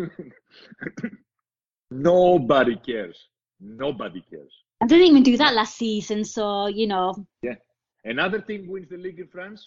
Nobody 1.91 2.77
cares. 2.77 3.19
Nobody 3.61 4.23
cares. 4.31 4.53
I 4.81 4.87
didn't 4.87 5.09
even 5.09 5.23
do 5.25 5.37
that 5.39 5.55
last 5.55 5.77
season, 5.77 6.25
so 6.25 6.69
you 6.69 6.87
know. 6.87 7.27
Yeah. 7.43 7.57
Another 8.05 8.41
team 8.41 8.69
wins 8.69 8.89
the 8.89 8.97
league 8.97 9.19
in 9.19 9.27
France. 9.27 9.67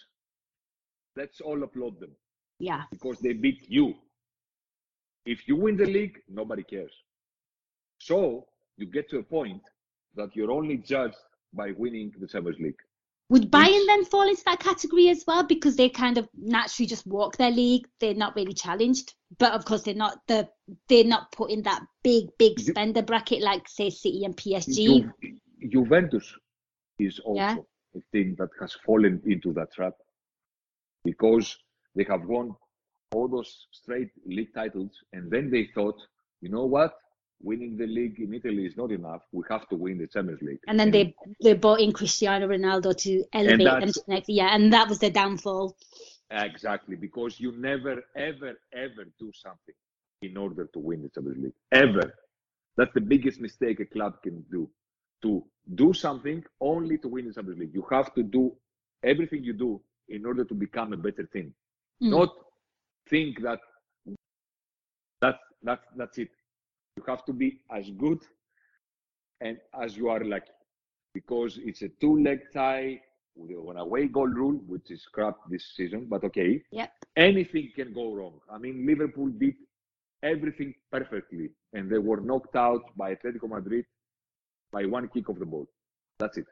Let's 1.15 1.41
all 1.41 1.61
applaud 1.63 1.99
them. 1.99 2.11
Yeah. 2.59 2.83
Because 2.91 3.19
they 3.19 3.33
beat 3.33 3.65
you. 3.67 3.95
If 5.25 5.47
you 5.47 5.55
win 5.55 5.77
the 5.77 5.85
league, 5.85 6.19
nobody 6.29 6.63
cares. 6.63 6.91
So 7.99 8.47
you 8.77 8.85
get 8.85 9.09
to 9.11 9.19
a 9.19 9.23
point 9.23 9.61
that 10.15 10.35
you're 10.35 10.51
only 10.51 10.77
judged 10.77 11.15
by 11.53 11.71
winning 11.77 12.11
the 12.19 12.27
Champions 12.27 12.59
League. 12.59 12.79
Would 13.29 13.49
Bayern 13.49 13.87
then 13.87 14.05
fall 14.05 14.27
into 14.27 14.43
that 14.45 14.59
category 14.59 15.09
as 15.09 15.23
well 15.25 15.43
because 15.43 15.75
they 15.75 15.89
kind 15.89 16.17
of 16.17 16.27
naturally 16.35 16.87
just 16.87 17.07
walk 17.07 17.37
their 17.37 17.51
league? 17.51 17.87
They're 17.99 18.13
not 18.13 18.35
really 18.35 18.53
challenged, 18.53 19.13
but 19.39 19.53
of 19.53 19.65
course 19.65 19.81
they're 19.83 19.95
not 19.95 20.19
the 20.27 20.49
they're 20.87 21.05
not 21.05 21.31
put 21.31 21.49
in 21.49 21.63
that 21.63 21.81
big 22.03 22.25
big 22.37 22.59
spender 22.59 23.01
bracket 23.01 23.41
like 23.41 23.67
say 23.67 23.89
City 23.89 24.25
and 24.25 24.35
PSG. 24.35 25.09
Ju- 25.21 25.39
Juventus 25.69 26.31
is 26.99 27.19
also 27.19 27.39
yeah. 27.39 27.55
a 27.95 28.01
team 28.11 28.35
that 28.37 28.49
has 28.59 28.73
fallen 28.85 29.21
into 29.25 29.53
that 29.53 29.73
trap 29.73 29.93
because 31.05 31.57
they 31.95 32.05
have 32.09 32.25
won 32.25 32.55
all 33.13 33.27
those 33.27 33.67
straight 33.71 34.09
league 34.25 34.53
titles, 34.53 34.91
and 35.13 35.29
then 35.29 35.49
they 35.51 35.69
thought, 35.75 35.99
you 36.41 36.49
know 36.49 36.65
what? 36.65 36.95
Winning 37.41 37.77
the 37.77 37.85
league 37.85 38.19
in 38.19 38.33
Italy 38.33 38.65
is 38.65 38.77
not 38.77 38.91
enough. 38.91 39.21
We 39.31 39.43
have 39.49 39.67
to 39.69 39.75
win 39.75 39.97
the 39.97 40.07
Champions 40.07 40.41
League. 40.41 40.59
And 40.67 40.79
then 40.79 40.87
and, 40.87 40.93
they 40.93 41.15
they 41.41 41.53
brought 41.53 41.81
in 41.81 41.91
Cristiano 41.91 42.47
Ronaldo 42.47 42.95
to 42.97 43.23
elevate 43.33 43.67
them 43.67 43.91
to 43.91 44.03
next. 44.07 44.29
Yeah, 44.29 44.55
and 44.55 44.71
that 44.71 44.87
was 44.87 44.99
the 44.99 45.09
downfall. 45.09 45.75
Exactly, 46.31 46.95
because 46.95 47.39
you 47.39 47.51
never, 47.51 48.03
ever, 48.15 48.53
ever 48.73 49.03
do 49.19 49.31
something 49.33 49.75
in 50.21 50.37
order 50.37 50.69
to 50.73 50.79
win 50.79 51.03
the 51.03 51.09
Champions 51.09 51.43
League. 51.43 51.53
Ever. 51.71 52.13
That's 52.77 52.93
the 52.93 53.01
biggest 53.01 53.39
mistake 53.39 53.79
a 53.81 53.85
club 53.85 54.21
can 54.23 54.43
do. 54.49 54.69
To 55.21 55.43
do 55.75 55.93
something 55.93 56.43
only 56.59 56.97
to 56.99 57.07
win 57.07 57.27
the 57.27 57.33
Champions 57.33 57.59
League. 57.59 57.73
You 57.73 57.85
have 57.91 58.13
to 58.15 58.23
do 58.23 58.55
everything 59.03 59.43
you 59.43 59.53
do 59.53 59.81
in 60.09 60.25
order 60.25 60.43
to 60.45 60.53
become 60.53 60.93
a 60.93 60.97
better 60.97 61.23
team. 61.23 61.53
Mm. 62.01 62.11
Not 62.11 62.29
think 63.09 63.41
that 63.41 63.59
that's 65.21 65.39
that's 65.61 65.85
that's 65.95 66.17
it. 66.17 66.29
You 66.97 67.03
have 67.07 67.25
to 67.25 67.33
be 67.33 67.59
as 67.71 67.89
good 67.91 68.19
and 69.41 69.57
as 69.81 69.97
you 69.97 70.09
are 70.09 70.23
lucky, 70.23 70.51
because 71.13 71.59
it's 71.63 71.81
a 71.81 71.89
two-leg 71.99 72.39
tie 72.53 73.01
with 73.35 73.51
an 73.69 73.77
away 73.77 74.07
goal 74.07 74.27
rule, 74.27 74.61
which 74.67 74.91
is 74.91 75.05
crap 75.11 75.35
this 75.49 75.65
season. 75.75 76.05
But 76.09 76.23
okay, 76.23 76.61
yep. 76.71 76.91
anything 77.15 77.71
can 77.75 77.93
go 77.93 78.13
wrong. 78.13 78.39
I 78.49 78.57
mean, 78.57 78.85
Liverpool 78.85 79.29
did 79.37 79.55
everything 80.21 80.73
perfectly, 80.91 81.49
and 81.73 81.89
they 81.89 81.97
were 81.97 82.21
knocked 82.21 82.55
out 82.55 82.83
by 82.95 83.15
Atletico 83.15 83.49
Madrid 83.49 83.85
by 84.71 84.85
one 84.85 85.07
kick 85.09 85.29
of 85.29 85.39
the 85.39 85.45
ball. 85.45 85.67
That's 86.19 86.37
it. 86.37 86.47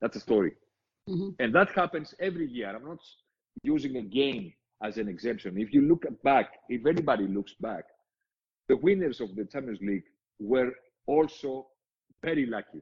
That's 0.00 0.16
a 0.16 0.20
story. 0.20 0.52
Mm-hmm. 1.08 1.30
And 1.38 1.54
that 1.54 1.70
happens 1.70 2.14
every 2.20 2.46
year. 2.48 2.74
I'm 2.74 2.84
not 2.84 2.98
using 3.62 3.96
a 3.96 4.02
game 4.02 4.52
as 4.82 4.98
an 4.98 5.08
exemption. 5.08 5.58
If 5.58 5.72
you 5.72 5.82
look 5.82 6.04
back, 6.22 6.52
if 6.68 6.86
anybody 6.86 7.26
looks 7.26 7.54
back, 7.60 7.84
the 8.68 8.76
winners 8.76 9.20
of 9.20 9.34
the 9.36 9.44
Champions 9.44 9.80
League 9.80 10.04
were 10.38 10.72
also 11.06 11.66
very 12.22 12.46
lucky. 12.46 12.80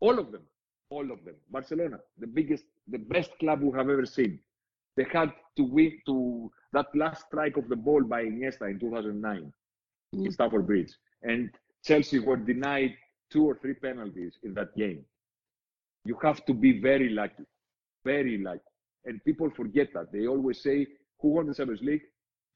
All 0.00 0.18
of 0.18 0.32
them, 0.32 0.42
all 0.90 1.10
of 1.10 1.24
them. 1.24 1.34
Barcelona, 1.50 1.98
the 2.18 2.26
biggest, 2.26 2.64
the 2.88 2.98
best 2.98 3.30
club 3.38 3.62
we 3.62 3.76
have 3.78 3.88
ever 3.88 4.04
seen. 4.04 4.38
They 4.96 5.06
had 5.10 5.32
to 5.56 5.62
win 5.62 5.98
to 6.06 6.50
that 6.72 6.86
last 6.94 7.26
strike 7.26 7.56
of 7.56 7.68
the 7.68 7.76
ball 7.76 8.02
by 8.02 8.24
Iniesta 8.24 8.70
in 8.70 8.78
2009 8.78 9.52
mm. 10.14 10.26
in 10.26 10.32
Stamford 10.32 10.66
Bridge. 10.66 10.92
And 11.22 11.50
Chelsea 11.84 12.18
were 12.18 12.36
denied 12.36 12.94
two 13.30 13.44
or 13.44 13.58
three 13.60 13.74
penalties 13.74 14.34
in 14.42 14.54
that 14.54 14.76
game. 14.76 15.04
You 16.04 16.18
have 16.22 16.44
to 16.46 16.54
be 16.54 16.80
very 16.80 17.10
lucky, 17.10 17.44
very 18.04 18.38
lucky. 18.38 18.60
And 19.04 19.24
people 19.24 19.50
forget 19.50 19.88
that. 19.94 20.12
They 20.12 20.26
always 20.26 20.62
say 20.62 20.86
who 21.22 21.28
won 21.28 21.46
the 21.46 21.54
Champions 21.54 21.80
League? 21.82 22.02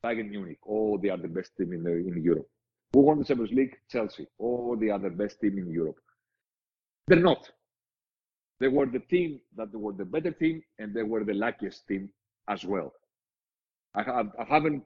Bayern 0.05 0.29
Munich. 0.29 0.59
Oh, 0.69 0.99
they 0.99 1.09
are 1.09 1.17
the 1.17 1.29
best 1.29 1.57
team 1.57 1.73
in, 1.73 1.83
the, 1.83 1.93
in 1.93 2.23
Europe. 2.23 2.49
Who 2.93 3.01
won 3.01 3.19
the 3.19 3.25
Champions 3.25 3.53
League? 3.53 3.77
Chelsea. 3.91 4.27
Oh, 4.39 4.77
they 4.77 4.91
are 4.91 4.99
the 4.99 5.11
best 5.11 5.41
team 5.41 5.57
in 5.59 5.71
Europe. 5.71 5.97
They're 7.07 7.21
not. 7.21 7.51
They 8.59 8.69
were 8.69 8.87
the 8.87 9.01
team 9.01 9.41
that 9.57 9.73
were 9.73 9.93
the 9.93 10.05
better 10.05 10.33
team, 10.33 10.62
and 10.79 10.93
they 10.93 11.03
were 11.03 11.25
the 11.25 11.35
luckiest 11.35 11.87
team 11.87 12.11
as 12.49 12.64
well. 12.64 12.93
I, 13.95 14.03
have, 14.03 14.31
I 14.39 14.45
haven't 14.45 14.83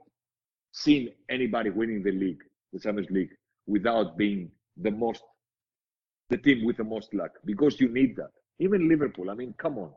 seen 0.72 1.12
anybody 1.28 1.70
winning 1.70 2.02
the 2.02 2.12
league, 2.12 2.42
the 2.72 2.80
Champions 2.80 3.10
League, 3.10 3.30
without 3.66 4.16
being 4.16 4.50
the 4.76 4.90
most, 4.90 5.22
the 6.28 6.36
team 6.36 6.64
with 6.64 6.76
the 6.76 6.84
most 6.84 7.12
luck, 7.14 7.32
because 7.44 7.80
you 7.80 7.88
need 7.88 8.16
that. 8.16 8.30
Even 8.58 8.88
Liverpool. 8.88 9.30
I 9.30 9.34
mean, 9.34 9.54
come 9.56 9.78
on. 9.78 9.90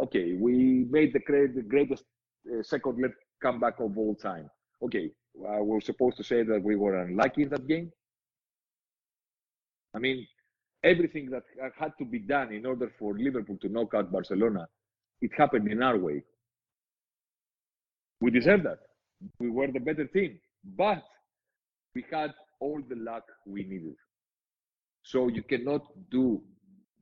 Okay, 0.00 0.34
we 0.34 0.86
made 0.90 1.12
the, 1.12 1.20
the 1.54 1.62
greatest 1.62 2.04
Uh, 2.48 2.62
second 2.62 3.00
left 3.00 3.14
comeback 3.42 3.80
of 3.80 3.96
all 3.98 4.14
time. 4.14 4.48
Okay, 4.82 5.10
I 5.48 5.60
we're 5.60 5.80
supposed 5.80 6.16
to 6.16 6.24
say 6.24 6.42
that 6.42 6.62
we 6.62 6.76
were 6.76 6.98
unlucky 7.02 7.42
in 7.42 7.48
that 7.50 7.66
game. 7.66 7.92
I 9.94 9.98
mean, 9.98 10.26
everything 10.84 11.30
that 11.30 11.42
had 11.78 11.92
to 11.98 12.04
be 12.04 12.18
done 12.18 12.52
in 12.52 12.64
order 12.64 12.90
for 12.98 13.18
Liverpool 13.18 13.58
to 13.60 13.68
knock 13.68 13.94
out 13.94 14.12
Barcelona, 14.12 14.66
it 15.20 15.30
happened 15.36 15.70
in 15.70 15.82
our 15.82 15.98
way. 15.98 16.22
We 18.20 18.30
deserve 18.30 18.62
that. 18.64 18.78
We 19.38 19.50
were 19.50 19.68
the 19.68 19.80
better 19.80 20.06
team, 20.06 20.38
but 20.76 21.02
we 21.94 22.04
had 22.10 22.32
all 22.60 22.80
the 22.88 22.96
luck 22.96 23.24
we 23.46 23.64
needed. 23.64 23.96
So 25.02 25.28
you 25.28 25.42
cannot 25.42 25.82
do 26.10 26.42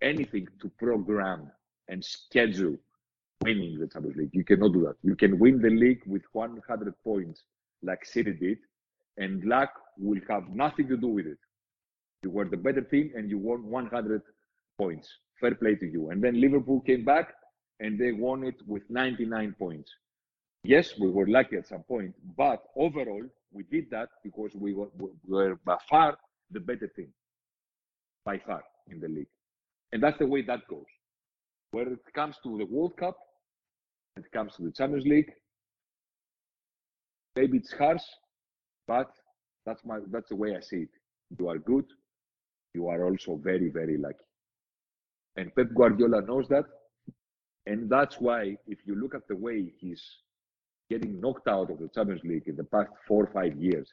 anything 0.01 0.47
to 0.61 0.71
program 0.79 1.51
and 1.89 2.05
schedule 2.05 2.77
winning 3.43 3.79
the 3.79 3.87
Champions 3.87 4.17
League. 4.17 4.31
You 4.33 4.45
cannot 4.45 4.73
do 4.73 4.81
that. 4.83 4.97
You 5.03 5.17
can 5.17 5.39
win 5.39 5.61
the 5.61 5.71
league 5.71 6.03
with 6.07 6.23
100 6.33 6.95
points 7.05 7.43
like 7.83 8.05
City 8.05 8.33
did, 8.33 8.59
and 9.17 9.45
luck 9.45 9.71
will 9.99 10.21
have 10.29 10.49
nothing 10.49 10.89
to 10.89 10.97
do 10.97 11.09
with 11.09 11.27
it. 11.27 11.39
You 12.23 12.31
were 12.31 12.47
the 12.47 12.57
better 12.57 12.81
team 12.81 13.13
and 13.15 13.31
you 13.31 13.39
won 13.39 13.65
100 13.65 14.23
points. 14.79 15.09
Fair 15.41 15.55
play 15.55 15.77
to 15.77 15.87
you. 15.87 16.11
And 16.11 16.23
then 16.23 16.41
Liverpool 16.41 16.81
came 16.81 17.05
back 17.05 17.33
and 17.81 17.99
they 17.99 18.13
won 18.13 18.43
it 18.43 18.57
with 18.67 18.83
99 18.89 19.55
points. 19.59 19.91
Yes, 20.65 20.95
we 20.99 21.09
were 21.09 21.27
lucky 21.29 21.57
at 21.57 21.69
some 21.69 21.85
point, 21.85 22.13
but 22.37 22.63
overall, 22.75 23.23
we 23.53 23.63
did 23.63 23.89
that 23.91 24.09
because 24.25 24.51
we 24.55 24.75
were, 24.75 24.89
we 24.99 25.09
were 25.29 25.59
by 25.65 25.77
far 25.89 26.19
the 26.51 26.59
better 26.59 26.89
team, 26.89 27.09
by 28.25 28.39
far 28.39 28.63
in 28.91 29.01
the 29.01 29.09
league. 29.09 29.29
And 29.93 30.03
that's 30.03 30.19
the 30.19 30.27
way 30.27 30.43
that 30.43 30.67
goes. 30.69 30.85
When 31.71 31.93
it 31.93 32.01
comes 32.15 32.37
to 32.43 32.59
the 32.59 32.67
World 32.67 32.97
Cup, 32.97 33.17
it 34.19 34.31
comes 34.33 34.55
to 34.57 34.63
the 34.63 34.73
Champions 34.73 35.07
League. 35.07 35.31
Maybe 37.37 37.59
it's 37.59 37.73
harsh, 37.73 38.03
but 38.87 39.11
that's 39.65 39.85
my 39.85 39.99
that's 40.11 40.29
the 40.29 40.37
way 40.37 40.57
I 40.57 40.61
see 40.61 40.83
it. 40.87 40.89
You 41.39 41.49
are 41.49 41.59
good, 41.59 41.85
you 42.75 42.89
are 42.89 43.05
also 43.05 43.37
very, 43.37 43.71
very 43.71 43.97
lucky. 43.99 44.25
And 45.37 45.55
Pep 45.55 45.69
Guardiola 45.75 46.23
knows 46.23 46.49
that. 46.49 46.65
And 47.67 47.91
that's 47.91 48.17
why 48.19 48.57
if 48.67 48.79
you 48.87 48.95
look 48.95 49.15
at 49.15 49.29
the 49.29 49.37
way 49.37 49.73
he's 49.79 50.03
getting 50.91 51.21
knocked 51.21 51.49
out 51.49 51.71
of 51.71 51.79
the 51.79 51.89
Champions 51.95 52.23
League 52.25 52.49
in 52.49 52.57
the 52.57 52.65
past 52.65 52.89
four 53.07 53.25
or 53.25 53.33
five 53.33 53.57
years, 53.57 53.89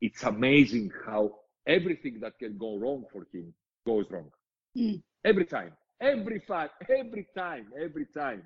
it's 0.00 0.22
amazing 0.22 0.90
how 1.06 1.30
everything 1.66 2.18
that 2.20 2.38
can 2.38 2.56
go 2.58 2.76
wrong 2.78 3.04
for 3.12 3.26
him 3.32 3.52
goes 3.86 4.06
wrong. 4.10 4.30
Mm. 4.76 5.02
Every 5.24 5.44
time. 5.44 5.72
Every 6.00 6.40
five, 6.48 6.70
every 6.88 7.28
time, 7.36 7.66
every 7.80 8.06
time 8.06 8.42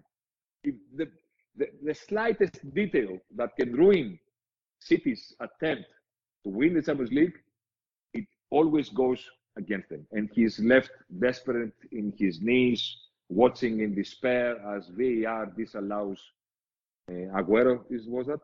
the, 0.97 1.09
the, 1.57 1.67
the 1.83 1.95
slightest 1.95 2.59
detail 2.75 3.19
that 3.37 3.57
can 3.57 3.73
ruin 3.73 4.19
City's 4.81 5.35
attempt 5.41 5.89
to 6.45 6.51
win 6.51 6.75
the 6.75 6.83
Champions 6.83 7.13
League, 7.13 7.39
it 8.15 8.27
always 8.51 8.89
goes 8.91 9.19
against 9.57 9.89
them. 9.89 10.07
And 10.13 10.29
he's 10.33 10.59
left 10.61 10.91
desperate 11.19 11.73
in 11.93 12.13
his 12.19 12.41
knees, 12.41 12.97
watching 13.29 13.81
in 13.81 13.95
despair 13.95 14.57
as 14.77 14.89
VAR 14.89 15.47
disallows 15.57 16.21
uh, 17.11 17.39
Aguero. 17.39 17.85
Is 17.91 18.07
was 18.07 18.27
that? 18.27 18.41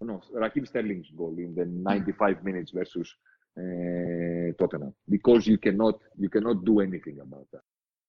Oh, 0.00 0.06
no, 0.06 0.22
Raheem 0.32 0.66
Sterling's 0.66 1.08
goal 1.16 1.34
in 1.38 1.54
the 1.54 1.64
95 1.66 2.42
minutes 2.44 2.72
versus 2.72 3.12
uh, 3.56 4.52
Tottenham 4.58 4.92
because 5.08 5.46
you 5.46 5.58
cannot 5.58 6.00
you 6.18 6.28
cannot 6.28 6.64
do 6.64 6.80
anything 6.80 7.20
about 7.20 7.46
that. 7.52 7.62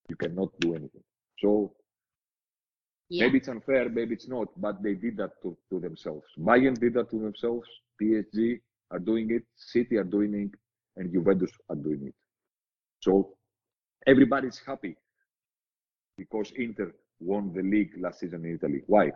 You 0.09 0.15
cannot 0.15 0.49
do 0.59 0.73
anything. 0.73 1.03
So 1.39 1.73
yeah. 3.09 3.25
maybe 3.25 3.37
it's 3.37 3.47
unfair, 3.47 3.89
maybe 3.89 4.13
it's 4.13 4.27
not, 4.27 4.47
but 4.59 4.81
they 4.81 4.93
did 4.93 5.17
that 5.17 5.31
to, 5.43 5.57
to 5.69 5.79
themselves. 5.79 6.25
Bayern 6.39 6.79
did 6.79 6.93
that 6.95 7.09
to 7.11 7.19
themselves. 7.19 7.67
PSG 8.01 8.59
are 8.91 8.99
doing 8.99 9.31
it. 9.31 9.43
City 9.55 9.97
are 9.97 10.03
doing 10.03 10.33
it, 10.33 10.59
and 10.99 11.11
Juventus 11.11 11.51
are 11.69 11.75
doing 11.75 12.07
it. 12.07 12.15
So 13.01 13.35
everybody's 14.07 14.61
happy 14.65 14.95
because 16.17 16.51
Inter 16.55 16.93
won 17.19 17.53
the 17.53 17.61
league 17.61 17.91
last 17.99 18.19
season 18.19 18.45
in 18.45 18.55
Italy. 18.55 18.81
Why? 18.87 19.11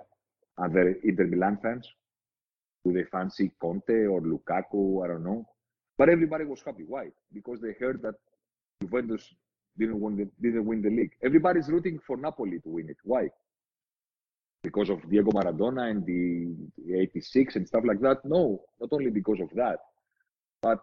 Are 0.57 0.69
there 0.69 0.95
Inter 1.03 1.25
Milan 1.25 1.57
fans? 1.61 1.87
Do 2.85 2.93
they 2.93 3.03
fancy 3.11 3.51
Conte 3.61 4.05
or 4.05 4.21
Lukaku? 4.21 5.03
I 5.03 5.07
don't 5.07 5.23
know. 5.23 5.45
But 5.97 6.09
everybody 6.09 6.45
was 6.45 6.61
happy. 6.65 6.83
Why? 6.87 7.07
Because 7.33 7.59
they 7.61 7.73
heard 7.79 8.01
that 8.03 8.15
Juventus 8.81 9.33
didn't 9.77 9.99
win 9.99 10.17
the, 10.17 10.29
didn't 10.41 10.65
win 10.65 10.81
the 10.81 10.89
league. 10.89 11.11
Everybody's 11.23 11.67
rooting 11.67 11.99
for 12.05 12.17
Napoli 12.17 12.59
to 12.59 12.69
win 12.69 12.89
it. 12.89 12.97
Why? 13.03 13.29
Because 14.69 14.89
of 14.91 14.99
Diego 15.09 15.31
Maradona 15.31 15.89
and 15.89 16.05
the, 16.05 16.53
the 16.85 16.99
86 16.99 17.55
and 17.55 17.67
stuff 17.67 17.83
like 17.89 17.99
that? 18.01 18.17
No, 18.23 18.61
not 18.79 18.89
only 18.91 19.09
because 19.09 19.39
of 19.41 19.49
that, 19.55 19.79
but 20.61 20.79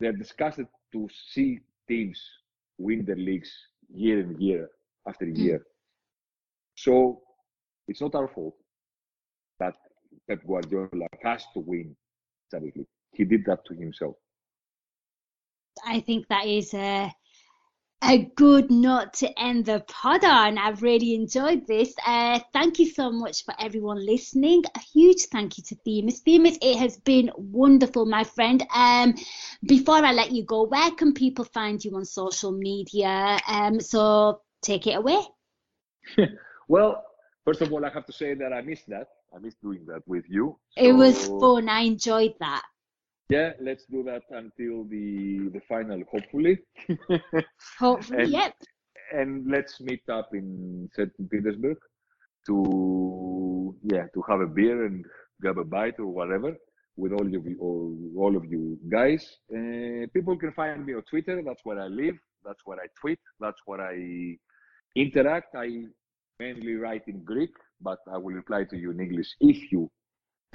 they're 0.00 0.20
disgusted 0.24 0.66
to 0.92 1.08
see 1.32 1.60
teams 1.86 2.20
win 2.78 3.04
their 3.04 3.22
leagues 3.28 3.52
year 3.94 4.18
and 4.20 4.40
year 4.40 4.68
after 5.06 5.24
hmm. 5.24 5.36
year. 5.36 5.60
So 6.74 7.22
it's 7.86 8.00
not 8.00 8.16
our 8.16 8.26
fault 8.26 8.56
that 9.60 9.74
Pep 10.28 10.40
Guardiola 10.44 11.06
has 11.22 11.44
to 11.54 11.60
win 11.60 11.94
Champions 12.50 12.76
League. 12.76 12.86
He 13.12 13.24
did 13.24 13.44
that 13.46 13.64
to 13.66 13.74
himself. 13.74 14.16
I 15.86 16.00
think 16.00 16.26
that 16.26 16.46
is 16.46 16.74
a 16.74 17.12
a 18.02 18.30
good 18.36 18.70
note 18.70 19.14
to 19.14 19.40
end 19.40 19.66
the 19.66 19.80
pod 19.88 20.24
on. 20.24 20.58
I've 20.58 20.82
really 20.82 21.14
enjoyed 21.14 21.66
this. 21.66 21.94
Uh, 22.06 22.40
thank 22.52 22.78
you 22.78 22.86
so 22.86 23.10
much 23.10 23.44
for 23.44 23.54
everyone 23.58 24.04
listening. 24.04 24.62
A 24.74 24.80
huge 24.80 25.26
thank 25.32 25.58
you 25.58 25.64
to 25.64 25.74
Themis. 25.76 26.20
Themis, 26.20 26.58
it 26.60 26.78
has 26.78 26.98
been 26.98 27.30
wonderful, 27.36 28.06
my 28.06 28.24
friend. 28.24 28.64
Um, 28.74 29.14
before 29.64 30.04
I 30.04 30.12
let 30.12 30.32
you 30.32 30.44
go, 30.44 30.64
where 30.64 30.90
can 30.92 31.14
people 31.14 31.44
find 31.44 31.82
you 31.84 31.96
on 31.96 32.04
social 32.04 32.52
media? 32.52 33.38
Um, 33.48 33.80
so 33.80 34.40
take 34.62 34.86
it 34.86 34.96
away. 34.96 35.20
well, 36.68 37.02
first 37.44 37.62
of 37.62 37.72
all, 37.72 37.84
I 37.84 37.90
have 37.90 38.06
to 38.06 38.12
say 38.12 38.34
that 38.34 38.52
I 38.52 38.60
missed 38.60 38.88
that. 38.88 39.08
I 39.34 39.38
missed 39.38 39.60
doing 39.62 39.84
that 39.86 40.06
with 40.06 40.24
you. 40.28 40.58
So... 40.76 40.84
It 40.84 40.92
was 40.92 41.26
fun. 41.26 41.68
I 41.68 41.80
enjoyed 41.80 42.34
that 42.40 42.62
yeah 43.28 43.50
let's 43.60 43.84
do 43.86 44.02
that 44.02 44.22
until 44.30 44.84
the 44.84 45.50
the 45.52 45.60
final 45.68 46.02
hopefully. 46.10 46.58
Hopefully 47.78 48.22
and, 48.22 48.30
yep 48.30 48.54
and 49.12 49.46
let's 49.50 49.80
meet 49.80 50.02
up 50.08 50.30
in 50.32 50.88
st 50.94 51.12
petersburg 51.30 51.78
to 52.46 53.74
yeah 53.82 54.04
to 54.14 54.22
have 54.28 54.40
a 54.40 54.46
beer 54.46 54.86
and 54.86 55.04
grab 55.40 55.58
a 55.58 55.64
bite 55.64 55.98
or 55.98 56.06
whatever 56.06 56.56
with 56.96 57.12
all 57.12 57.26
of 57.26 57.46
you 57.46 57.56
all, 57.60 57.94
all 58.16 58.36
of 58.36 58.44
you 58.46 58.78
guys. 58.88 59.22
Uh, 59.54 60.06
people 60.14 60.36
can 60.38 60.50
find 60.52 60.86
me 60.86 60.94
on 60.94 61.02
twitter. 61.02 61.42
That's 61.44 61.60
where 61.64 61.78
i 61.80 61.88
live. 61.88 62.16
That's 62.44 62.62
where 62.64 62.78
i 62.78 62.86
tweet. 62.98 63.18
That's 63.38 63.60
where 63.66 63.82
i 63.82 64.36
interact. 64.94 65.54
I 65.54 65.84
mainly 66.38 66.74
write 66.74 67.02
in 67.06 67.22
greek 67.24 67.50
but 67.80 67.98
i 68.12 68.16
will 68.16 68.34
reply 68.34 68.64
to 68.64 68.76
you 68.76 68.90
in 68.90 69.00
english 69.00 69.28
if 69.40 69.72
you 69.72 69.90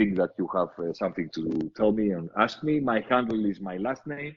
think 0.02 0.18
that 0.18 0.32
you 0.40 0.48
have 0.58 0.72
uh, 0.80 0.94
something 0.94 1.30
to 1.36 1.72
tell 1.78 1.92
me 1.92 2.12
and 2.12 2.30
ask 2.46 2.64
me. 2.64 2.80
My 2.80 3.00
handle 3.10 3.46
is 3.46 3.60
my 3.60 3.78
last 3.78 4.08
name. 4.08 4.36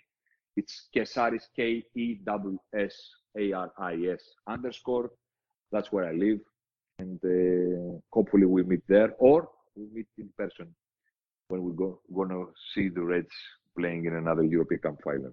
It's 0.57 0.75
Kesaris, 0.95 1.47
K 1.57 1.83
E 1.95 2.07
W 2.25 2.59
S 2.91 2.95
A 3.43 3.53
R 3.53 3.71
I 3.79 3.95
S 4.19 4.23
underscore. 4.47 5.11
That's 5.73 5.91
where 5.91 6.07
I 6.13 6.13
live. 6.13 6.41
And 6.99 7.19
uh, 7.37 7.99
hopefully 8.13 8.47
we 8.47 8.63
meet 8.63 8.85
there 8.89 9.11
or 9.19 9.49
we 9.75 9.85
meet 9.97 10.11
in 10.19 10.29
person 10.39 10.67
when 11.49 11.63
we 11.67 11.73
go 11.83 12.01
gonna 12.19 12.45
see 12.73 12.89
the 12.89 13.05
Reds 13.13 13.37
playing 13.79 14.05
in 14.05 14.15
another 14.17 14.45
European 14.45 14.81
Cup 14.81 14.97
final 15.03 15.33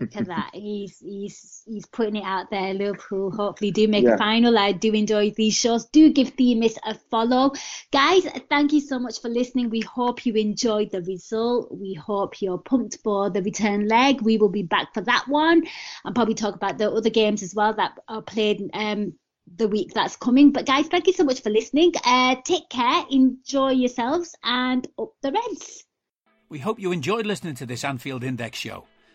to 0.00 0.24
that. 0.24 0.50
He's 0.54 0.98
he's 0.98 1.62
he's 1.66 1.86
putting 1.86 2.16
it 2.16 2.24
out 2.24 2.50
there. 2.50 2.74
Liverpool 2.74 3.30
hopefully 3.30 3.70
do 3.70 3.88
make 3.88 4.04
yeah. 4.04 4.14
a 4.14 4.18
final. 4.18 4.58
I 4.58 4.72
do 4.72 4.92
enjoy 4.92 5.30
these 5.30 5.54
shows. 5.54 5.86
Do 5.86 6.12
give 6.12 6.30
Themis 6.30 6.78
a 6.84 6.94
follow, 7.10 7.52
guys. 7.92 8.26
Thank 8.48 8.72
you 8.72 8.80
so 8.80 8.98
much 8.98 9.20
for 9.20 9.28
listening. 9.28 9.70
We 9.70 9.80
hope 9.80 10.26
you 10.26 10.34
enjoyed 10.34 10.90
the 10.90 11.02
result. 11.02 11.76
We 11.76 11.94
hope 11.94 12.40
you're 12.40 12.58
pumped 12.58 12.98
for 13.02 13.30
the 13.30 13.42
return 13.42 13.88
leg. 13.88 14.20
We 14.20 14.36
will 14.36 14.48
be 14.48 14.62
back 14.62 14.94
for 14.94 15.00
that 15.02 15.26
one, 15.28 15.64
and 16.04 16.14
probably 16.14 16.34
talk 16.34 16.54
about 16.54 16.78
the 16.78 16.90
other 16.90 17.10
games 17.10 17.42
as 17.42 17.54
well 17.54 17.74
that 17.74 17.98
are 18.08 18.22
played. 18.22 18.70
Um, 18.72 19.14
the 19.56 19.68
week 19.68 19.92
that's 19.92 20.16
coming. 20.16 20.52
But 20.52 20.64
guys, 20.64 20.86
thank 20.86 21.06
you 21.06 21.12
so 21.12 21.22
much 21.22 21.42
for 21.42 21.50
listening. 21.50 21.92
Uh, 22.02 22.36
take 22.46 22.70
care, 22.70 23.04
enjoy 23.10 23.72
yourselves, 23.72 24.34
and 24.42 24.88
up 24.98 25.10
the 25.20 25.32
Reds. 25.32 25.84
We 26.48 26.60
hope 26.60 26.80
you 26.80 26.92
enjoyed 26.92 27.26
listening 27.26 27.54
to 27.56 27.66
this 27.66 27.84
Anfield 27.84 28.24
Index 28.24 28.58
show 28.58 28.86